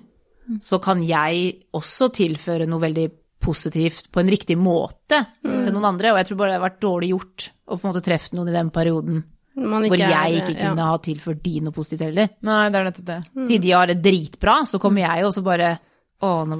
[0.64, 3.10] så kan jeg også tilføre noe veldig
[3.48, 6.12] positivt på en riktig måte til noen andre.
[6.14, 8.52] Og jeg tror bare det har vært dårlig gjort å på en måte treffe noen
[8.52, 9.24] i den perioden
[9.58, 10.92] Man hvor ikke er- jeg ikke kunne ja.
[10.94, 12.28] ha tilført de noe positivt heller.
[12.46, 13.20] Nei, det er nettopp det.
[13.50, 15.72] Siden de har det dritbra, så kommer jeg jo også bare
[16.18, 16.56] Å, nå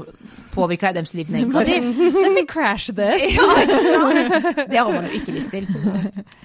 [0.54, 1.98] påvirka jeg deres liv negativt.
[2.14, 3.24] Let me crash this.
[4.70, 5.66] Det har man jo ikke lyst til.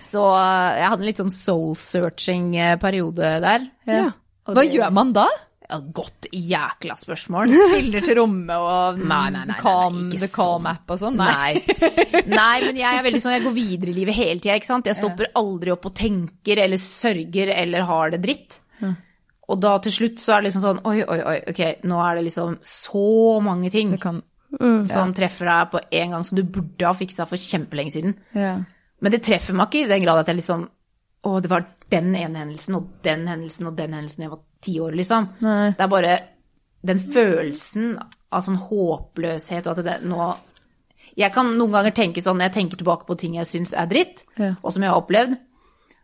[0.00, 3.66] Så eh, jeg hadde en litt sånn soul-searching-periode der.
[3.86, 4.06] Ja.
[4.48, 5.26] Hva det- gjør man da?
[5.72, 7.52] Ja, godt jækla spørsmål.
[7.56, 10.72] Spiller til rommet og Nei, nei, nei, calm, nei, the calm sånn.
[10.74, 11.16] app og sånn?
[11.16, 11.62] Nei.
[12.28, 12.56] Nei.
[12.68, 14.90] Men jeg er veldig sånn, jeg går videre i livet hele tida, ikke sant.
[14.90, 18.58] Jeg stopper aldri opp og tenker eller sørger eller har det dritt.
[19.52, 21.60] Og da til slutt så er det liksom sånn oi, oi, oi, ok,
[21.90, 23.06] nå er det liksom så
[23.44, 24.20] mange ting Det kan
[24.86, 28.14] som treffer deg på en gang som du burde ha fiksa for kjempelenge siden.
[28.36, 28.54] Ja.
[29.02, 30.68] Men det treffer meg ikke i den grad at jeg liksom
[31.22, 34.40] Å, det var den ene hendelsen og den hendelsen og den hendelsen og jeg var
[34.62, 35.28] ti år, liksom.
[35.44, 35.70] Nei.
[35.76, 36.14] Det er bare
[36.86, 37.92] den følelsen
[38.32, 40.32] av sånn håpløshet og at det nå
[41.16, 43.86] Jeg kan noen ganger tenke sånn, når jeg tenker tilbake på ting jeg syns er
[43.90, 44.54] dritt, Ja.
[44.62, 45.34] og som jeg har opplevd,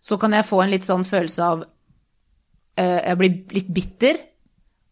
[0.05, 4.19] så kan jeg få en litt sånn følelse av uh, Jeg blir litt bitter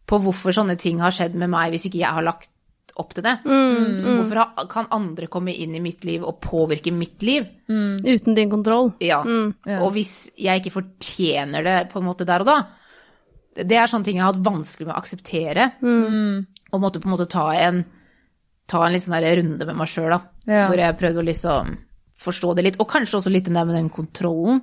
[0.07, 2.49] på hvorfor sånne ting har skjedd med meg hvis ikke jeg har lagt
[2.97, 3.35] opp til det.
[3.45, 7.45] Hvorfor ha- kan andre komme inn i mitt liv og påvirke mitt liv?
[7.69, 8.93] Uten din kontroll.
[9.05, 9.19] Ja.
[9.67, 9.81] Ja.
[9.83, 12.55] Og hvis jeg ikke fortjener det på en måte der og da
[13.65, 15.71] Det er sånne ting jeg har hatt vanskelig med å akseptere.
[16.71, 17.83] Og måtte på en måte ta en,
[18.69, 20.21] ta en litt sånn der runde med meg sjøl, da.
[20.45, 20.65] Ja.
[20.67, 21.75] Hvor jeg prøvde å liksom
[22.17, 22.77] forstå det litt.
[22.81, 24.61] Og kanskje også litt den der med den kontrollen.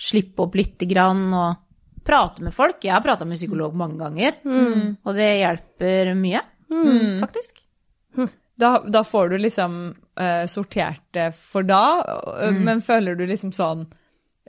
[0.00, 1.60] Slippe opp lite grann og
[2.04, 2.80] prate med folk.
[2.84, 4.38] Jeg har prata med psykolog mange ganger,
[5.04, 6.40] og det hjelper mye,
[7.20, 7.62] faktisk.
[8.62, 9.76] Da, da får du liksom
[10.20, 12.02] uh, sortert det for da,
[12.44, 13.86] eh, men føler du liksom sånn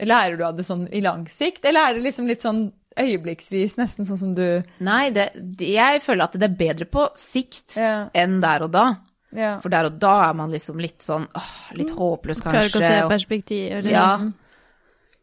[0.04, 2.64] Lærer du av det sånn i lang sikt, eller er det liksom litt sånn
[3.00, 5.30] øyeblikksvis, nesten sånn som du Nei, det,
[5.60, 8.10] jeg føler at det er bedre på sikt Ja.
[8.14, 8.86] enn der og da.
[9.34, 9.56] Ja.
[9.64, 12.52] For der og da er man liksom litt sånn åh, litt håpløs, kanskje.
[12.52, 13.72] Klarer ikke å se perspektiv.
[13.80, 14.08] Eller, Ja.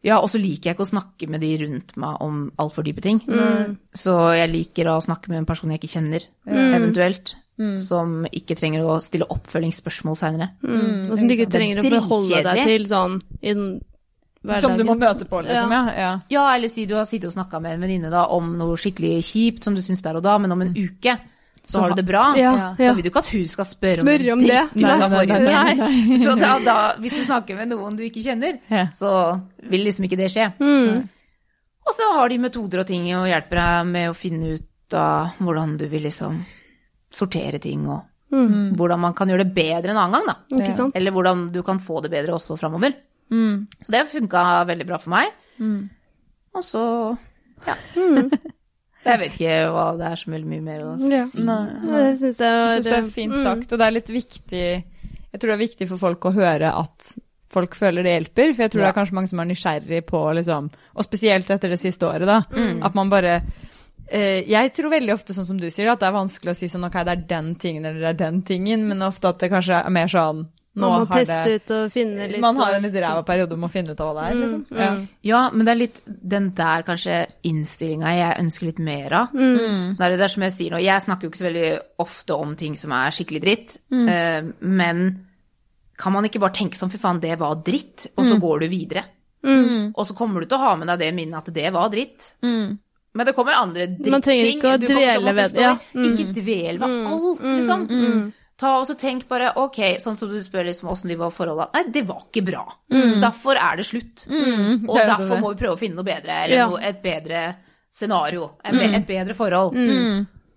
[0.03, 3.01] ja, og så liker jeg ikke å snakke med de rundt meg om altfor dype
[3.01, 3.21] ting.
[3.95, 7.35] Så jeg liker å snakke med en person jeg ikke kjenner, eventuelt.
[7.77, 10.47] Som ikke trenger å stille oppfølgingsspørsmål seinere.
[10.65, 11.11] Mm.
[11.11, 13.81] Og som du ikke er trenger å forholde deg til sånn i den
[14.43, 14.61] hverdagen.
[14.61, 15.71] Som du må møte på, liksom.
[15.71, 15.81] Ja.
[15.97, 16.11] ja.
[16.29, 19.19] Ja, eller si du har sittet og snakka med en venninne da om noe skikkelig
[19.27, 21.17] kjipt som du syns der og da, men om en uke
[21.63, 22.23] så, har du det bra.
[22.39, 22.69] Ja, Ja.
[22.77, 24.61] Da vil du ikke at hun skal spørre om, Spørre om det.
[24.81, 26.17] Nei, Nei, nei, nei.
[26.23, 28.87] Så da, da, hvis du snakker med noen du ikke kjenner, Ja.
[28.97, 29.11] så
[29.69, 30.47] vil liksom ikke det skje.
[30.57, 31.03] Mm.
[31.85, 35.37] Og så har de metoder og ting og hjelper deg med å finne ut av
[35.37, 36.41] hvordan du vil liksom
[37.13, 38.75] sortere ting, og Mm.
[38.79, 40.35] hvordan man kan gjøre det bedre en annen gang, da.
[40.95, 42.93] Eller hvordan du kan få det bedre også framover.
[43.31, 43.67] Mm.
[43.81, 45.31] Så det funka veldig bra for meg.
[45.59, 45.89] Mm.
[46.57, 46.83] Og så
[47.67, 47.75] ja.
[49.01, 51.23] Jeg vet ikke hva det er så veldig mye mer å Ja.
[51.29, 51.41] si.
[51.41, 51.63] Nei.
[51.89, 52.51] Jeg syns det
[52.85, 53.43] det er fint mm.
[53.45, 56.69] sagt, og det er litt viktig Jeg tror det er viktig for folk å høre
[56.69, 57.13] at
[57.51, 58.85] folk føler det hjelper, for jeg tror Ja.
[58.85, 62.27] det er kanskje mange som er nysgjerrig på liksom Og spesielt etter det siste året,
[62.29, 62.43] da.
[62.53, 62.83] Mm.
[62.85, 63.41] At man bare
[64.07, 66.69] eh, Jeg tror veldig ofte, sånn som du sier, at det er vanskelig å si
[66.71, 69.49] sånn ok, det er den tingen eller det er den tingen, men ofte at det
[69.49, 72.59] kanskje er mer sånn nå Man må har teste det ut og finne litt Man
[72.61, 74.61] har en litt ræva periode om å finne ut av hva det er, liksom.
[74.69, 74.91] Mm, Ja.
[74.91, 75.01] mm.
[75.27, 77.17] Ja, men det er litt den der kanskje
[77.49, 79.33] innstillinga jeg ønsker litt mer av.
[79.35, 79.89] Mm.
[79.91, 81.71] Sånn er det, er som jeg sier nå, jeg snakker jo ikke så veldig
[82.05, 85.03] ofte om ting som er skikkelig dritt, uh, men
[86.01, 88.71] kan man ikke bare tenke sånn, fy faen, det var dritt, og så går du
[88.71, 89.03] videre.
[89.43, 89.91] Mm.
[89.91, 92.31] Og så kommer du til å ha med deg det minnet at det var dritt.
[92.41, 92.79] Mm.
[93.13, 94.13] Men det kommer andre drittting.
[94.13, 95.73] Man trenger ikke å dvele ved det, ja.
[95.93, 96.05] Mm.
[96.07, 97.87] Ikke dvel ved alt, liksom.
[98.61, 101.69] Ta og så tenk bare, ok, sånn som du spør liksom åssen de var forholda.
[101.73, 102.61] Nei, det var ikke bra.
[103.23, 104.27] Derfor er det slutt.
[104.27, 104.85] Og Mm.
[104.85, 105.41] det er derfor det.
[105.41, 106.67] må vi prøve å finne noe bedre, eller Ja.
[106.69, 107.55] noe, et bedre
[107.89, 108.51] scenario.
[108.63, 108.95] Et, mm.
[108.99, 109.73] et bedre forhold.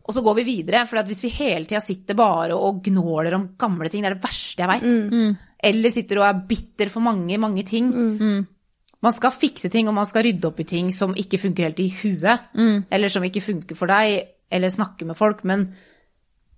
[0.06, 3.46] Og så går vi videre, for hvis vi hele tida sitter bare og gnåler om
[3.56, 5.38] gamle ting, det er det verste jeg veit.
[5.64, 7.88] Eller sitter og er bitter for mange, mange ting.
[9.02, 11.80] Man skal fikse ting, og man skal rydde opp i ting som ikke funker helt
[11.80, 12.38] i huet.
[12.92, 15.42] Eller som ikke funker for deg, eller snakke med folk.
[15.44, 15.70] Men,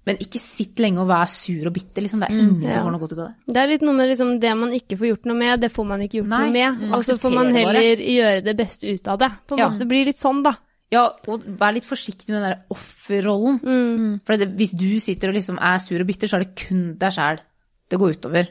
[0.06, 2.20] men ikke sitt lenge og vær sur og bitter, liksom.
[2.22, 2.70] Det er ingen Ja.
[2.70, 3.34] som får noe godt ut av det.
[3.54, 5.86] Det er litt noe med liksom det man ikke får gjort noe med, det får
[5.86, 6.78] man ikke gjort Nei, noe med.
[6.80, 6.94] mm.
[6.94, 9.30] Og så får man heller gjøre det beste ut av det.
[9.48, 9.68] På Ja.
[9.70, 10.54] Det blir litt sånn, da.
[10.92, 13.58] Ja, og vær litt forsiktig med den der offerrollen.
[13.60, 14.20] Mm.
[14.24, 16.94] For det, hvis du sitter og liksom er sur og bitter, så er det kun
[16.96, 17.40] deg sjæl
[17.90, 18.48] det går utover.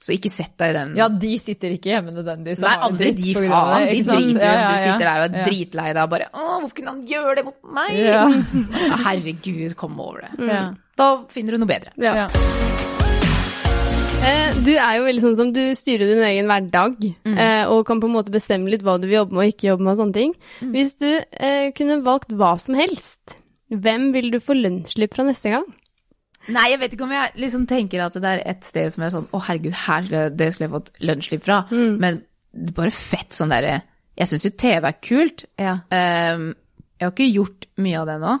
[0.00, 0.96] Så ikke sett deg i den.
[0.98, 2.60] Ja, de sitter ikke hjemme nødvendigvis.
[2.60, 5.24] Nei, andre de faen, det, de driter i Ja, ja, ja, du sitter der og
[5.24, 5.44] er Ja.
[5.48, 7.94] dritlei deg og bare Å, hvorfor kunne han gjøre det mot meg?
[7.96, 8.24] Ja.
[9.06, 10.48] Herregud, kom over det.
[10.50, 10.64] Ja.
[10.96, 11.94] Da finner du noe bedre.
[11.96, 12.14] Ja.
[12.24, 12.28] Ja.
[14.24, 16.94] Eh, du er jo veldig sånn som du styrer din egen hverdag,
[17.26, 17.36] Mm.
[17.38, 19.68] eh, og kan på en måte bestemme litt hva du vil jobbe med og ikke
[19.68, 20.34] jobbe med og sånne ting.
[20.62, 20.70] Mm.
[20.72, 23.36] Hvis du eh, kunne valgt hva som helst,
[23.70, 25.64] hvem vil du få lønnsslipp fra neste gang?
[26.52, 29.12] Nei, jeg vet ikke om jeg liksom tenker at det er et sted som er
[29.14, 31.62] sånn Å, herregud, her det skulle jeg fått lønnsslipp fra.
[31.70, 32.18] Men
[32.52, 33.78] det er bare fett sånn derre
[34.20, 35.44] Jeg syns jo TV er kult.
[35.58, 35.78] Ja.
[35.90, 36.50] Um,
[37.00, 38.34] jeg har ikke gjort mye av det nå.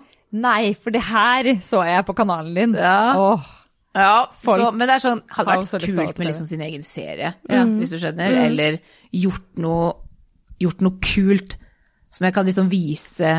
[0.44, 2.76] Nei, for det her så jeg på kanalen din.
[2.78, 3.14] Ja.
[3.18, 3.50] Åh.
[3.94, 7.28] Ja, Folk så, men det er sånn Hadde vært kult med liksom sin egen serie,
[7.46, 7.60] Ja.
[7.64, 8.34] hvis du skjønner.
[8.42, 8.80] Eller
[9.14, 9.92] gjort noe,
[10.58, 11.54] gjort noe kult
[12.10, 13.36] som jeg kan liksom vise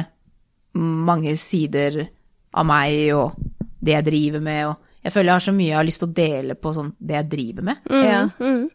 [0.75, 2.05] mange sider
[2.55, 3.35] av meg og
[3.85, 4.61] det jeg driver med.
[4.71, 6.93] Og jeg føler jeg har så mye jeg har lyst til å dele på sånn
[6.99, 7.91] det jeg driver med.
[8.05, 8.21] Ja.
[8.39, 8.65] Mm.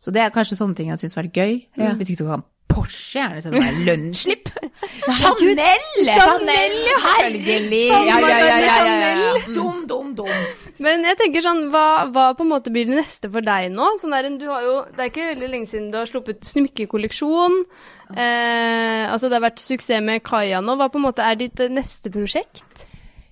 [0.00, 1.60] Så det er kanskje sånne ting jeg syns vært gøy.
[1.78, 1.92] Ja.
[1.98, 4.50] Hvis ikke så kan Porsche gjerne sende meg lønnsslipp.
[5.18, 5.86] Chanel!
[6.06, 6.98] Chanel, ja.
[7.02, 7.80] Herlig!
[7.90, 9.32] Ja, ja, ja, ja, ja, ja, ja.
[9.50, 10.30] Dum, dum, dum.
[10.82, 13.90] Men jeg tenker sånn, hva, hva på en måte blir det neste for deg nå?
[14.00, 17.58] Sånn der, du har jo, det er ikke veldig lenge siden du har sluppet smykkekolleksjon.
[18.14, 20.78] Eh, altså det har vært suksess med Kaja nå.
[20.78, 22.86] Hva på en måte er ditt eh, neste prosjekt?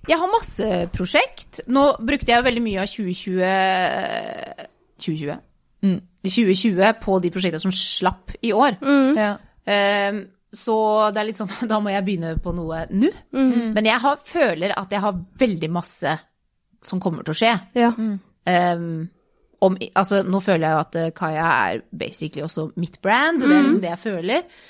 [0.07, 1.61] Jeg har masse prosjekt.
[1.67, 4.67] Nå brukte jeg jo veldig mye av 2020
[4.99, 5.37] 2020?
[5.85, 5.99] Mm.
[6.23, 8.79] 2020 på de prosjektene som slapp i år.
[9.19, 9.35] Ja.
[9.69, 10.23] Um,
[10.55, 10.75] så
[11.13, 13.11] det er litt sånn, da må jeg begynne på noe nå.
[13.75, 16.17] Men jeg har, føler at jeg har veldig masse
[16.85, 17.53] som kommer til å skje.
[17.77, 17.93] Ja.
[17.93, 19.07] Um,
[19.59, 23.41] om, altså, nå føler jeg jo at eh, Kaja er basically også mitt brand.
[23.41, 24.61] Det er liksom det jeg føler.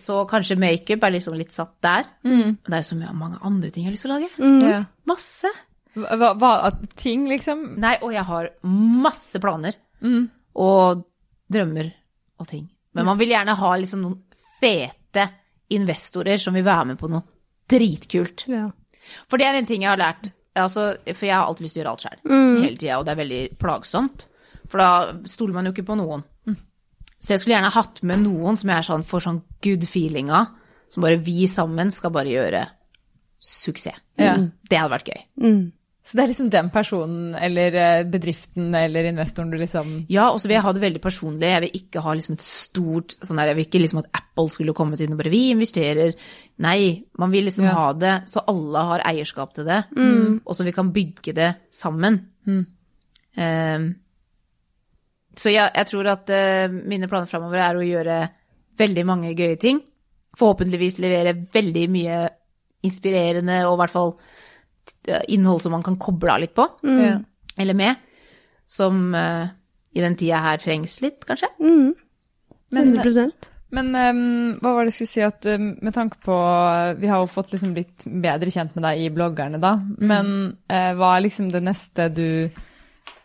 [0.00, 2.08] Så kanskje makeup er liksom litt satt der.
[2.24, 4.68] Men det er jo så mye, mange andre ting jeg har lyst til å lage.
[4.68, 4.80] Ja.
[5.06, 5.50] Masse.
[5.94, 6.52] Hva, hva,
[6.98, 7.76] ting, liksom?
[7.82, 9.76] Nei, og jeg har masse planer.
[10.54, 11.04] Og
[11.54, 11.92] drømmer
[12.40, 12.66] og ting.
[12.94, 14.18] Men man vil gjerne ha liksom noen
[14.62, 15.28] fete
[15.74, 17.22] investorer som vil være med på noe
[17.70, 18.44] dritkult.
[18.50, 18.68] Ja.
[19.30, 20.30] For det er en ting jeg har lært.
[20.54, 22.20] Altså, for jeg har alltid lyst til å gjøre alt sjøl.
[22.62, 24.26] Hele tida, og det er veldig plagsomt.
[24.70, 24.90] For da
[25.28, 26.22] stoler man jo ikke på noen.
[27.24, 30.28] Så jeg skulle gjerne hatt med noen som jeg er sånn, får sånn good feeling
[30.34, 30.50] av.
[30.92, 32.66] Som bare vi sammen skal bare gjøre
[33.40, 33.96] suksess.
[34.20, 34.36] Ja.
[34.68, 35.22] Det hadde vært gøy.
[36.04, 40.36] Så det er liksom den personen eller eh, bedriften eller investoren du liksom Ja, og
[40.38, 41.48] så vil jeg ha det veldig personlig.
[41.48, 44.52] Jeg vil ikke ha liksom et stort sånn der, Jeg vil ikke liksom at Apple
[44.52, 46.12] skulle kommet inn og bare 'Vi investerer'.
[46.58, 47.72] Nei, man vil liksom Ja.
[47.72, 49.84] ha det så alle har eierskap til det,
[50.44, 52.26] og så vi kan bygge det sammen.
[53.36, 53.94] Ehm,
[55.38, 58.18] så jeg, jeg tror at uh, mine planer framover er å gjøre
[58.78, 59.80] veldig mange gøye ting.
[60.38, 62.22] Forhåpentligvis levere veldig mye
[62.84, 64.10] inspirerende og i hvert fall
[65.08, 67.22] eh, innhold som man kan koble av litt på mm.
[67.62, 68.02] eller med,
[68.68, 69.46] som uh,
[69.94, 71.48] i den tida her trengs litt, kanskje.
[71.62, 71.94] Mm.
[72.74, 73.30] Men, 100
[73.74, 76.34] men ehm, hva var det jeg skulle si at ehm, med tanke på
[77.00, 79.76] Vi har jo fått liksom blitt bedre kjent med deg i bloggerne, da.
[79.98, 80.30] Men
[80.70, 82.28] uh, hva er liksom det neste du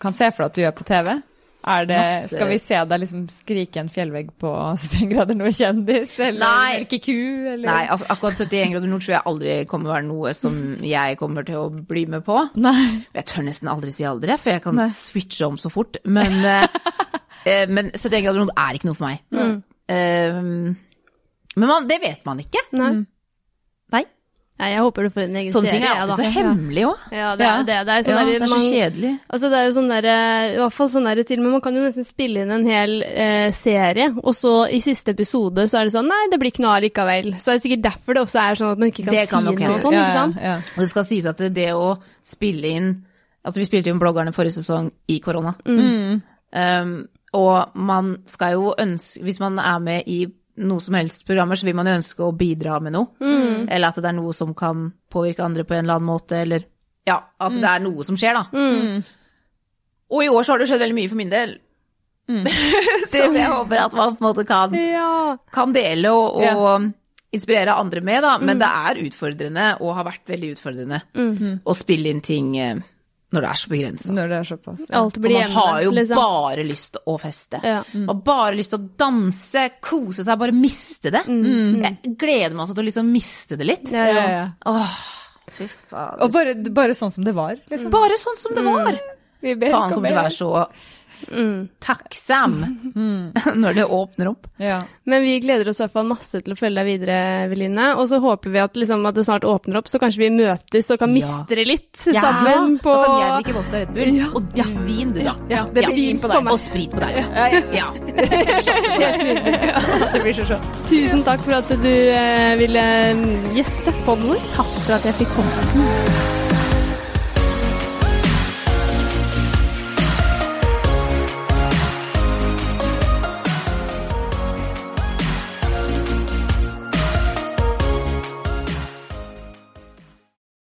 [0.02, 1.12] kan se for deg at du gjør på TV?
[1.60, 2.00] Det,
[2.32, 6.78] Skal vi se deg liksom skrike en fjellvegg på 71 grader nord kjendis, eller Nei.
[6.80, 7.18] melke ku,
[7.52, 10.56] eller Nei, altså, akkurat 71 grader nord tror jeg aldri kommer å være noe som
[10.88, 12.38] jeg kommer til å bli med på.
[12.64, 12.86] Nei.
[13.18, 14.88] Jeg tør nesten aldri si aldri, for jeg kan Nei.
[14.96, 16.00] switche om så fort.
[16.08, 16.80] Men, eh,
[17.44, 19.60] eh, men 71 grader nord er ikke noe for meg.
[19.90, 20.40] Eh,
[21.60, 22.64] men man, det vet man ikke.
[22.80, 22.94] Nei.
[23.94, 24.06] Nei.
[24.60, 27.04] Nei, jeg håper du får en egen Sånne ting er alltid så hemmelig òg.
[27.16, 27.76] Ja, det er jo det.
[27.88, 29.12] Det er, sånn Ja, der, det er så man- kjedelig.
[29.30, 30.16] Altså, det er jo sånn derre
[30.50, 32.66] i hvert fall sånn der til og med, man kan jo nesten spille inn en
[32.68, 36.52] hel eh, serie, og så i siste episode så er det sånn, nei, det blir
[36.52, 37.32] ikke noe av likevel.
[37.40, 39.70] Så er det sikkert derfor det også er sånn at man ikke kan kan si
[39.70, 40.42] noe sånt, ja, ikke sant?
[40.44, 40.58] Ja, ja.
[40.76, 43.06] Og det skal sies at det, det å spille inn
[43.40, 45.54] Altså, vi spilte jo inn bloggerne forrige sesong i korona.
[45.64, 50.26] Um, og man skal jo ønske Hvis man er med i
[50.60, 53.08] noe som helst programmer, så vil man jo ønske å bidra med noe.
[53.70, 56.66] Eller at det er noe som kan påvirke andre på en eller annen måte, eller
[57.08, 59.02] ja, at det er noe som skjer, da.
[60.10, 61.58] Og i år så har det skjedd veldig mye for min del.
[63.10, 65.38] som jeg håper at man på en måte kan, Ja.
[65.54, 66.78] kan dele og, og Ja.
[67.34, 68.36] inspirere andre med, da.
[68.42, 71.02] Men det er utfordrende, og har vært veldig utfordrende,
[71.66, 72.76] å spille inn ting eh,
[73.30, 74.14] når det er så begrensa.
[74.18, 74.86] Når det er såpass.
[74.90, 75.00] Ja.
[75.04, 76.18] Alt For man hjemme, har jo liksom.
[76.18, 77.60] bare lyst til å feste.
[77.64, 77.84] Ja.
[77.94, 81.22] Man har bare lyst til å danse, kose seg, bare miste det.
[81.30, 83.92] Jeg gleder meg sånn til å liksom miste det litt.
[83.94, 84.46] Ja, Ja, ja.
[84.66, 84.98] Åh,
[85.60, 86.24] fy fader.
[86.26, 87.92] Og bare, bare sånn som det var, liksom.
[87.94, 88.98] Bare sånn som det var.
[89.40, 90.50] Vi ber Faen kommer til å være så
[91.84, 92.56] takksom
[93.64, 94.48] når det åpner opp.
[94.62, 94.80] Ja.
[95.10, 97.18] Men vi gleder oss i hvert fall masse til å følge deg videre,
[97.48, 97.90] Eveline.
[98.00, 100.92] Og så håper vi at, liksom, at det snart åpner opp, så kanskje vi møtes
[100.94, 101.18] og kan Ja.
[101.20, 105.22] mistre litt sammen på Da kan jeg drikke vodka Red Bull, og du vin, du,
[105.26, 105.36] da.
[105.50, 106.50] Ja, det blir vin på deg.
[106.54, 107.20] Og sprit på deg.
[107.20, 107.90] Ja, ja.
[109.00, 109.12] Ja.
[110.14, 110.66] Det blir så sjokk.
[110.90, 112.84] Tusen takk for at du eh, ville
[113.20, 114.44] mm, gjeste podden vår.
[114.58, 116.39] Takk for at jeg fikk komme.